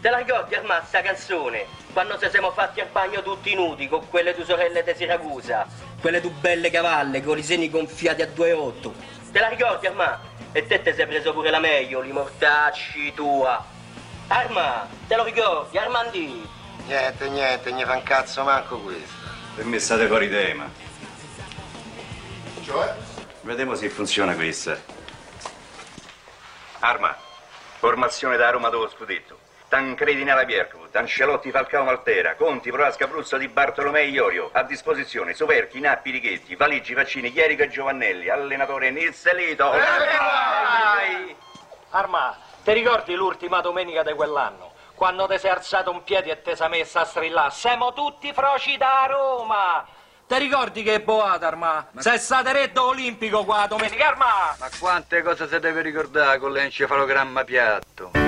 Te 0.00 0.10
la 0.10 0.18
ricordi 0.18 0.54
Armà 0.54 0.82
sta 0.86 1.02
canzone? 1.02 1.66
Quando 1.92 2.18
ci 2.18 2.30
siamo 2.30 2.52
fatti 2.52 2.80
al 2.80 2.86
bagno 2.88 3.20
tutti 3.22 3.54
nudi 3.54 3.88
con 3.88 4.08
quelle 4.08 4.32
due 4.32 4.44
sorelle 4.44 4.84
di 4.84 4.92
Siracusa, 4.94 5.66
quelle 6.00 6.20
due 6.20 6.30
belle 6.30 6.70
cavalle 6.70 7.22
con 7.22 7.36
i 7.36 7.42
seni 7.42 7.68
gonfiati 7.68 8.22
a 8.22 8.26
2,8. 8.26 8.92
Te 9.32 9.40
la 9.40 9.48
ricordi 9.48 9.86
Armà? 9.88 10.20
E 10.52 10.66
te 10.66 10.80
te 10.82 10.94
sei 10.94 11.06
preso 11.06 11.32
pure 11.32 11.50
la 11.50 11.58
meglio, 11.58 12.00
li 12.00 12.12
mortacci 12.12 13.12
tua. 13.12 13.76
Arma, 14.28 14.86
te 15.06 15.16
lo 15.16 15.24
ricordi? 15.24 15.78
Armandi? 15.78 16.48
Niente, 16.86 17.28
niente, 17.28 17.70
ne 17.72 17.84
fa 17.84 17.96
un 17.96 18.02
cazzo 18.02 18.44
manco 18.44 18.78
questo. 18.78 19.26
Per 19.56 19.64
me 19.64 19.78
state 19.78 20.06
fuori 20.06 20.30
tema. 20.30 20.70
Cioè? 22.62 22.94
Vediamo 23.40 23.74
se 23.74 23.88
funziona 23.88 24.34
questa. 24.34 24.78
Arma, 26.80 27.16
formazione 27.78 28.36
da 28.36 28.50
Roma 28.50 28.68
dello 28.70 28.88
scudetto. 28.88 29.37
Tancredi 29.68 30.24
nella 30.24 30.44
Bierco, 30.44 30.88
Tancelotti 30.90 31.50
Falcao 31.50 31.84
Maltera, 31.84 32.34
Conti 32.34 32.70
Proasca 32.70 33.06
Bruzzo 33.06 33.36
di 33.36 33.48
Bartolomei 33.48 34.10
Iorio. 34.10 34.48
A 34.52 34.62
disposizione 34.62 35.34
Superchi, 35.34 35.78
Nappi, 35.80 36.10
Righetti, 36.10 36.56
Valigi, 36.56 36.94
Vaccini, 36.94 37.32
Chierico 37.32 37.62
e 37.62 37.68
Giovannelli. 37.68 38.28
Allenatore 38.28 38.90
Nizzelito. 38.90 39.70
Vai! 39.70 41.36
Arma, 41.90 42.36
ti 42.64 42.72
ricordi 42.72 43.14
l'ultima 43.14 43.60
domenica 43.60 44.02
di 44.02 44.14
quell'anno? 44.14 44.76
quando 44.98 45.28
ti 45.28 45.38
sei 45.38 45.50
alzato 45.52 45.92
un 45.92 46.02
piede 46.02 46.32
e 46.32 46.42
ti 46.42 46.56
sei 46.56 46.68
messa 46.68 47.02
a 47.02 47.04
strillare. 47.04 47.52
Siamo 47.52 47.92
tutti 47.92 48.32
froci 48.32 48.76
da 48.76 49.06
Roma. 49.08 49.86
Ti 50.26 50.38
ricordi 50.38 50.82
che 50.82 50.94
è 50.94 51.00
boata, 51.00 51.46
Arma? 51.46 51.86
Sei 51.96 52.18
stato 52.18 52.50
retto 52.50 52.88
olimpico 52.88 53.44
qua 53.44 53.66
domenica, 53.66 54.08
Arma! 54.08 54.56
Ma 54.58 54.68
quante 54.78 55.22
cose 55.22 55.48
si 55.48 55.58
deve 55.60 55.80
ricordare 55.82 56.38
con 56.38 56.50
l'encefalogramma 56.52 57.44
piatto? 57.44 58.27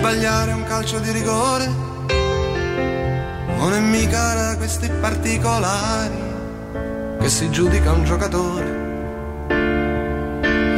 sbagliare 0.00 0.52
un 0.52 0.64
calcio 0.64 0.98
di 0.98 1.12
rigore. 1.12 1.66
Non 3.58 3.74
è 3.74 3.80
mica 3.80 4.34
da 4.34 4.56
questi 4.56 4.88
particolari 4.88 6.16
che 7.20 7.28
si 7.28 7.50
giudica 7.50 7.92
un 7.92 8.04
giocatore. 8.04 8.78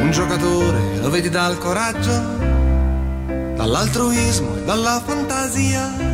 Un 0.01 0.09
giocatore 0.11 0.97
lo 0.97 1.09
vedi 1.09 1.29
dal 1.29 1.57
coraggio, 1.57 2.11
dall'altruismo 3.55 4.57
e 4.57 4.63
dalla 4.65 5.01
fantasia. 5.05 6.11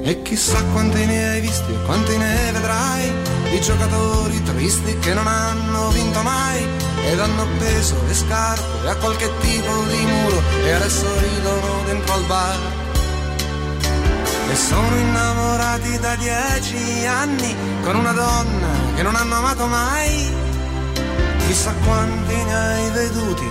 E 0.00 0.22
chissà 0.22 0.64
quanti 0.72 1.04
ne 1.04 1.28
hai 1.28 1.40
visti 1.42 1.70
e 1.70 1.84
quanti 1.84 2.16
ne 2.16 2.50
vedrai 2.52 3.12
di 3.50 3.60
giocatori 3.60 4.42
tristi 4.42 4.98
che 5.00 5.12
non 5.12 5.26
hanno 5.26 5.90
vinto 5.90 6.22
mai 6.22 6.87
ed 7.06 7.18
hanno 7.18 7.42
appeso 7.42 7.94
le 8.06 8.14
scarpe 8.14 8.88
a 8.88 8.94
qualche 8.96 9.30
tipo 9.40 9.84
di 9.84 10.04
muro 10.04 10.42
e 10.64 10.72
adesso 10.72 11.06
ridono 11.18 11.82
dentro 11.86 12.14
al 12.14 12.22
bar. 12.24 12.58
E 14.50 14.56
sono 14.56 14.96
innamorati 14.96 15.98
da 15.98 16.14
dieci 16.16 17.06
anni 17.06 17.54
con 17.82 17.96
una 17.96 18.12
donna 18.12 18.68
che 18.94 19.02
non 19.02 19.14
hanno 19.14 19.34
amato 19.34 19.66
mai. 19.66 20.46
Chissà 21.46 21.72
quanti 21.84 22.34
ne 22.34 22.54
hai 22.54 22.90
veduti, 22.90 23.48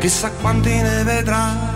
chissà 0.00 0.30
quanti 0.30 0.70
ne 0.70 1.02
vedrai. 1.02 1.72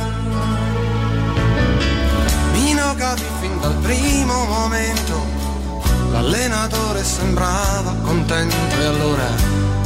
Nino 2.52 2.94
capì 2.94 3.24
fin 3.40 3.60
dal 3.60 3.74
primo 3.74 4.44
momento 4.44 5.38
L'allenatore 6.10 7.04
sembrava 7.04 7.94
contento 8.02 8.56
e 8.80 8.84
allora 8.84 9.67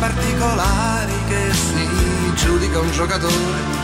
Particolari 0.00 1.12
che 1.28 1.52
si 1.52 2.34
giudica 2.34 2.78
un 2.80 2.90
giocatore. 2.90 3.78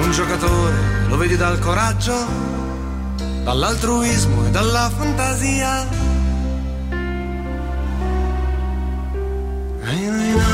Un 0.00 0.10
giocatore 0.12 0.74
lo 1.08 1.16
vedi 1.16 1.36
dal 1.36 1.58
coraggio 1.58 2.14
dall'altruismo 3.42 4.46
e 4.46 4.50
dalla 4.50 4.90
fantasia. 4.96 5.86
Il 9.90 10.53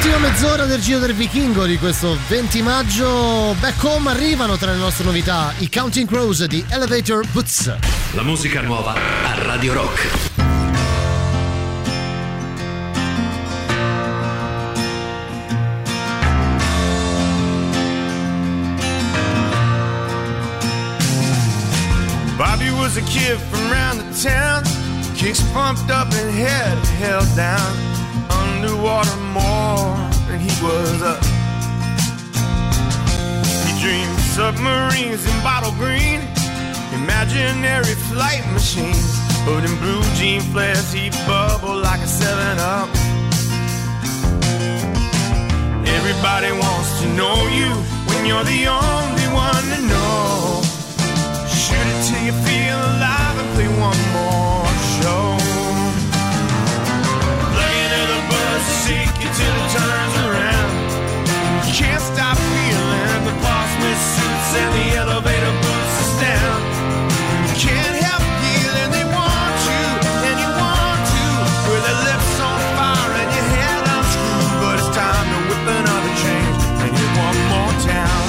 Ultima 0.00 0.18
mezz'ora 0.18 0.64
del 0.64 0.80
Giro 0.80 1.00
del 1.00 1.12
Vichingo 1.12 1.66
di 1.66 1.76
questo 1.76 2.16
20 2.28 2.62
maggio. 2.62 3.56
Back 3.58 3.82
home 3.82 4.08
arrivano 4.08 4.56
tra 4.56 4.70
le 4.70 4.78
nostre 4.78 5.04
novità 5.04 5.52
i 5.58 5.68
Counting 5.68 6.06
Crows 6.06 6.44
di 6.44 6.64
Elevator 6.68 7.26
Boots. 7.32 7.76
La 8.12 8.22
musica 8.22 8.60
nuova 8.60 8.94
a 8.94 9.42
Radio 9.42 9.72
Rock. 9.72 10.08
Bobby 22.36 22.70
was 22.70 22.96
a 22.96 23.02
kid 23.02 23.36
from 23.50 23.68
round 23.68 23.98
the 23.98 24.28
town, 24.28 24.62
kicks 25.16 25.42
pumped 25.52 25.90
up 25.90 26.12
and 26.12 26.30
head 26.30 26.78
held 27.00 27.26
down, 27.34 27.74
underwater 28.58 29.16
more 29.30 29.94
than 30.26 30.40
he 30.40 30.50
was 30.62 31.00
up. 31.02 31.22
He 33.66 33.72
dreamed 33.80 34.18
submarines 34.34 35.22
in 35.30 35.36
bottle 35.46 35.70
green, 35.78 36.20
imaginary 36.92 37.94
flight 38.10 38.42
machines, 38.52 39.14
but 39.46 39.62
in 39.62 39.74
blue 39.78 40.02
jean 40.18 40.40
flares 40.52 40.92
he 40.92 41.10
bubble 41.24 41.76
like 41.78 42.00
a 42.00 42.06
7 42.06 42.58
Up. 42.58 42.88
Everybody 45.96 46.50
wants 46.50 46.90
to 47.00 47.06
know 47.14 47.38
you 47.58 47.70
when 48.08 48.26
you're 48.26 48.48
the 48.54 48.66
only 48.66 49.28
one 49.46 49.64
to 49.74 49.80
know. 49.92 50.62
Shoot 51.62 51.86
it 51.92 51.98
till 52.06 52.22
you 52.26 52.34
feel 52.46 52.78
alive 52.90 53.36
and 53.38 53.48
play 53.54 53.68
one 53.78 54.00
more 54.12 54.67
shake 58.88 59.20
it 59.20 59.32
till 59.36 59.56
it 59.60 59.68
turns 59.76 60.16
around. 60.24 60.72
You 61.68 61.72
can't 61.76 62.00
stop 62.00 62.36
feeling 62.40 63.20
the 63.28 63.36
boss 63.44 63.70
suits 64.16 64.50
and 64.62 64.70
the 64.78 64.86
elevator 64.96 65.52
boots 65.60 65.96
us 66.04 66.12
down. 66.24 66.58
You 67.48 67.56
can't 67.68 67.96
help 68.08 68.24
feeling 68.40 68.88
they 68.96 69.06
want 69.12 69.56
you 69.68 69.84
and 70.28 70.36
you 70.40 70.50
want 70.64 71.00
to. 71.12 71.24
With 71.68 71.82
their 71.84 72.00
lips 72.08 72.32
on 72.48 72.58
fire 72.80 73.12
and 73.20 73.30
your 73.36 73.48
head 73.52 73.80
unscrewed, 73.92 74.52
but 74.62 74.74
it's 74.80 74.90
time 74.96 75.26
to 75.32 75.38
whip 75.48 75.64
another 75.76 76.14
change 76.24 76.60
and 76.82 76.90
hit 76.96 77.12
one 77.26 77.38
more 77.52 77.74
town. 77.92 78.24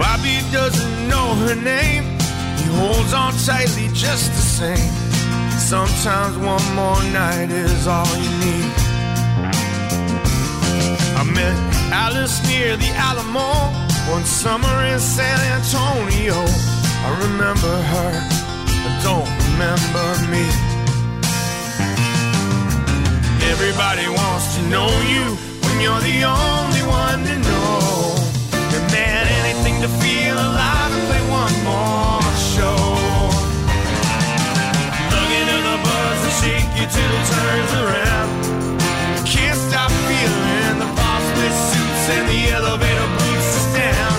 Bobby 0.00 0.36
doesn't 0.56 0.96
know 1.10 1.26
her 1.44 1.54
name. 1.54 2.15
Holds 2.76 3.14
on 3.14 3.32
tightly 3.32 3.88
just 3.94 4.30
the 4.32 4.46
same. 4.60 4.92
Sometimes 5.58 6.36
one 6.36 6.66
more 6.74 7.02
night 7.10 7.50
is 7.50 7.86
all 7.86 8.06
you 8.16 8.30
need. 8.44 8.72
I 11.16 11.22
met 11.34 11.56
Alice 11.90 12.36
near 12.46 12.76
the 12.76 12.90
Alamo 13.08 13.50
one 14.12 14.24
summer 14.24 14.76
in 14.92 15.00
San 15.00 15.38
Antonio. 15.56 16.36
I 17.06 17.10
remember 17.26 17.74
her, 17.92 18.12
I 18.86 18.90
don't 19.06 19.30
remember 19.46 20.06
me. 20.32 20.46
Everybody 23.52 24.06
wants 24.06 24.54
to 24.56 24.62
know 24.68 24.90
you 25.12 25.24
when 25.64 25.80
you're 25.80 26.04
the 26.12 26.18
only 26.24 26.84
one 26.84 27.24
to 27.24 27.36
know. 27.48 28.14
And 28.76 28.84
man, 28.92 29.26
anything 29.40 29.80
to 29.80 29.88
feel 29.88 30.34
alive 30.34 30.92
and 30.92 31.06
play 31.08 31.22
one 31.30 31.56
more 31.64 32.05
shake 36.40 36.68
you 36.76 36.86
till 36.86 37.12
it 37.18 37.24
turns 37.32 37.72
around. 37.80 38.28
Can't 39.24 39.58
stop 39.68 39.90
feeling 40.08 40.76
the 40.84 40.90
boss 40.98 41.24
suits 41.70 42.04
and 42.12 42.24
the 42.28 42.40
elevator 42.52 43.08
boots 43.16 43.50
us 43.56 43.68
down. 43.72 44.14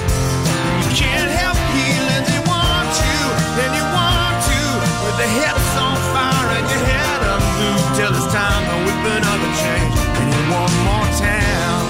You 0.81 0.89
can't 0.97 1.31
help 1.41 1.57
feeling 1.73 2.23
they 2.25 2.41
want 2.49 2.91
you, 3.05 3.21
and 3.63 3.71
you 3.77 3.85
want 3.93 4.35
to. 4.49 4.59
With 5.05 5.17
the 5.21 5.29
hips 5.39 5.73
on 5.77 5.97
fire 6.13 6.49
and 6.57 6.65
your 6.73 6.83
head 6.89 7.19
unglued 7.33 7.85
till 7.97 8.11
it's 8.17 8.29
time 8.33 8.63
to 8.69 8.75
whip 8.85 9.03
another 9.17 9.51
change 9.61 9.95
and 10.17 10.27
hit 10.33 10.45
one 10.57 10.75
more 10.89 11.09
town. 11.21 11.83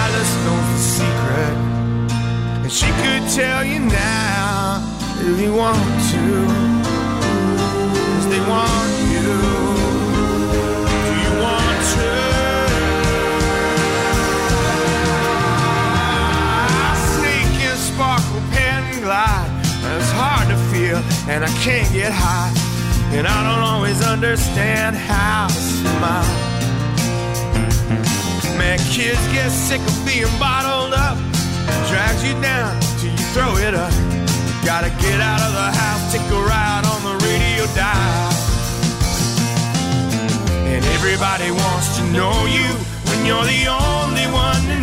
Alice 0.00 0.34
knows 0.44 0.68
the 0.74 0.82
secret, 0.98 1.56
and 2.66 2.72
she 2.72 2.90
could 3.02 3.24
tell 3.30 3.62
you 3.62 3.78
now 3.78 4.82
if 5.22 5.40
you 5.40 5.54
want 5.54 5.86
to. 6.10 6.59
And 18.90 19.02
glide 19.02 19.50
It's 19.96 20.12
hard 20.12 20.48
to 20.48 20.56
feel 20.70 20.98
and 21.28 21.44
I 21.44 21.48
can't 21.62 21.90
get 21.92 22.12
high. 22.12 22.52
And 23.16 23.26
I 23.26 23.38
don't 23.42 23.62
always 23.62 24.04
understand 24.04 24.96
how 24.96 25.48
to 25.48 25.54
smile. 25.54 26.36
Man, 28.58 28.78
kids 28.78 29.20
get 29.32 29.50
sick 29.50 29.80
of 29.80 29.96
being 30.06 30.30
bottled 30.38 30.94
up. 30.94 31.16
Drags 31.88 32.22
you 32.24 32.34
down 32.40 32.78
till 32.98 33.10
you 33.10 33.24
throw 33.34 33.56
it 33.56 33.74
up. 33.74 33.92
Gotta 34.64 34.90
get 35.02 35.20
out 35.20 35.40
of 35.40 35.52
the 35.54 35.70
house, 35.82 36.12
take 36.12 36.26
a 36.30 36.40
ride 36.40 36.84
on 36.86 37.00
the 37.02 37.16
radio 37.26 37.66
dial. 37.74 38.39
And 40.72 40.84
everybody 40.96 41.50
wants 41.50 41.96
to 41.98 42.02
know 42.12 42.46
you 42.46 42.68
when 43.08 43.26
you're 43.26 43.44
the 43.44 43.66
only 43.66 44.26
one 44.32 44.79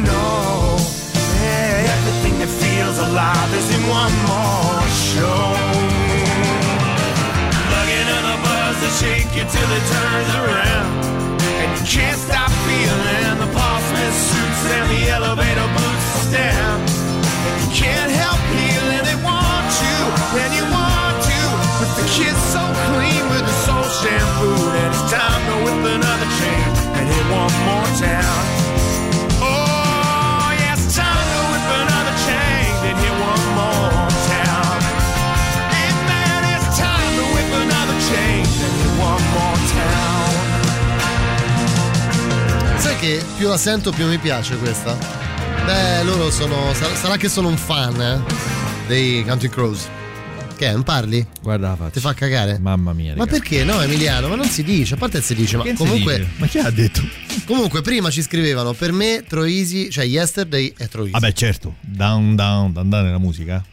Sai 42.98 43.10
che 43.20 43.24
più 43.38 43.48
la 43.48 43.58
sento 43.58 43.92
più 43.92 44.08
mi 44.08 44.18
piace 44.18 44.58
questa? 44.58 44.98
Beh, 45.66 46.04
loro 46.04 46.32
sono. 46.32 46.74
sar- 46.74 46.96
Sarà 46.96 47.16
che 47.16 47.30
sono 47.30 47.48
un 47.48 47.56
fan 47.58 48.02
eh, 48.02 48.20
dei 48.88 49.24
Country 49.24 49.50
Crows. 49.50 49.88
Che 50.58 50.66
è? 50.68 50.72
Non 50.72 50.82
parli? 50.82 51.24
Guarda 51.44 51.70
la 51.70 51.76
faccia. 51.76 51.90
Ti 51.92 52.00
fa 52.00 52.14
cagare? 52.16 52.58
Mamma 52.58 52.94
mia. 52.94 53.14
Ma 53.16 53.28
perché 53.28 53.64
no, 53.64 53.80
Emiliano? 53.82 54.28
Ma 54.30 54.36
non 54.36 54.48
si 54.48 54.64
dice, 54.64 54.96
a 54.96 54.98
parte 54.98 55.22
si 55.22 55.36
dice, 55.36 55.58
ma 55.58 55.64
Che 55.64 55.70
si 55.72 55.76
comunque. 55.76 56.18
dice? 56.18 56.30
Ma 56.38 56.48
chi 56.48 56.58
ha 56.58 56.72
detto? 56.72 57.02
Comunque, 57.46 57.82
prima 57.82 58.10
ci 58.10 58.24
scrivevano 58.24 58.74
per 58.74 58.92
me 58.92 59.24
Troisi, 59.28 59.92
cioè 59.92 60.06
Yesterday 60.06 60.74
è 60.76 60.88
Troisi. 60.88 61.12
Vabbè, 61.12 61.34
certo. 61.34 61.76
Down, 61.82 62.36
down, 62.36 62.74
down, 62.74 62.90
down 62.90 63.04
nella 63.06 63.20
musica. 63.20 63.64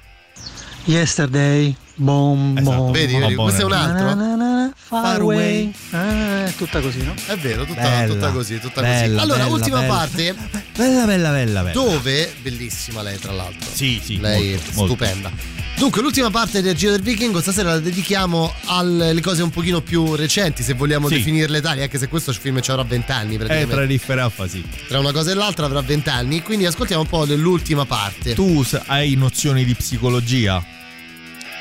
Yesterday, 0.85 1.75
boom, 1.95 2.57
Esatto. 2.59 2.77
boom. 2.77 2.93
Vedi, 2.93 3.17
vedi, 3.19 3.35
questo 3.35 3.63
è 3.63 3.65
un 3.65 3.73
altro. 3.73 4.05
Na, 4.07 4.15
na, 4.15 4.35
na, 4.37 4.73
far 4.77 5.03
Far 5.03 5.21
away. 5.21 5.73
Ah, 5.91 6.47
è 6.47 6.55
tutta 6.57 6.81
così, 6.81 7.03
no? 7.03 7.15
È 7.27 7.37
vero, 7.37 7.65
tutta, 7.65 7.81
Bella, 7.83 8.13
tutta 8.13 8.31
così, 8.31 8.59
tutta 8.61 8.81
bella, 8.81 9.07
così. 9.07 9.23
Allora, 9.23 9.43
bella, 9.45 9.55
ultima 9.55 9.83
parte 9.83 10.35
Bella, 10.77 11.05
bella, 11.05 11.31
bella, 11.31 11.63
bella. 11.63 11.73
dove, 11.73 12.33
bellissima 12.43 13.03
lei 13.03 13.19
tra 13.19 13.33
l'altro. 13.33 13.69
Sì, 13.73 14.01
sì. 14.03 14.19
Lei 14.21 14.51
molto, 14.51 14.71
è 14.71 14.75
molto. 14.75 14.95
stupenda. 14.95 15.63
Dunque, 15.77 16.03
l'ultima 16.03 16.31
parte 16.31 16.63
del 16.63 16.77
Giro 16.77 16.93
del 16.93 17.03
Vichingo 17.03 17.41
stasera 17.41 17.71
la 17.71 17.81
dedichiamo 17.81 18.53
alle 18.67 19.21
cose 19.21 19.43
un 19.43 19.51
pochino 19.51 19.81
più 19.81 20.15
recenti, 20.15 20.63
se 20.63 20.75
vogliamo 20.75 21.09
Sì. 21.09 21.15
definirle 21.17 21.61
tali, 21.61 21.83
anche 21.83 21.99
se 21.99 22.07
questo 22.07 22.33
film 22.33 22.61
ci 22.61 22.71
avrà 22.71 22.85
20 22.85 23.11
anni 23.11 23.35
Eh, 23.35 23.67
tra 23.67 23.85
Riff 23.85 24.09
e 24.09 24.15
Raffa, 24.15 24.47
sì. 24.47 24.65
Tra 24.87 25.01
una 25.01 25.11
cosa 25.11 25.33
e 25.33 25.35
l'altra 25.35 25.67
avrà 25.67 25.81
20 25.81 26.09
anni, 26.09 26.43
quindi 26.43 26.65
ascoltiamo 26.67 27.03
un 27.03 27.09
po' 27.09 27.25
dell'ultima 27.27 27.85
parte. 27.87 28.35
Tu 28.35 28.65
hai 28.87 29.17
nozioni 29.17 29.65
di 29.65 29.75
psicologia? 29.75 30.65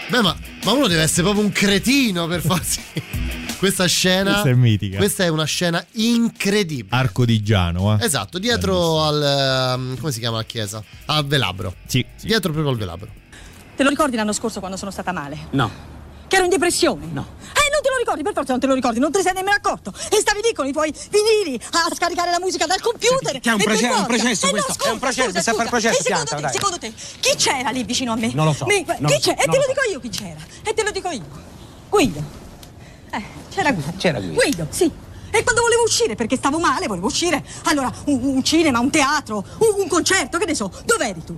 Beh, 0.10 0.22
ma, 0.22 0.36
ma 0.64 0.72
uno 0.72 0.88
deve 0.88 1.02
essere 1.02 1.24
proprio 1.24 1.44
un 1.44 1.52
cretino 1.52 2.28
per 2.28 2.42
farsi 2.42 2.82
questa 3.58 3.86
scena. 3.88 4.32
Questa 4.32 4.50
è 4.50 4.54
mitica. 4.54 4.98
Questa 4.98 5.24
è 5.24 5.28
una 5.30 5.46
scena 5.46 5.84
incredibile. 5.94 6.96
Arco 6.96 7.26
di 7.26 7.42
Giano, 7.42 7.98
eh? 7.98 8.06
Esatto, 8.06 8.38
dietro 8.38 9.04
al. 9.04 9.76
ehm, 9.76 9.98
come 10.00 10.12
si 10.12 10.20
chiama 10.20 10.38
la 10.38 10.44
chiesa? 10.44 10.84
Al 11.06 11.26
velabro. 11.26 11.76
Sì. 11.86 12.06
Dietro 12.22 12.52
proprio 12.52 12.72
al 12.74 12.78
velabro. 12.78 13.08
Te 13.76 13.84
lo 13.84 13.90
ricordi 13.90 14.16
l'anno 14.16 14.34
scorso 14.34 14.60
quando 14.60 14.78
sono 14.78 14.92
stata 14.92 15.12
male? 15.12 15.48
No. 15.52 15.72
Che 16.34 16.40
ero 16.40 16.46
in 16.48 16.50
depressione? 16.50 17.06
No. 17.12 17.28
Eh, 17.54 17.70
non 17.72 17.82
te 17.84 17.90
lo 17.92 17.98
ricordi, 17.98 18.24
per 18.24 18.34
forza 18.34 18.54
non 18.54 18.60
te 18.60 18.66
lo 18.66 18.74
ricordi, 18.74 18.98
non 18.98 19.12
te 19.12 19.20
ne 19.20 19.24
sei 19.24 19.34
nemmeno 19.36 19.56
accorto. 19.56 19.94
E 20.10 20.18
stavi 20.20 20.42
lì 20.42 20.52
con 20.52 20.66
i 20.66 20.72
tuoi 20.72 20.92
vinili 21.12 21.62
a 21.74 21.94
scaricare 21.94 22.32
la 22.32 22.40
musica 22.40 22.66
dal 22.66 22.82
computer. 22.82 23.40
Che 23.40 23.50
è 23.52 23.54
un 23.54 23.62
proce- 23.62 23.88
è 23.88 23.94
un 23.94 24.06
processo 24.08 24.48
eh, 24.48 24.52
no, 24.52 24.52
questo, 24.54 24.74
scusa, 24.74 24.90
è 24.90 24.92
un 24.94 24.98
processo, 25.00 25.28
scusa, 25.30 25.42
sta 25.42 25.52
a 25.52 25.54
fare 25.54 25.70
scusa. 25.70 25.90
processo, 25.90 26.00
E 26.00 26.04
secondo 26.04 26.30
pianta, 26.32 26.48
te, 26.48 26.54
secondo 26.54 26.78
te, 26.80 26.94
chi 27.20 27.36
c'era 27.36 27.70
lì 27.70 27.84
vicino 27.84 28.14
a 28.14 28.16
me? 28.16 28.32
Non 28.34 28.46
lo 28.46 28.54
so, 28.54 28.66
Mi- 28.66 28.84
non 28.84 28.96
chi 28.96 29.02
lo 29.04 29.08
c'è? 29.10 29.22
so, 29.22 29.30
E 29.30 29.36
te 29.46 29.58
lo 29.58 29.66
dico 29.68 29.82
io 29.92 30.00
chi 30.00 30.10
c'era. 30.10 30.40
E 30.64 30.74
te 30.74 30.84
lo 30.84 30.90
dico 30.90 31.10
io. 31.12 31.24
Guido. 31.90 32.24
Eh, 33.12 33.24
c'era 33.54 33.72
Guido. 33.72 33.94
C'era 33.98 34.20
Guido. 34.20 34.34
Guido, 34.34 34.68
sì. 34.72 34.92
E 35.30 35.44
quando 35.44 35.62
volevo 35.62 35.84
uscire, 35.84 36.16
perché 36.16 36.36
stavo 36.36 36.58
male, 36.58 36.88
volevo 36.88 37.06
uscire. 37.06 37.44
Allora, 37.66 37.94
un, 38.06 38.20
un 38.24 38.44
cinema, 38.44 38.80
un 38.80 38.90
teatro, 38.90 39.46
un, 39.60 39.82
un 39.82 39.88
concerto, 39.88 40.40
che 40.40 40.46
ne 40.46 40.56
so, 40.56 40.72
dov'eri 40.84 41.24
tu? 41.24 41.38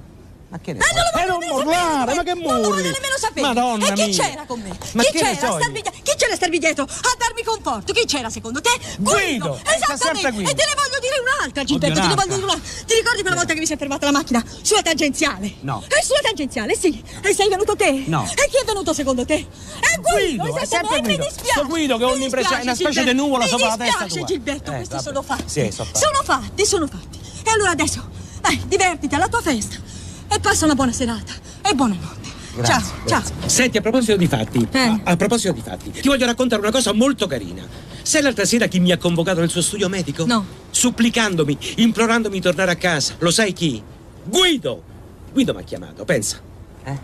Ma 0.56 0.60
che 0.61 0.73
ne 0.73 0.80
Eh, 0.80 0.94
non 0.94 1.03
lo 1.03 1.19
Eh, 1.19 1.26
non 1.26 1.36
voglio 1.36 1.40
nemmeno 1.40 1.56
urlare, 1.57 1.84
sapere, 1.84 2.15
ma 2.15 2.23
che 2.23 2.34
Non 2.34 2.61
lo 2.61 2.69
voglio 2.69 2.82
nemmeno 2.91 3.18
sapere. 3.18 3.41
Madonna 3.48 3.86
e 3.88 3.94
chi 3.94 4.06
mia. 4.06 4.23
c'era 4.23 4.44
con 4.45 4.60
me? 4.61 4.69
Ma 4.94 5.03
chi 5.03 5.11
che 5.11 5.22
ne 5.22 5.30
c'era 5.36 5.36
so 5.40 5.45
a 5.45 5.49
io? 5.49 5.56
starmi 5.60 5.82
dietro? 5.82 6.02
Chi 6.03 6.14
c'era 6.15 6.34
a 6.34 6.36
starmi 6.36 6.60
dietro? 6.60 6.84
A 6.84 7.15
darmi 7.18 7.44
conforto? 7.44 7.94
Chi 7.94 8.06
c'era 8.06 8.30
secondo 8.30 8.61
te? 8.61 8.69
Guido, 8.99 9.56
eh, 9.56 9.60
sta 9.60 9.98
sempre 9.98 10.30
Esattamente. 10.30 10.32
Guido. 10.32 10.49
E 10.49 10.53
te 10.56 10.64
ne 10.65 10.73
voglio 10.76 10.99
dire 11.02 11.15
un'altra, 11.19 11.64
Gilberto. 11.65 11.99
Te 11.99 12.07
ne 12.07 12.15
voglio 12.15 12.34
dire 12.36 12.44
un'altra. 12.45 12.69
Ti 12.86 12.94
ricordi 12.94 13.22
quella 13.22 13.36
volta 13.36 13.53
che 13.53 13.60
mi 13.60 13.65
si 13.65 13.73
è 13.73 13.77
fermata 13.77 14.06
la 14.06 14.11
macchina 14.11 14.44
sulla 14.61 14.82
tangenziale? 14.82 15.53
No. 15.61 15.84
Eh, 15.88 16.03
sulla 16.03 16.22
tangenziale, 16.23 16.76
sì. 16.77 17.03
E 17.22 17.34
sei 17.34 17.49
venuto 17.49 17.76
te? 17.76 18.03
No. 18.07 18.23
E 18.23 18.48
chi 18.49 18.57
è 18.61 18.65
venuto 18.65 18.94
secondo 18.94 19.26
te? 19.26 19.36
È 19.36 19.99
Guido, 19.99 20.44
Guido, 20.44 20.57
è 20.57 20.61
esattamente. 20.61 20.68
sempre 20.69 20.95
E 20.95 21.02
mi 21.02 21.07
Guido. 21.07 21.23
dispiace. 21.26 21.52
Sto 21.60 21.65
Guido 21.68 21.98
che 21.98 22.03
è 22.03 22.07
Mi 22.07 22.14
un'impressione- 22.15 22.61
una 22.61 22.72
dispiace, 22.72 22.94
specie 22.94 23.11
di 23.11 23.18
nuvola 23.18 23.48
sopra 23.48 23.68
la 23.68 23.72
Mi 23.76 23.77
testa 23.86 24.03
dispiace, 24.06 24.18
tua. 24.18 24.27
Gilberto, 24.27 24.72
Eh, 24.72 24.76
questi 24.76 24.99
sono 25.03 25.22
fatti. 25.22 25.44
Sì, 25.48 25.72
sono 25.72 25.90
fatti. 25.91 25.99
Sono 25.99 26.22
fatti, 26.23 26.65
sono 26.65 26.88
fatti. 26.88 27.19
E 27.44 27.49
allora 27.52 27.72
adesso, 27.72 28.10
dai, 28.41 28.61
divertiti 28.68 29.14
alla 29.15 29.27
tua 29.27 29.41
festa. 29.41 29.76
E 30.27 30.39
passa 30.39 30.65
una 30.65 30.76
buona 30.76 30.91
serata. 30.91 31.34
E 31.61 31.73
buonanotte. 31.73 32.34
Grazie, 32.56 32.73
ciao, 32.73 32.93
grazie. 33.06 33.35
ciao. 33.39 33.49
Senti, 33.49 33.77
a 33.77 33.81
proposito 33.81 34.15
di 34.15 34.27
fatti, 34.27 34.68
Eh. 34.72 34.80
a, 34.80 35.02
a 35.03 35.15
proposito 35.18 35.52
di 35.52 35.61
fatti, 35.61 35.91
ti 35.91 36.07
voglio 36.07 36.26
raccontare 36.26 36.61
una 36.61 36.72
cosa 36.72 36.93
molto 36.93 37.27
carina. 37.27 37.64
Sai 38.02 38.22
l'altra 38.22 38.45
sera 38.45 38.68
chi 38.68 38.80
mi 38.80 38.91
ha 38.91 38.97
convocato 38.97 39.39
nel 39.39 39.49
suo 39.49 39.61
studio 39.61 39.89
medico? 39.89 40.26
No. 40.26 40.45
Supplicandomi, 40.69 41.57
implorandomi 41.77 42.35
di 42.35 42.41
tornare 42.41 42.72
a 42.72 42.76
casa. 42.76 43.15
Lo 43.19 43.31
sai 43.31 43.52
chi? 43.53 43.81
Guido! 44.23 44.84
Guido 45.34 45.53
mi 45.53 45.61
ha 45.61 45.64
chiamato, 45.64 46.06
pensa. 46.06 46.39
Eh? 46.85 46.97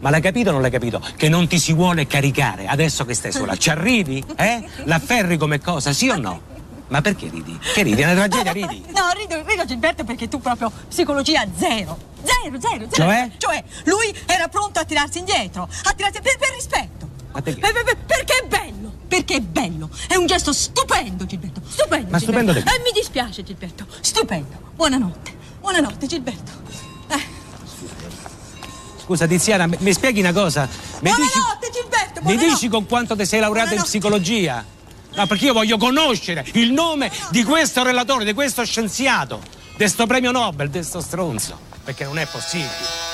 Ma 0.00 0.10
l'hai 0.10 0.20
capito 0.20 0.50
o 0.50 0.52
non 0.52 0.60
l'hai 0.62 0.70
capito? 0.70 1.02
Che 1.16 1.28
non 1.28 1.48
ti 1.48 1.58
si 1.58 1.72
vuole 1.72 2.06
caricare 2.06 2.66
adesso 2.66 3.04
che 3.04 3.14
stai 3.14 3.32
sola. 3.32 3.56
Ci 3.58 3.70
arrivi? 3.70 4.22
Eh? 4.36 4.62
L'afferri 4.84 5.36
come 5.36 5.60
cosa, 5.60 5.92
sì 5.92 6.08
o 6.10 6.16
no? 6.16 6.40
Ma 6.88 7.00
perché 7.02 7.28
ridi? 7.28 7.58
Che 7.74 7.82
ridi? 7.82 8.00
È 8.02 8.10
una 8.12 8.26
tragedia, 8.28 8.52
ridi? 8.52 8.84
No, 8.92 9.10
rido, 9.14 9.42
rido 9.46 9.64
Gilberto 9.66 10.04
perché 10.04 10.28
tu 10.28 10.40
proprio 10.40 10.70
psicologia 10.88 11.46
zero. 11.56 11.98
Zero, 12.24 12.58
zero, 12.60 12.86
zero. 12.90 12.90
Cioè? 12.90 13.30
Cioè, 13.36 13.64
lui 13.84 14.14
era 14.26 14.48
pronto 14.48 14.80
a 14.80 14.84
tirarsi 14.84 15.18
indietro, 15.18 15.68
a 15.84 15.92
tirarsi 15.92 16.20
per, 16.20 16.36
per 16.38 16.50
rispetto. 16.54 17.08
Ma 17.32 17.42
perché? 17.42 17.60
Per- 17.60 17.72
per- 17.72 17.84
per- 17.84 17.96
perché 18.06 18.32
è 18.42 18.46
bello, 18.46 18.92
perché 19.06 19.34
è 19.36 19.40
bello. 19.40 19.90
È 20.08 20.16
un 20.16 20.26
gesto 20.26 20.52
stupendo, 20.52 21.26
Gilberto. 21.26 21.60
Stupendo. 21.68 22.10
Ma 22.10 22.18
stupendo 22.18 22.52
Gilberto. 22.52 22.76
di 22.78 22.82
E 22.88 22.92
mi 22.92 22.98
dispiace, 22.98 23.42
Gilberto. 23.44 23.86
Stupendo. 24.00 24.72
Buonanotte. 24.74 25.36
Buonanotte, 25.60 26.06
Gilberto. 26.06 26.52
Scusa, 29.04 29.26
Tiziana, 29.26 29.66
mi, 29.66 29.76
mi 29.80 29.92
spieghi 29.94 30.20
una 30.20 30.32
cosa? 30.32 30.68
Mi 31.00 31.10
dici, 31.10 31.20
Buonanotte, 31.38 31.70
Gilberto. 31.72 32.12
mi 32.20 32.20
buonanotte. 32.22 32.48
dici 32.48 32.68
con 32.68 32.86
quanto 32.86 33.16
ti 33.16 33.24
sei 33.24 33.40
laureato 33.40 33.74
in 33.74 33.82
psicologia? 33.82 34.62
No, 35.14 35.26
perché 35.26 35.46
io 35.46 35.52
voglio 35.52 35.76
conoscere 35.78 36.44
il 36.54 36.72
nome 36.72 37.10
di 37.30 37.42
questo 37.42 37.82
relatore, 37.82 38.24
di 38.24 38.34
questo 38.34 38.64
scienziato, 38.64 39.40
di 39.76 39.88
sto 39.88 40.06
premio 40.06 40.30
Nobel, 40.30 40.70
di 40.70 40.82
sto 40.82 41.00
stronzo. 41.00 41.58
Perché 41.82 42.04
non 42.04 42.18
è 42.18 42.26
possibile. 42.26 43.07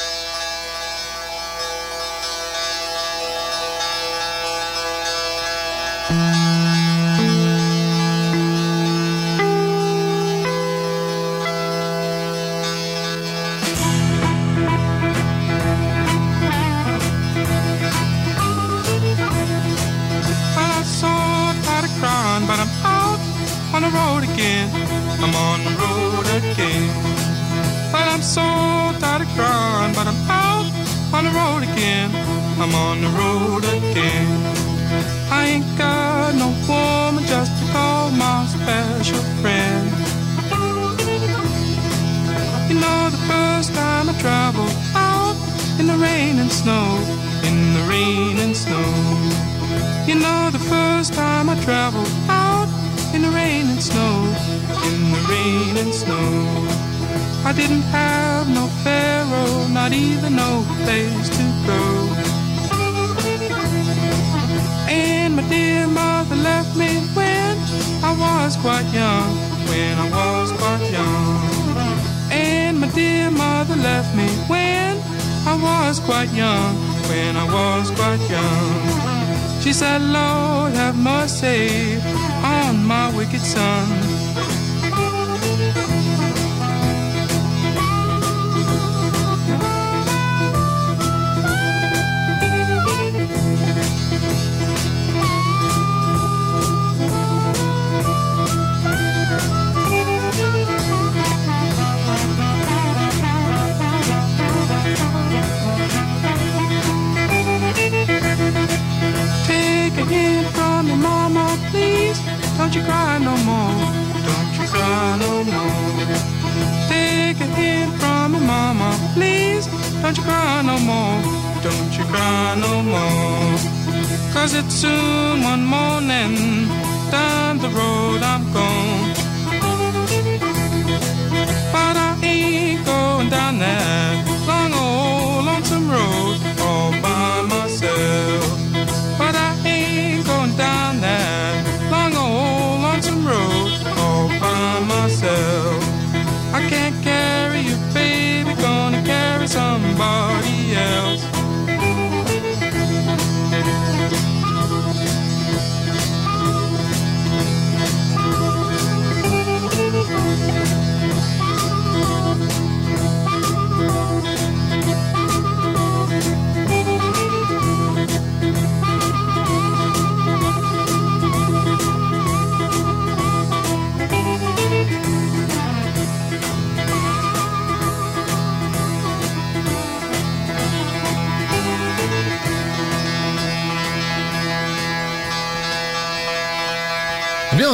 Somebody 149.47 150.64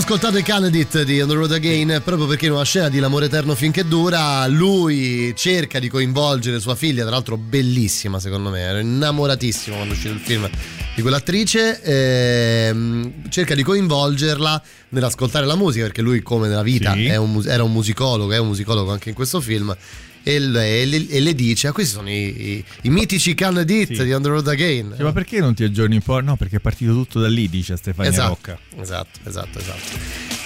Abbiamo 0.02 0.16
ascoltato 0.16 0.38
i 0.38 0.42
Candidate 0.42 1.04
di 1.04 1.20
On 1.20 1.28
the 1.28 1.34
Road 1.34 1.52
Again 1.52 2.00
proprio 2.02 2.26
perché 2.26 2.46
in 2.46 2.52
una 2.52 2.64
scena 2.64 2.88
di 2.88 3.00
L'amore 3.00 3.26
eterno 3.26 3.54
finché 3.54 3.84
dura 3.86 4.46
lui 4.46 5.34
cerca 5.36 5.78
di 5.78 5.88
coinvolgere 5.90 6.58
sua 6.58 6.74
figlia, 6.74 7.02
tra 7.02 7.10
l'altro 7.10 7.36
bellissima 7.36 8.18
secondo 8.18 8.48
me, 8.48 8.60
ero 8.60 8.78
innamoratissimo 8.78 9.76
quando 9.76 9.92
è 9.92 9.96
uscito 9.96 10.14
il 10.14 10.20
film 10.20 10.48
di 10.94 11.02
quell'attrice, 11.02 11.82
ehm, 11.82 13.28
cerca 13.28 13.54
di 13.54 13.62
coinvolgerla 13.62 14.62
nell'ascoltare 14.88 15.44
la 15.44 15.54
musica 15.54 15.84
perché 15.84 16.00
lui 16.00 16.22
come 16.22 16.48
nella 16.48 16.62
vita 16.62 16.94
Sì. 16.94 17.04
è 17.04 17.16
un 17.16 17.42
era 17.46 17.62
un 17.62 17.70
musicologo, 17.70 18.32
è 18.32 18.38
un 18.38 18.46
musicologo 18.46 18.90
anche 18.90 19.10
in 19.10 19.14
questo 19.14 19.38
film 19.42 19.76
e, 20.22 20.38
le, 20.38 20.80
e 21.08 21.20
le- 21.20 21.34
dice: 21.34 21.68
ah, 21.68 21.72
Questi 21.72 21.94
sono 21.94 22.08
i, 22.10 22.52
i- 22.56 22.64
i 22.82 22.90
mitici 22.90 23.34
Can 23.34 23.62
Dit 23.64 24.02
di 24.02 24.12
On 24.12 24.22
the 24.22 24.28
Road 24.28 24.46
Again. 24.48 24.92
Cioè, 24.94 25.04
ma 25.04 25.12
perché 25.12 25.38
non 25.40 25.54
ti 25.54 25.64
aggiorni 25.64 25.96
un 25.96 26.02
po'? 26.02 26.20
No, 26.20 26.36
perché 26.36 26.56
è 26.56 26.60
partito 26.60 26.92
tutto 26.92 27.20
da 27.20 27.28
lì, 27.28 27.48
dice 27.48 27.76
Stefania 27.76 28.10
Esatto, 28.10 28.28
Rocca. 28.28 28.58
esatto, 28.80 29.18
esatto, 29.24 29.58
esatto. 29.58 29.98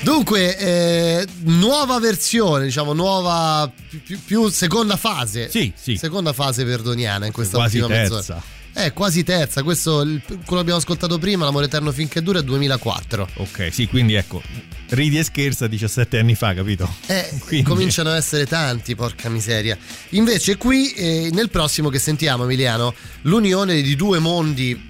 Dunque, 0.02 0.58
eh, 0.58 1.26
nuova 1.44 1.98
versione, 1.98 2.64
diciamo, 2.64 2.92
nuova 2.92 3.70
più, 3.88 4.02
più- 4.02 4.20
più 4.24 4.48
seconda 4.48 4.96
fase. 4.96 5.48
Sì, 5.50 5.72
sì. 5.74 5.96
Seconda 5.96 6.32
fase 6.32 6.64
verdoniana 6.64 7.26
in 7.26 7.32
questa 7.32 7.56
Quasi 7.56 7.78
ultima 7.78 7.94
terza. 8.00 8.14
mezz'ora. 8.16 8.42
Eh, 8.76 8.92
quasi 8.92 9.22
terza. 9.22 9.62
Questo, 9.62 10.00
il- 10.02 10.20
quello 10.26 10.42
che 10.44 10.54
abbiamo 10.56 10.78
ascoltato 10.78 11.18
prima, 11.18 11.44
L'amore 11.44 11.66
eterno 11.66 11.92
finché 11.92 12.20
dura, 12.22 12.40
è 12.40 12.42
2004. 12.42 13.28
Ok, 13.36 13.68
sì, 13.72 13.86
quindi 13.86 14.14
ecco, 14.14 14.42
ridi 14.90 15.18
e 15.18 15.22
scherza 15.22 15.66
17 15.68 16.18
anni 16.18 16.34
fa, 16.34 16.54
capito? 16.54 16.92
Eh, 17.06 17.28
Quindi- 17.46 17.64
cominciano 17.68 18.10
ad 18.10 18.16
essere 18.16 18.46
tanti, 18.46 18.94
porca 18.96 19.28
miseria. 19.28 19.78
Invece 20.10 20.56
qui, 20.56 20.90
eh, 20.92 21.30
nel 21.32 21.50
prossimo 21.50 21.88
che 21.88 21.98
sentiamo, 22.00 22.44
Emiliano, 22.44 22.94
l'unione 23.22 23.80
di 23.80 23.94
due 23.94 24.18
mondi, 24.18 24.88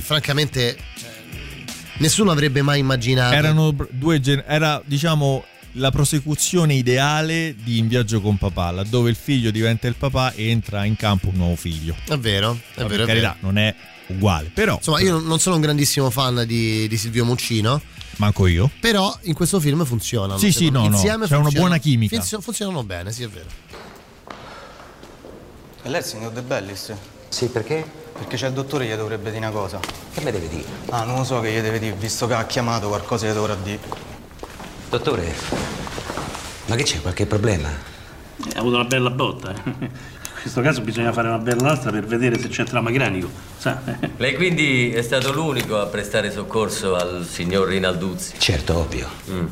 francamente, 0.00 0.76
cioè, 0.98 1.10
nessuno 1.98 2.30
avrebbe 2.30 2.62
mai 2.62 2.78
immaginato. 2.80 3.34
Erano 3.34 3.74
due 3.90 4.18
gen- 4.20 4.44
era 4.46 4.80
diciamo 4.84 5.44
la 5.76 5.90
prosecuzione 5.90 6.74
ideale 6.74 7.54
di 7.56 7.78
In 7.78 7.88
viaggio 7.88 8.20
con 8.20 8.36
papà, 8.38 8.70
laddove 8.70 9.10
il 9.10 9.16
figlio 9.16 9.50
diventa 9.50 9.86
il 9.86 9.94
papà 9.96 10.32
e 10.32 10.48
entra 10.48 10.84
in 10.84 10.96
campo 10.96 11.28
un 11.28 11.34
nuovo 11.36 11.56
figlio. 11.56 11.94
È 12.06 12.16
vero, 12.18 12.58
è 12.74 12.76
Per 12.76 12.86
vero, 12.86 13.02
è 13.04 13.06
carità, 13.06 13.28
vero. 13.40 13.46
non 13.46 13.58
è 13.58 13.74
uguale, 14.08 14.50
però 14.52 14.74
Insomma, 14.76 15.00
io 15.00 15.18
non 15.18 15.38
sono 15.40 15.56
un 15.56 15.60
grandissimo 15.62 16.10
fan 16.10 16.44
di, 16.46 16.86
di 16.88 16.96
Silvio 16.96 17.24
Muccino. 17.24 17.80
Manco 18.16 18.46
io. 18.46 18.70
Però 18.80 19.14
in 19.22 19.34
questo 19.34 19.60
film 19.60 19.84
funzionano. 19.84 20.38
Sì, 20.38 20.50
sì, 20.52 20.70
no, 20.70 20.80
no, 20.80 20.86
Insieme 20.86 21.26
c'è 21.26 21.36
una 21.36 21.50
buona 21.50 21.76
chimica. 21.78 22.16
funzio- 22.16 22.40
funzionano 22.40 22.82
bene, 22.82 23.12
sì, 23.12 23.22
è 23.24 23.28
vero. 23.28 23.46
E 25.82 25.88
lei 25.88 25.94
è 25.96 25.98
il 25.98 26.04
signor 26.04 26.32
De 26.32 26.42
Bellis? 26.42 26.92
Sì, 27.28 27.46
perché? 27.46 27.84
Perché 28.14 28.36
c'è 28.36 28.46
il 28.48 28.54
dottore 28.54 28.86
che 28.86 28.94
gli 28.94 28.96
dovrebbe 28.96 29.30
dire 29.30 29.44
una 29.44 29.50
cosa. 29.54 29.78
Che 29.78 30.20
mi 30.22 30.30
deve 30.30 30.48
dire? 30.48 30.64
Ah, 30.88 31.04
non 31.04 31.16
lo 31.18 31.24
so 31.24 31.40
che 31.40 31.50
gli 31.52 31.60
deve 31.60 31.78
dire, 31.78 31.94
visto 31.94 32.26
che 32.26 32.32
ha 32.34 32.46
chiamato 32.46 32.88
qualcosa 32.88 33.28
gli 33.28 33.32
dovrà 33.32 33.54
dire. 33.54 33.78
Dottore, 34.88 35.34
ma 36.66 36.76
che 36.76 36.84
c'è? 36.84 37.00
Qualche 37.00 37.26
problema? 37.26 37.68
Ha 37.68 38.58
avuto 38.58 38.76
una 38.76 38.84
bella 38.84 39.10
botta. 39.10 39.52
eh. 39.52 39.70
In 39.80 40.52
questo 40.52 40.60
caso 40.60 40.80
bisogna 40.80 41.12
fare 41.12 41.26
una 41.28 41.38
bella 41.38 41.70
lastra 41.70 41.90
per 41.90 42.06
vedere 42.06 42.38
se 42.38 42.48
c'è 42.48 42.62
trauma 42.64 42.92
cranico. 42.92 43.28
Sa? 43.58 43.80
Lei 44.16 44.34
quindi 44.36 44.92
è 44.92 45.02
stato 45.02 45.32
l'unico 45.32 45.80
a 45.80 45.86
prestare 45.86 46.30
soccorso 46.30 46.94
al 46.94 47.26
signor 47.28 47.66
Rinalduzzi? 47.68 48.34
Certo, 48.38 48.76
ovvio. 48.78 49.08
Mm. 49.30 49.46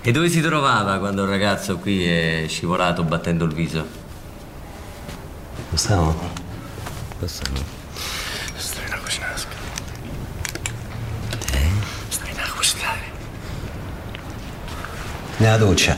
E 0.00 0.10
dove 0.12 0.30
si 0.30 0.40
trovava 0.40 0.98
quando 0.98 1.24
il 1.24 1.28
ragazzo 1.28 1.76
qui 1.76 2.06
è 2.06 2.46
scivolato 2.48 3.02
battendo 3.02 3.44
il 3.44 3.52
viso? 3.52 3.86
Lo 5.68 5.76
stavo? 5.76 6.18
Lo 7.18 7.26
stavo. 7.26 7.62
Stai 8.56 8.84
in 8.88 8.98
cucina. 9.02 9.34
Eh? 11.52 11.68
Stai 12.08 12.30
in 12.30 12.36
cucina. 12.56 13.18
Nella 15.40 15.56
doccia. 15.56 15.96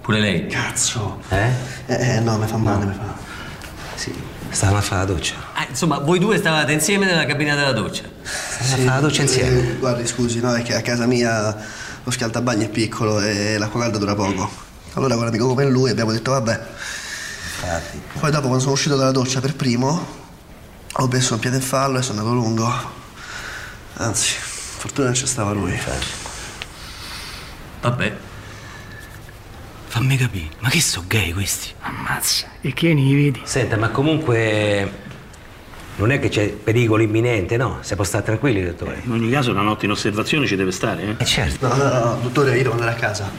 Pure 0.00 0.20
lei? 0.20 0.46
Cazzo! 0.46 1.20
Eh? 1.28 1.50
Eh, 1.84 2.20
no, 2.20 2.38
mi 2.38 2.46
fa 2.46 2.56
male, 2.56 2.86
mi 2.86 2.94
fa. 2.94 3.14
Sì. 3.94 4.10
Stavamo 4.48 4.78
a 4.78 4.80
fare 4.80 5.06
la 5.06 5.12
doccia. 5.12 5.34
Ah, 5.52 5.66
insomma, 5.68 5.98
voi 5.98 6.18
due 6.18 6.38
stavate 6.38 6.72
insieme 6.72 7.04
nella 7.04 7.26
cabina 7.26 7.54
della 7.54 7.72
doccia. 7.72 8.04
Stavamo 8.22 8.72
a 8.72 8.76
fare 8.76 8.84
la 8.84 9.00
doccia 9.00 9.20
insieme. 9.20 9.58
Eh, 9.58 9.76
guardi, 9.76 10.06
scusi, 10.06 10.40
no, 10.40 10.54
è 10.54 10.62
che 10.62 10.74
a 10.74 10.80
casa 10.80 11.04
mia 11.04 11.54
lo 12.02 12.10
scaldabagno 12.10 12.64
è 12.64 12.68
piccolo 12.70 13.20
e 13.20 13.58
l'acqua 13.58 13.82
calda 13.82 13.98
dura 13.98 14.14
poco. 14.14 14.50
Allora 14.94 15.12
con 15.12 15.24
un 15.24 15.28
amico 15.28 15.46
come 15.46 15.66
lui 15.66 15.90
abbiamo 15.90 16.12
detto 16.12 16.30
vabbè. 16.30 16.60
Infatti. 17.60 18.00
Poi 18.18 18.30
dopo 18.30 18.46
quando 18.46 18.60
sono 18.60 18.72
uscito 18.72 18.96
dalla 18.96 19.12
doccia 19.12 19.40
per 19.40 19.56
primo 19.56 20.06
ho 20.90 21.06
messo 21.06 21.34
un 21.34 21.40
piede 21.40 21.56
in 21.56 21.62
fallo 21.62 21.98
e 21.98 22.02
sono 22.02 22.20
andato 22.20 22.34
lungo. 22.34 22.72
Anzi, 23.98 24.36
fortuna 24.38 25.08
non 25.08 25.16
c'è 25.16 25.26
stava 25.26 25.52
lui. 25.52 25.78
Vabbè. 27.82 28.28
Fammi 30.00 30.16
capire, 30.16 30.48
ma 30.60 30.70
che 30.70 30.80
so 30.80 31.04
gay 31.06 31.30
questi? 31.32 31.68
Ammazza. 31.82 32.46
E 32.62 32.72
che 32.72 32.94
ne 32.94 33.02
vedi? 33.14 33.42
Senta, 33.44 33.76
ma 33.76 33.90
comunque 33.90 34.90
non 35.96 36.10
è 36.10 36.18
che 36.18 36.30
c'è 36.30 36.48
pericolo 36.48 37.02
imminente, 37.02 37.58
no? 37.58 37.80
Si 37.82 37.94
può 37.96 38.04
stare 38.04 38.24
tranquilli, 38.24 38.64
dottore. 38.64 39.02
In 39.04 39.12
ogni 39.12 39.28
caso 39.30 39.50
una 39.50 39.60
notte 39.60 39.84
in 39.84 39.90
osservazione 39.90 40.46
ci 40.46 40.56
deve 40.56 40.72
stare, 40.72 41.16
eh? 41.18 41.24
certo. 41.26 41.68
No, 41.68 41.74
no, 41.74 41.84
no, 41.92 42.18
dottore, 42.22 42.56
io 42.56 42.62
devo 42.62 42.72
andare 42.72 42.92
a 42.92 42.94
casa. 42.94 43.30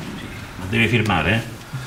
Ma 0.60 0.66
deve 0.70 0.88
firmare, 0.88 1.34
eh? 1.34 1.42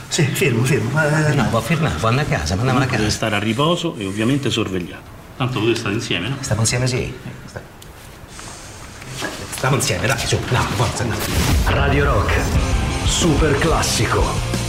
Sì, 0.09 0.25
firmo, 0.25 0.65
firmo. 0.65 0.91
Eh, 1.01 1.35
No, 1.35 1.47
può 1.51 1.61
firmare, 1.61 1.95
può 1.95 2.09
andare 2.09 2.35
a 2.35 2.39
casa, 2.39 2.55
ma 2.57 2.63
andiamo 2.63 2.81
a 2.81 2.85
Deve 2.85 2.97
casa. 2.97 3.11
stare 3.11 3.37
a 3.37 3.39
riposo 3.39 3.95
e 3.97 4.07
ovviamente 4.07 4.51
sorvegliato. 4.51 5.03
Tanto 5.37 5.61
voi 5.61 5.77
state 5.77 5.95
insieme, 5.95 6.31
no? 6.31 6.37
Stiamo 6.41 6.63
insieme, 6.63 6.89
sì. 6.89 7.15
Sta- 7.47 7.63
Stiamo 9.55 9.77
insieme, 9.77 10.09
dai, 10.09 10.19
su, 10.19 10.35
andiamo, 10.35 10.67
forza, 10.71 11.03
andiamo. 11.05 11.23
Radio 11.67 12.05
Rock, 12.07 12.41
super 13.07 13.57
classico. 13.61 14.64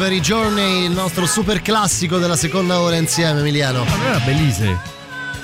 Per 0.00 0.12
i 0.12 0.20
Journey, 0.22 0.86
il 0.86 0.92
nostro 0.92 1.26
super 1.26 1.60
classico 1.60 2.16
della 2.16 2.34
seconda 2.34 2.80
ora 2.80 2.96
insieme, 2.96 3.40
Emiliano. 3.40 3.84
Ma 3.84 3.96
non 3.96 4.06
era 4.06 4.18
Belize? 4.20 4.78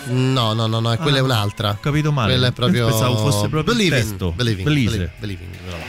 No, 0.07 0.55
no, 0.55 0.67
no, 0.67 0.81
no, 0.81 0.97
quella 0.97 1.19
Ah, 1.19 1.21
è 1.21 1.23
un'altra. 1.23 1.71
Ho 1.73 1.79
capito 1.79 2.11
male. 2.11 2.31
Quella 2.33 2.47
è 2.47 2.53
proprio. 2.53 2.87
Pensavo 2.87 3.19
fosse 3.19 3.49
proprio 3.49 3.75
Believing. 3.75 4.33
Believing. 4.33 4.65
Believing, 4.65 5.11
Believing, 5.19 5.51
quella. 5.63 5.85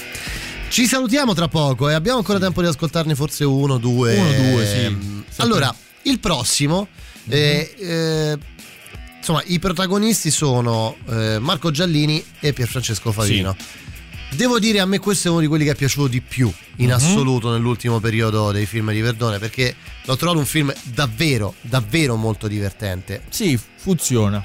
Ci 0.67 0.85
salutiamo 0.85 1.33
tra 1.33 1.47
poco 1.47 1.87
e 1.87 1.93
abbiamo 1.93 2.17
ancora 2.17 2.39
tempo 2.39 2.59
di 2.59 2.67
ascoltarne 2.67 3.15
forse 3.15 3.45
uno, 3.45 3.77
due. 3.77 4.15
Uno, 4.17 4.31
due, 4.51 4.65
sì. 4.67 4.77
Ehm, 4.83 5.23
Sempre. 5.29 5.43
Allora, 5.45 5.73
il 6.01 6.19
prossimo. 6.19 6.89
eh, 7.29 7.73
eh, 7.79 8.37
insomma, 9.17 9.43
i 9.45 9.59
protagonisti 9.59 10.29
sono 10.29 10.93
eh, 11.09 11.37
Marco 11.39 11.71
Giallini 11.71 12.21
e 12.41 12.51
Pierfrancesco 12.51 13.13
Favino. 13.13 13.55
Devo 14.29 14.59
dire, 14.59 14.79
a 14.81 14.85
me 14.85 14.99
questo 14.99 15.29
è 15.29 15.31
uno 15.31 15.39
di 15.39 15.47
quelli 15.47 15.63
che 15.63 15.71
è 15.71 15.75
piaciuto 15.75 16.07
di 16.07 16.21
più 16.21 16.51
in 16.77 16.87
Mhm. 16.87 16.91
assoluto 16.93 17.49
nell'ultimo 17.51 17.99
periodo 17.99 18.51
dei 18.51 18.65
film 18.65 18.91
di 18.91 19.01
Verdone 19.01 19.39
perché 19.39 19.75
l'ho 20.05 20.15
trovato 20.17 20.37
un 20.39 20.45
film 20.45 20.71
davvero, 20.83 21.55
davvero 21.61 22.15
molto 22.15 22.47
divertente. 22.47 23.23
Sì, 23.29 23.57
funziona. 23.77 24.43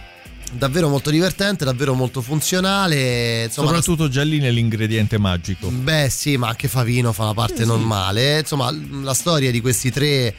Davvero 0.52 0.88
molto 0.88 1.10
divertente, 1.10 1.64
davvero 1.64 1.94
molto 1.94 2.20
funzionale. 2.20 3.44
Insomma, 3.44 3.68
Soprattutto 3.68 4.08
Giallini 4.08 4.46
è 4.46 4.50
l'ingrediente 4.50 5.18
magico. 5.18 5.68
Beh, 5.68 6.08
sì, 6.10 6.36
ma 6.36 6.48
anche 6.48 6.68
Favino 6.68 7.12
fa 7.12 7.24
la 7.24 7.34
parte 7.34 7.64
normale. 7.64 8.40
Insomma, 8.40 8.70
l- 8.70 9.02
la 9.02 9.14
storia 9.14 9.50
di 9.50 9.60
questi 9.60 9.90
tre 9.90 10.34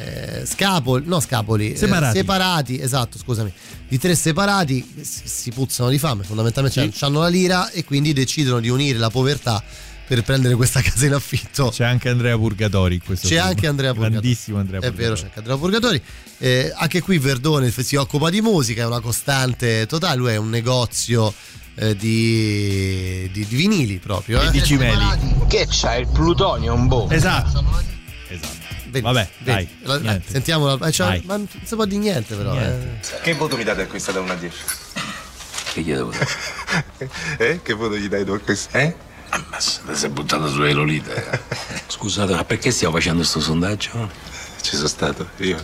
eh, 0.00 0.46
scapoli, 0.46 1.04
no 1.06 1.20
scapoli, 1.20 1.72
eh, 1.72 1.76
Separati. 1.76 2.16
separati, 2.18 2.80
esatto, 2.80 3.18
scusami, 3.18 3.52
di 3.88 3.98
tre 3.98 4.14
separati 4.14 4.86
si, 5.02 5.22
si 5.24 5.50
puzzano 5.50 5.90
di 5.90 5.98
fame, 5.98 6.22
fondamentalmente 6.24 6.90
Sì. 6.92 7.04
hanno 7.04 7.20
la 7.20 7.28
lira 7.28 7.70
e 7.70 7.84
quindi 7.84 8.12
decidono 8.12 8.60
di 8.60 8.68
unire 8.68 8.98
la 8.98 9.10
povertà 9.10 9.62
per 10.06 10.22
prendere 10.22 10.54
questa 10.54 10.80
casa 10.82 11.04
in 11.06 11.12
affitto. 11.12 11.68
C'è 11.70 11.84
anche 11.84 12.08
Andrea 12.08 12.36
Purgatori 12.36 12.94
in 12.94 13.02
questo 13.04 13.28
C'è 13.28 13.34
film. 13.36 13.46
anche 13.46 13.66
Andrea 13.66 13.92
Purgatori. 13.92 14.20
Grandissimo 14.20 14.58
Andrea 14.58 14.80
È 14.80 14.82
Purgatori. 14.90 15.04
vero, 15.08 15.14
c'è 15.20 15.24
anche 15.26 15.38
Andrea 15.38 15.56
Purgatori. 15.56 16.02
Eh, 16.38 16.72
anche 16.76 17.00
qui 17.02 17.18
Verdone 17.18 17.70
si 17.70 17.96
occupa 17.96 18.30
di 18.30 18.40
musica, 18.40 18.82
è 18.82 18.86
una 18.86 19.00
costante 19.00 19.86
totale. 19.86 20.16
Lui 20.16 20.30
è 20.32 20.36
un 20.36 20.48
negozio 20.48 21.34
eh, 21.74 21.94
di, 21.96 23.28
di- 23.32 23.46
di 23.46 23.56
vinili 23.56 23.98
proprio. 23.98 24.40
Eh. 24.40 24.50
di 24.50 24.62
cimeli. 24.62 25.04
Che 25.46 25.66
c'ha 25.68 25.96
il 25.96 26.08
plutonio 26.08 26.72
un 26.74 26.86
boh? 26.88 27.08
Esatto. 27.10 27.64
Esatto. 28.28 28.57
Vedi, 28.90 29.00
Vabbè, 29.00 29.28
vedi. 29.38 29.44
dai. 29.44 29.68
La- 29.82 29.98
niente. 29.98 30.30
sentiamo 30.30 30.66
la- 30.74 30.86
eh, 30.88 30.92
cioè, 30.92 31.06
Vai. 31.08 31.22
ma 31.26 31.36
non 31.36 31.48
si 31.62 31.74
può 31.74 31.84
di 31.84 31.98
niente 31.98 32.34
però. 32.34 32.52
Niente. 32.52 33.00
eh. 33.16 33.20
Che 33.20 33.34
voto 33.34 33.56
mi 33.56 33.64
date 33.64 33.82
a 33.82 33.86
questa 33.86 34.12
da 34.12 34.20
1 34.20 34.32
a 34.32 34.34
10? 34.36 34.56
Che 35.74 35.80
gli 35.82 35.92
devo 35.92 36.10
dare? 36.10 37.10
Eh? 37.38 37.60
Che 37.62 37.72
voto 37.74 37.96
gli 37.96 38.08
dai 38.08 38.24
tu 38.24 38.32
a 38.32 38.38
questa? 38.40 38.78
Eh? 38.78 38.94
Ammazza, 39.30 39.80
ti 39.86 39.94
sei 39.94 40.08
buttato 40.08 40.48
su 40.48 40.62
Elolita. 40.62 41.12
eh. 41.14 41.38
Scusate, 41.86 42.32
ma 42.34 42.44
perché 42.44 42.70
stiamo 42.70 42.94
facendo 42.94 43.18
questo 43.18 43.40
sondaggio? 43.40 44.10
Ci 44.62 44.74
sono 44.76 44.88
stato, 44.88 45.28
io. 45.38 45.62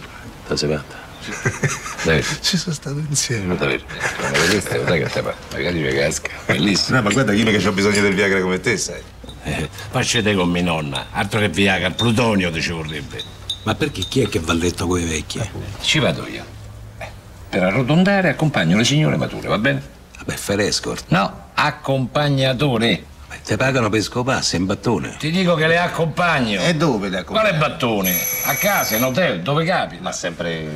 Ti 0.48 0.56
sei 0.56 0.68
fatta? 0.68 1.02
Davvero? 2.04 2.26
Ci 2.42 2.56
sono 2.58 2.74
stato 2.74 2.98
insieme. 2.98 3.56
Davvero? 3.56 3.82
Ma 4.20 4.28
vedete, 4.30 4.84
sai 4.86 5.02
che 5.02 5.08
te 5.08 5.22
fa? 5.22 5.34
Magari 5.52 5.80
mi 5.80 5.94
casca. 5.94 6.28
Bellissimo. 6.46 6.96
No, 6.98 7.02
ma 7.04 7.10
guarda, 7.10 7.32
io 7.32 7.44
che 7.46 7.66
ho 7.66 7.72
bisogno 7.72 8.02
del 8.02 8.14
Viagra 8.14 8.40
come 8.42 8.60
te, 8.60 8.76
sai. 8.76 9.00
Eh, 9.46 9.68
facete 9.90 10.34
con 10.34 10.48
mia 10.48 10.62
nonna, 10.62 11.06
altro 11.10 11.38
che 11.40 11.48
Viagra, 11.50 11.90
plutonio 11.90 12.50
ti 12.50 12.62
ci 12.62 12.70
vorrebbe. 12.72 13.22
Ma 13.64 13.74
perché 13.74 14.02
chi 14.02 14.20
è 14.22 14.28
che 14.28 14.40
va 14.40 14.52
a 14.52 14.56
letto 14.56 14.86
con 14.86 14.98
i 15.00 15.04
vecchi? 15.04 15.40
Ci 15.80 15.98
vado 15.98 16.26
io. 16.26 16.44
Eh, 16.98 17.08
Per 17.50 17.62
arrotondare 17.62 18.30
accompagno 18.30 18.76
le 18.76 18.84
signore 18.84 19.16
mature, 19.16 19.48
va 19.48 19.58
bene? 19.58 19.82
Vabbè, 20.18 20.34
fare 20.34 20.66
escort. 20.66 21.04
No, 21.08 21.48
accompagnatore. 21.54 23.04
Ti 23.44 23.56
pagano 23.56 23.90
per 23.90 24.00
scopare, 24.00 24.42
in 24.52 24.64
battone. 24.64 25.16
Ti 25.18 25.30
dico 25.30 25.54
che 25.54 25.66
le 25.66 25.78
accompagno. 25.78 26.62
E 26.62 26.74
dove 26.76 27.08
le 27.10 27.18
accompagni? 27.18 27.48
Quale 27.50 27.58
battone? 27.58 28.14
A 28.46 28.54
casa, 28.54 28.96
in 28.96 29.04
hotel, 29.04 29.42
dove 29.42 29.64
capita? 29.66 30.00
Ma 30.02 30.12
sempre 30.12 30.72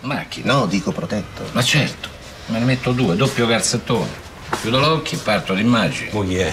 macchina. 0.00 0.52
No, 0.52 0.66
dico 0.66 0.92
protetto. 0.92 1.44
Ma 1.52 1.62
certo, 1.62 2.08
me 2.46 2.58
ne 2.58 2.64
metto 2.66 2.92
due, 2.92 3.16
doppio 3.16 3.46
calzettone. 3.46 4.28
Chiudo 4.60 4.78
l'occhio 4.80 5.16
e 5.16 5.20
parto 5.22 5.54
l'immagine. 5.54 6.10
Oh 6.12 6.24
yeah. 6.24 6.52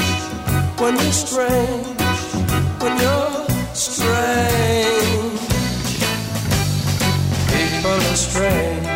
when 0.81 0.95
you're 0.95 1.11
strange, 1.11 1.85
when 2.81 2.97
you're 2.97 3.45
strange. 3.75 5.39
People 7.53 7.99
are 8.09 8.21
strange 8.29 8.87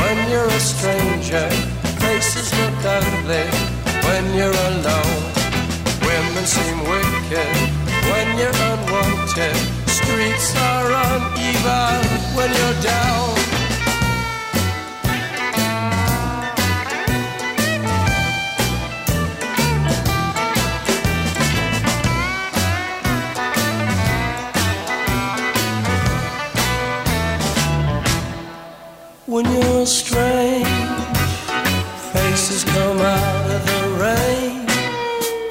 when 0.00 0.30
you're 0.30 0.48
a 0.48 0.60
stranger. 0.60 1.48
Faces 2.00 2.48
look 2.58 2.82
ugly 2.82 3.44
when 4.06 4.24
you're 4.38 4.58
alone. 4.72 5.22
Women 6.08 6.46
seem 6.46 6.78
wicked 6.92 7.56
when 8.10 8.28
you're 8.38 8.58
unwanted. 8.70 9.56
Streets 9.86 10.56
are 10.56 10.88
uneven 11.12 12.00
when 12.36 12.50
you're 12.58 12.80
down. 12.82 13.47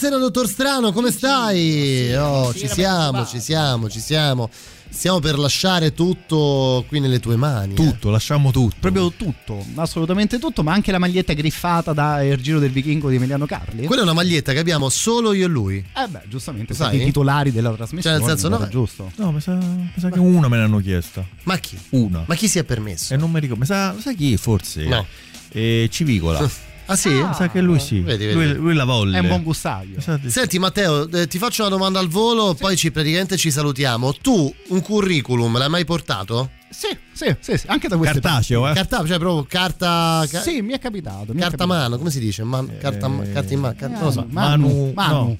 Buonasera 0.00 0.24
dottor 0.30 0.48
Strano, 0.48 0.92
come 0.92 1.10
stai? 1.10 2.14
Oh, 2.14 2.54
ci 2.54 2.66
siamo, 2.68 3.26
ci 3.26 3.38
siamo, 3.38 3.90
ci 3.90 4.00
siamo. 4.00 4.48
Stiamo 4.88 5.18
per 5.18 5.38
lasciare 5.38 5.92
tutto 5.92 6.86
qui 6.88 7.00
nelle 7.00 7.20
tue 7.20 7.36
mani. 7.36 7.74
eh. 7.74 7.76
Tutto, 7.76 8.08
lasciamo 8.08 8.50
tutto. 8.50 8.76
Proprio 8.80 9.12
tutto, 9.12 9.62
assolutamente 9.74 10.38
tutto, 10.38 10.62
ma 10.62 10.72
anche 10.72 10.90
la 10.90 10.98
maglietta 10.98 11.34
griffata 11.34 11.92
da 11.92 12.22
Il 12.22 12.40
Giro 12.40 12.58
del 12.58 12.70
Vichingo 12.70 13.10
di 13.10 13.16
Emiliano 13.16 13.44
Carli. 13.44 13.84
Quella 13.84 14.00
è 14.00 14.04
una 14.04 14.14
maglietta 14.14 14.54
che 14.54 14.58
abbiamo 14.60 14.88
solo 14.88 15.34
io 15.34 15.44
e 15.44 15.48
lui. 15.48 15.76
Eh 15.94 16.08
beh, 16.08 16.22
giustamente, 16.28 16.72
Sai? 16.72 16.98
i 16.98 17.04
titolari 17.04 17.52
della 17.52 17.70
trasmissione. 17.70 18.16
Cioè, 18.20 18.26
nel 18.26 18.38
senso, 18.38 18.56
mi 18.56 18.62
no, 18.62 18.68
giusto. 18.68 19.12
No, 19.16 19.32
mi 19.32 19.40
sa, 19.42 19.52
mi 19.52 19.92
sa 19.98 20.08
che 20.08 20.18
una 20.18 20.48
me 20.48 20.56
l'hanno 20.56 20.78
chiesta. 20.78 21.22
Ma 21.42 21.58
chi? 21.58 21.78
Una. 21.90 22.22
Ma 22.24 22.34
chi 22.36 22.48
si 22.48 22.58
è 22.58 22.64
permesso? 22.64 23.12
E 23.12 23.18
non 23.18 23.30
mi 23.30 23.38
ricordo. 23.38 23.60
Mi 23.60 23.66
sa, 23.66 23.94
sai 24.00 24.14
chi 24.14 24.34
forse? 24.38 24.82
No. 24.84 25.04
Eh, 25.50 25.88
Civicola. 25.92 26.50
Ah 26.90 26.96
sì? 26.96 27.10
Mi 27.10 27.32
sa 27.34 27.48
che 27.48 27.60
lui 27.60 27.78
sì. 27.78 28.00
Vedi, 28.00 28.26
vedi. 28.26 28.34
Lui, 28.36 28.54
lui 28.54 28.74
la 28.74 28.84
volle. 28.84 29.16
È 29.16 29.20
un 29.20 29.28
buon 29.28 29.42
gustaio. 29.42 29.96
Di- 30.20 30.30
Senti 30.30 30.58
Matteo, 30.58 31.08
eh, 31.10 31.26
ti 31.28 31.38
faccio 31.38 31.62
una 31.62 31.70
domanda 31.70 31.98
al 32.00 32.08
volo, 32.08 32.54
poi 32.54 32.76
ci, 32.76 32.90
praticamente 32.90 33.36
ci 33.36 33.50
salutiamo. 33.50 34.12
Tu 34.14 34.52
un 34.68 34.80
curriculum 34.82 35.56
l'hai 35.58 35.68
mai 35.68 35.84
portato? 35.84 36.50
Sì, 36.70 36.88
sì, 37.12 37.34
sì, 37.40 37.56
sì, 37.58 37.66
anche 37.68 37.88
da 37.88 37.96
queste 37.96 38.20
Cartaceo, 38.20 38.68
eh? 38.68 38.74
Carta, 38.74 39.04
cioè 39.06 39.18
proprio 39.18 39.44
carta. 39.48 40.24
ca- 40.30 40.40
Sì, 40.40 40.60
mi 40.62 40.72
è 40.72 40.78
capitato. 40.78 41.32
mi 41.32 41.38
è 41.38 41.42
carta 41.42 41.56
capitato. 41.56 41.66
mano, 41.66 41.96
come 41.98 42.10
si 42.10 42.20
dice? 42.20 42.42
Man- 42.44 42.76
carta, 42.80 43.10
carta 43.32 43.52
in 43.52 43.60
mano, 43.60 43.74
carta- 43.76 43.94
non 43.96 44.04
lo 44.04 44.10
so. 44.10 44.26
Manu, 44.28 44.92
Manu. 44.94 45.14
no. 45.14 45.36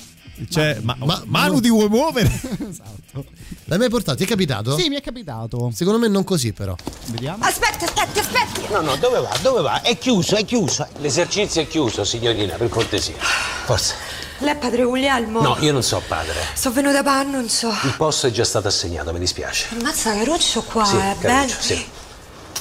Cioè, 0.49 0.79
ma, 0.83 0.97
Ma- 0.99 1.23
Manu 1.27 1.61
ti 1.61 1.69
vuoi 1.69 1.89
muovere? 1.89 2.29
esatto. 2.69 3.25
L'hai 3.65 3.79
mai 3.79 3.89
portato? 3.89 4.17
Ti 4.19 4.25
è 4.25 4.27
capitato? 4.27 4.77
Sì, 4.79 4.89
mi 4.89 4.97
è 4.97 5.01
capitato. 5.01 5.71
Secondo 5.75 5.99
me 5.99 6.09
non 6.09 6.25
così, 6.25 6.53
però. 6.53 6.75
Vediamo. 7.07 7.45
Aspetti, 7.45 7.85
aspetti, 7.85 8.19
aspetti. 8.19 8.73
No, 8.73 8.81
no, 8.81 8.97
dove 8.97 9.21
va? 9.21 9.37
Dove 9.43 9.61
va? 9.63 9.83
È 9.83 9.97
chiuso, 9.99 10.37
è 10.37 10.45
chiuso. 10.45 10.87
L'esercizio 10.99 11.61
è 11.63 11.67
chiuso, 11.69 12.05
signorina, 12.05 12.55
per 12.57 12.69
cortesia. 12.69 13.17
Forza. 13.65 13.95
Lei 14.39 14.53
è 14.55 14.57
padre 14.57 14.85
Guglielmo? 14.85 15.41
No, 15.43 15.57
io 15.61 15.73
non 15.73 15.83
so 15.83 16.03
padre. 16.09 16.35
Sono 16.55 16.75
venuta 16.75 17.03
per 17.03 17.13
annuncio. 17.13 17.69
Il 17.85 17.95
posto 17.97 18.27
è 18.27 18.31
già 18.31 18.45
stato 18.45 18.69
assegnato, 18.69 19.13
mi 19.13 19.19
dispiace. 19.19 19.67
Ammazza 19.79 20.15
Caruccio 20.15 20.63
qua, 20.63 20.85
sì, 20.85 20.97
è 20.97 21.17
Caruccio, 21.21 21.27
bello. 21.27 21.53
sì. 21.61 21.85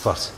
Forza. 0.01 0.37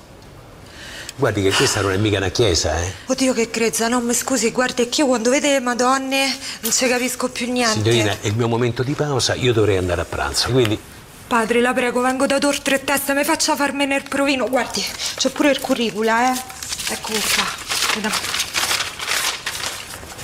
Guardi 1.22 1.44
che 1.44 1.52
questa 1.52 1.82
non 1.82 1.92
è 1.92 1.98
mica 1.98 2.18
una 2.18 2.30
chiesa, 2.30 2.82
eh. 2.82 2.92
Oddio 3.06 3.34
che 3.34 3.48
grezza, 3.52 3.88
no, 3.88 4.00
mi 4.00 4.12
scusi, 4.16 4.50
guardi 4.50 4.90
che 4.90 5.02
io 5.02 5.08
quando 5.08 5.30
vede 5.30 5.52
le 5.52 5.60
madonne 5.60 6.36
non 6.62 6.72
ci 6.72 6.88
capisco 6.88 7.30
più 7.30 7.52
niente. 7.52 7.74
Signorina, 7.74 8.18
è 8.20 8.26
il 8.26 8.36
mio 8.36 8.48
momento 8.48 8.82
di 8.82 8.94
pausa, 8.94 9.36
io 9.36 9.54
dovrei 9.54 9.78
andare 9.78 10.02
a 10.02 10.06
pranzo. 10.06 10.50
Quindi, 10.50 10.80
Padre, 11.28 11.62
la 11.62 11.74
prego, 11.74 12.02
vengo 12.02 12.26
da 12.26 12.40
torto 12.40 12.72
e 12.72 12.84
testa, 12.84 13.14
mi 13.14 13.24
faccia 13.24 13.56
farmene 13.56 13.98
il 13.98 14.04
provino. 14.10 14.50
Guardi, 14.50 14.84
c'è 15.16 15.30
pure 15.30 15.52
il 15.52 15.60
curricula, 15.60 16.34
eh. 16.34 16.42
Eccolo 16.90 17.20
qua. 17.36 17.46
Vediamo. 17.94 18.16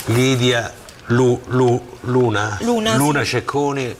Lidia 0.05 0.73
Lu, 1.09 1.39
Lu, 1.49 1.97
Luna? 2.01 2.57
Luna, 2.61 2.95
Luna 2.95 3.23
Cecconi. 3.23 3.95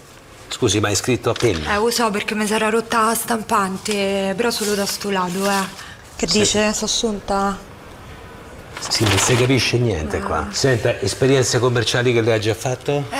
Scusi, 0.47 0.79
ma 0.79 0.87
hai 0.87 0.95
scritto 0.95 1.29
a 1.29 1.33
penna? 1.33 1.75
Eh, 1.75 1.77
lo 1.77 1.91
so 1.91 2.09
perché 2.09 2.33
mi 2.33 2.47
sarà 2.47 2.69
rotta 2.69 3.05
la 3.05 3.13
stampante, 3.13 4.33
però 4.35 4.49
solo 4.49 4.73
da 4.73 4.87
sto 4.87 5.11
lato, 5.11 5.47
eh. 5.47 5.85
Che 6.17 6.27
Sì. 6.27 6.39
dice? 6.39 6.73
Sono 6.73 6.85
assunta? 6.85 7.57
Sì, 8.79 9.03
non 9.03 9.17
si 9.17 9.35
capisce 9.35 9.77
niente 9.77 10.19
qua. 10.19 10.47
Senta, 10.51 10.99
esperienze 10.99 11.59
commerciali 11.59 12.13
che 12.13 12.21
lei 12.21 12.35
ha 12.35 12.39
già 12.39 12.53
fatto? 12.53 13.03
Eh, 13.11 13.15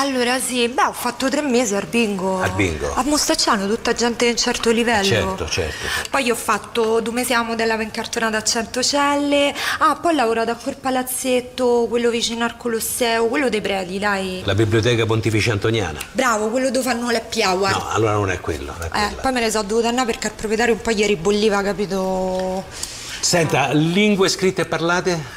allora 0.00 0.38
sì, 0.38 0.68
beh, 0.68 0.82
ho 0.84 0.92
fatto 0.92 1.28
tre 1.28 1.40
mesi 1.42 1.74
al 1.74 1.86
bingo. 1.86 2.40
Al 2.40 2.52
bingo? 2.52 2.92
A 2.94 3.02
Mostacciano, 3.04 3.66
tutta 3.66 3.92
gente 3.94 4.24
di 4.26 4.30
un 4.32 4.36
certo 4.36 4.70
livello. 4.70 5.04
Certo, 5.04 5.48
certo. 5.48 5.86
Poi 6.10 6.30
ho 6.30 6.34
fatto 6.34 7.00
due 7.00 7.12
mesi 7.12 7.32
a 7.32 7.42
modella 7.42 7.80
incartonata 7.80 8.36
a 8.36 8.42
100 8.42 8.82
celle. 8.82 9.54
Ah, 9.78 9.96
poi 9.96 10.12
ho 10.12 10.16
lavorato 10.16 10.50
a 10.50 10.54
quel 10.56 10.76
palazzetto, 10.76 11.86
quello 11.88 12.10
vicino 12.10 12.44
al 12.44 12.56
Colosseo, 12.56 13.26
quello 13.26 13.48
dei 13.48 13.60
preti, 13.60 13.98
dai. 13.98 14.42
La 14.44 14.54
biblioteca 14.54 15.06
pontificia 15.06 15.52
antoniana? 15.52 15.98
Bravo, 16.12 16.48
quello 16.48 16.70
dove 16.70 16.84
fanno 16.88 17.10
le 17.10 17.24
piaua. 17.28 17.70
No, 17.70 17.88
allora 17.90 18.12
non 18.12 18.30
è 18.30 18.40
quello. 18.40 18.74
non 18.78 18.88
è 18.92 19.06
Eh, 19.10 19.14
poi 19.20 19.32
me 19.32 19.40
ne 19.40 19.50
sono 19.50 19.64
dovuta 19.66 19.88
andare 19.88 20.06
perché 20.06 20.26
il 20.28 20.32
proprietario 20.34 20.74
un 20.74 20.80
po' 20.82 20.92
gli 20.92 21.04
ribolliva, 21.06 21.62
capito? 21.62 22.96
Senta, 23.20 23.72
lingue 23.72 24.28
scritte 24.28 24.62
e 24.62 24.66
parlate? 24.66 25.36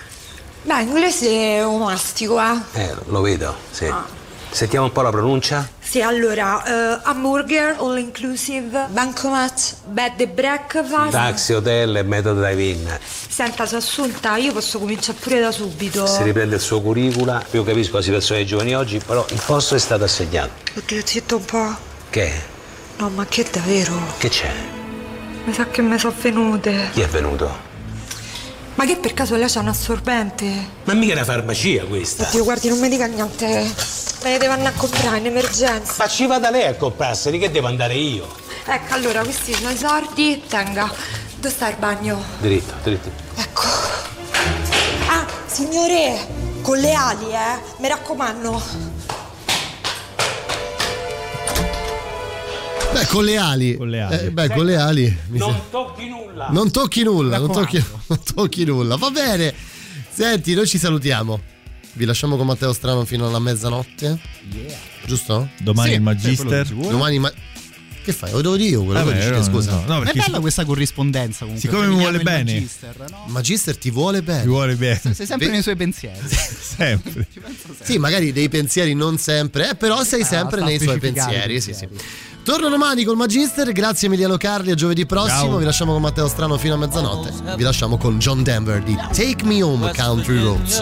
Beh, 0.64 0.82
inglese 0.82 1.62
o 1.64 1.78
mastico, 1.78 2.40
eh. 2.40 2.58
Eh, 2.74 2.95
lo 3.06 3.22
vedo, 3.22 3.56
sì. 3.72 3.86
Ah. 3.86 4.06
Sentiamo 4.49 4.86
un 4.86 4.91
po' 4.91 5.02
la 5.02 5.10
pronuncia. 5.12 5.68
Sì, 5.80 6.02
allora, 6.02 6.64
eh, 6.64 6.99
hamburger, 7.03 7.78
all 7.80 7.98
inclusive, 7.98 8.88
bancomat, 8.90 9.76
bed 9.86 10.20
and 10.20 10.32
breakfast. 10.34 11.12
Taxi, 11.12 11.53
hotel 11.53 11.95
e 11.95 12.03
metodo 12.03 12.41
drive-in. 12.41 12.99
Senta, 13.30 13.66
sono 13.66 13.80
assunta, 13.80 14.36
io 14.36 14.52
posso 14.52 14.78
cominciare 14.78 15.18
pure 15.20 15.40
da 15.40 15.52
subito. 15.52 16.06
Si 16.06 16.22
riprende 16.24 16.56
il 16.56 16.62
suo 16.62 16.82
curricula. 16.82 17.41
Io 17.52 17.64
capisco 17.64 17.95
la 17.95 18.03
situazione 18.03 18.41
dei 18.41 18.49
giovani 18.49 18.76
oggi, 18.76 18.99
però 18.99 19.26
il 19.30 19.41
posto 19.45 19.76
è 19.76 19.80
stato 19.80 20.03
assegnato. 20.03 20.52
Oddio, 20.78 21.02
zitto 21.03 21.38
un 21.38 21.45
po'. 21.45 21.76
Che? 22.10 22.32
No, 22.98 23.10
ma 23.10 23.26
che 23.26 23.48
davvero? 23.49 23.99
Che 24.18 24.28
c'è? 24.30 24.52
Mi 25.45 25.53
sa 25.53 25.66
che 25.68 25.82
mi 25.82 25.98
sono 25.98 26.14
venute. 26.22 26.90
Chi 26.91 27.02
è 27.02 27.08
venuto? 27.08 27.70
Ma 28.76 28.85
che 28.85 28.95
per 28.98 29.14
caso 29.14 29.35
lei 29.35 29.49
c'ha 29.49 29.60
un 29.60 29.68
assorbente? 29.68 30.45
Ma 30.85 30.93
mica 30.93 31.11
è 31.11 31.15
una 31.15 31.26
farmacia 31.26 31.84
questa. 31.84 32.27
Oddio, 32.27 32.43
guardi, 32.43 32.69
non 32.69 32.80
mi 32.80 32.89
dica 32.89 33.06
niente. 33.06 33.45
Me 34.23 34.30
ne 34.31 34.38
devo 34.38 34.53
andare 34.53 34.76
a 34.76 34.80
comprare 34.80 35.18
in 35.18 35.26
emergenza. 35.26 35.95
Ma 35.98 36.07
ci 36.07 36.26
vada 36.26 36.49
lei 36.49 36.65
a 36.68 36.76
comprarseli, 36.76 37.38
che 37.38 37.52
devo 37.52 37.68
andare 37.68 37.93
io? 37.95 38.27
Ecco, 38.65 38.93
allora, 38.93 39.23
questi 39.23 39.53
sono 39.53 39.69
i 39.69 39.77
soldi. 39.77 40.41
Tenga. 40.48 40.91
Dove 41.35 41.53
sta 41.53 41.69
il 41.69 41.76
bagno? 41.77 42.23
Dritto, 42.39 42.73
dritto. 42.84 43.10
Ah, 45.07 45.26
signore, 45.48 46.27
con 46.61 46.77
le 46.77 46.93
ali, 46.93 47.31
eh? 47.31 47.60
Mi 47.77 47.88
raccomando. 47.88 48.90
Beh, 52.93 53.05
con 53.07 53.23
le 53.23 53.38
ali. 53.38 53.76
Con 53.77 53.89
le 53.89 54.01
ali. 54.01 54.30
beh, 54.30 54.49
con 54.49 54.65
le 54.65 54.76
ali. 54.76 55.18
Non 55.30 55.59
tocchi 55.69 56.07
nulla. 56.09 56.47
Non 56.51 56.72
tocchi 56.72 57.03
nulla, 57.03 57.38
non 57.38 57.51
tocchi, 57.51 57.84
non 58.07 58.19
tocchi 58.34 58.65
nulla. 58.65 58.95
Va 58.97 59.09
bene. 59.09 59.53
Senti, 60.09 60.53
noi 60.53 60.68
ci 60.68 60.77
salutiamo. 60.77 61.39
Vi 61.93 62.05
lasciamo 62.05 62.38
con 62.38 62.45
Matteo 62.45 62.73
Strano 62.73 63.05
fino 63.05 63.27
alla 63.27 63.39
mezzanotte. 63.39 64.19
Giusto? 65.05 65.49
Domani 65.59 65.89
Sì, 65.89 65.95
il 65.95 65.99
sì, 65.99 66.03
Magister. 66.03 66.68
ci 66.68 66.73
vuole. 66.73 66.91
Domani 66.91 67.19
ma... 67.19 67.31
Che 68.03 68.13
fai? 68.13 68.31
Lo 68.31 68.41
devo 68.41 68.55
dire 68.55 68.69
io 68.69 68.84
quello 68.84 69.05
che 69.05 69.13
dici, 69.13 69.30
no, 69.30 69.43
scusa. 69.43 69.84
no, 69.85 69.99
no, 69.99 70.01
è 70.01 70.11
bella 70.11 70.39
questa 70.39 70.65
corrispondenza 70.65 71.45
comunque. 71.45 71.69
Siccome 71.69 71.85
mi 71.85 71.95
vuole 71.95 72.19
bene. 72.19 72.53
Magister, 72.53 72.95
no? 73.11 73.26
Magister 73.27 73.77
ti 73.77 73.91
vuole 73.91 74.23
bene. 74.23 74.41
Ti 74.41 74.47
vuole 74.47 74.76
bene. 74.76 74.99
Sei 75.13 75.26
sempre 75.27 75.45
Ve- 75.47 75.51
nei 75.53 75.61
suoi 75.61 75.76
pensieri. 75.76 76.18
Sempre. 76.27 77.27
Sì, 77.84 77.99
magari 77.99 78.31
dei 78.31 78.49
pensieri 78.49 78.95
non 78.95 79.19
sempre, 79.19 79.69
eh, 79.72 79.76
però 79.76 80.03
sei 80.03 80.23
sempre 80.23 80.57
sta 80.57 80.65
a 80.65 80.69
nei 80.69 80.80
suoi 80.80 80.97
specificare 80.97 81.35
i 81.53 81.59
pensieri. 81.59 81.61
Sì, 81.61 81.73
sì. 81.73 81.88
Torno 82.43 82.69
domani 82.69 83.03
col 83.03 83.15
Magister, 83.15 83.72
grazie 83.72 84.07
Emiliano 84.07 84.35
Carli, 84.35 84.72
a 84.72 84.76
giovedì 84.76 85.05
prossimo. 85.05 85.51
Ciao. 85.51 85.57
Vi 85.57 85.63
lasciamo 85.63 85.91
con 85.93 86.01
Matteo 86.01 86.27
Strano 86.27 86.57
fino 86.57 86.73
a 86.73 86.77
mezzanotte. 86.77 87.31
Vi 87.55 87.61
lasciamo 87.61 87.97
con 87.97 88.18
John 88.18 88.41
Denver 88.41 88.81
di 88.81 88.95
Take 88.95 89.43
Me 89.43 89.61
Home 89.61 89.91
Country 89.95 90.41
Roads. 90.41 90.77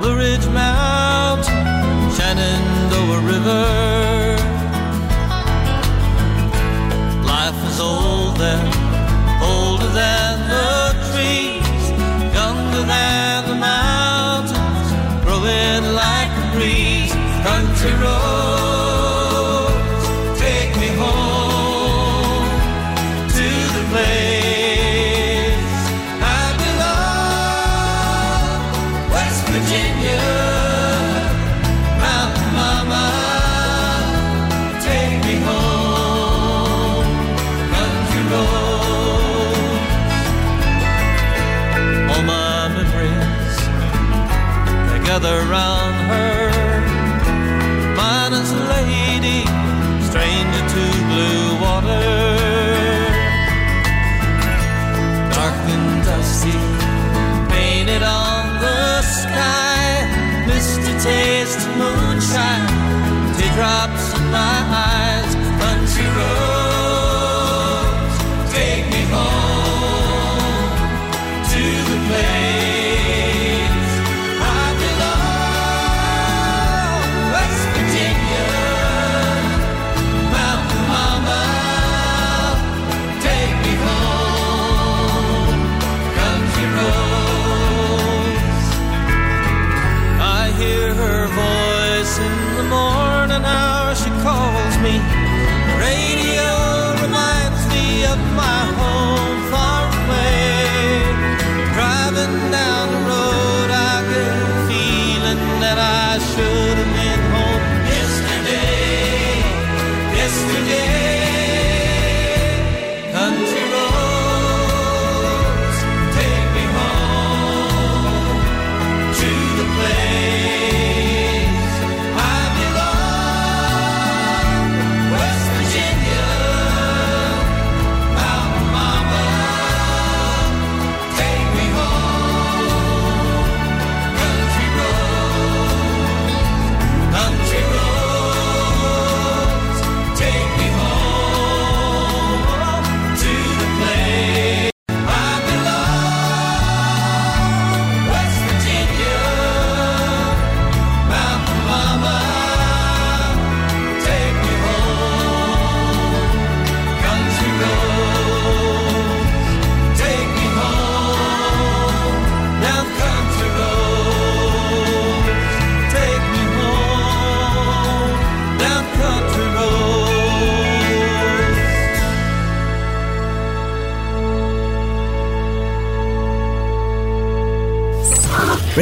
The 0.00 0.14
Ridge 0.14 0.48
Mountain, 0.48 2.10
Shenandoah 2.10 3.18
River. 3.24 3.71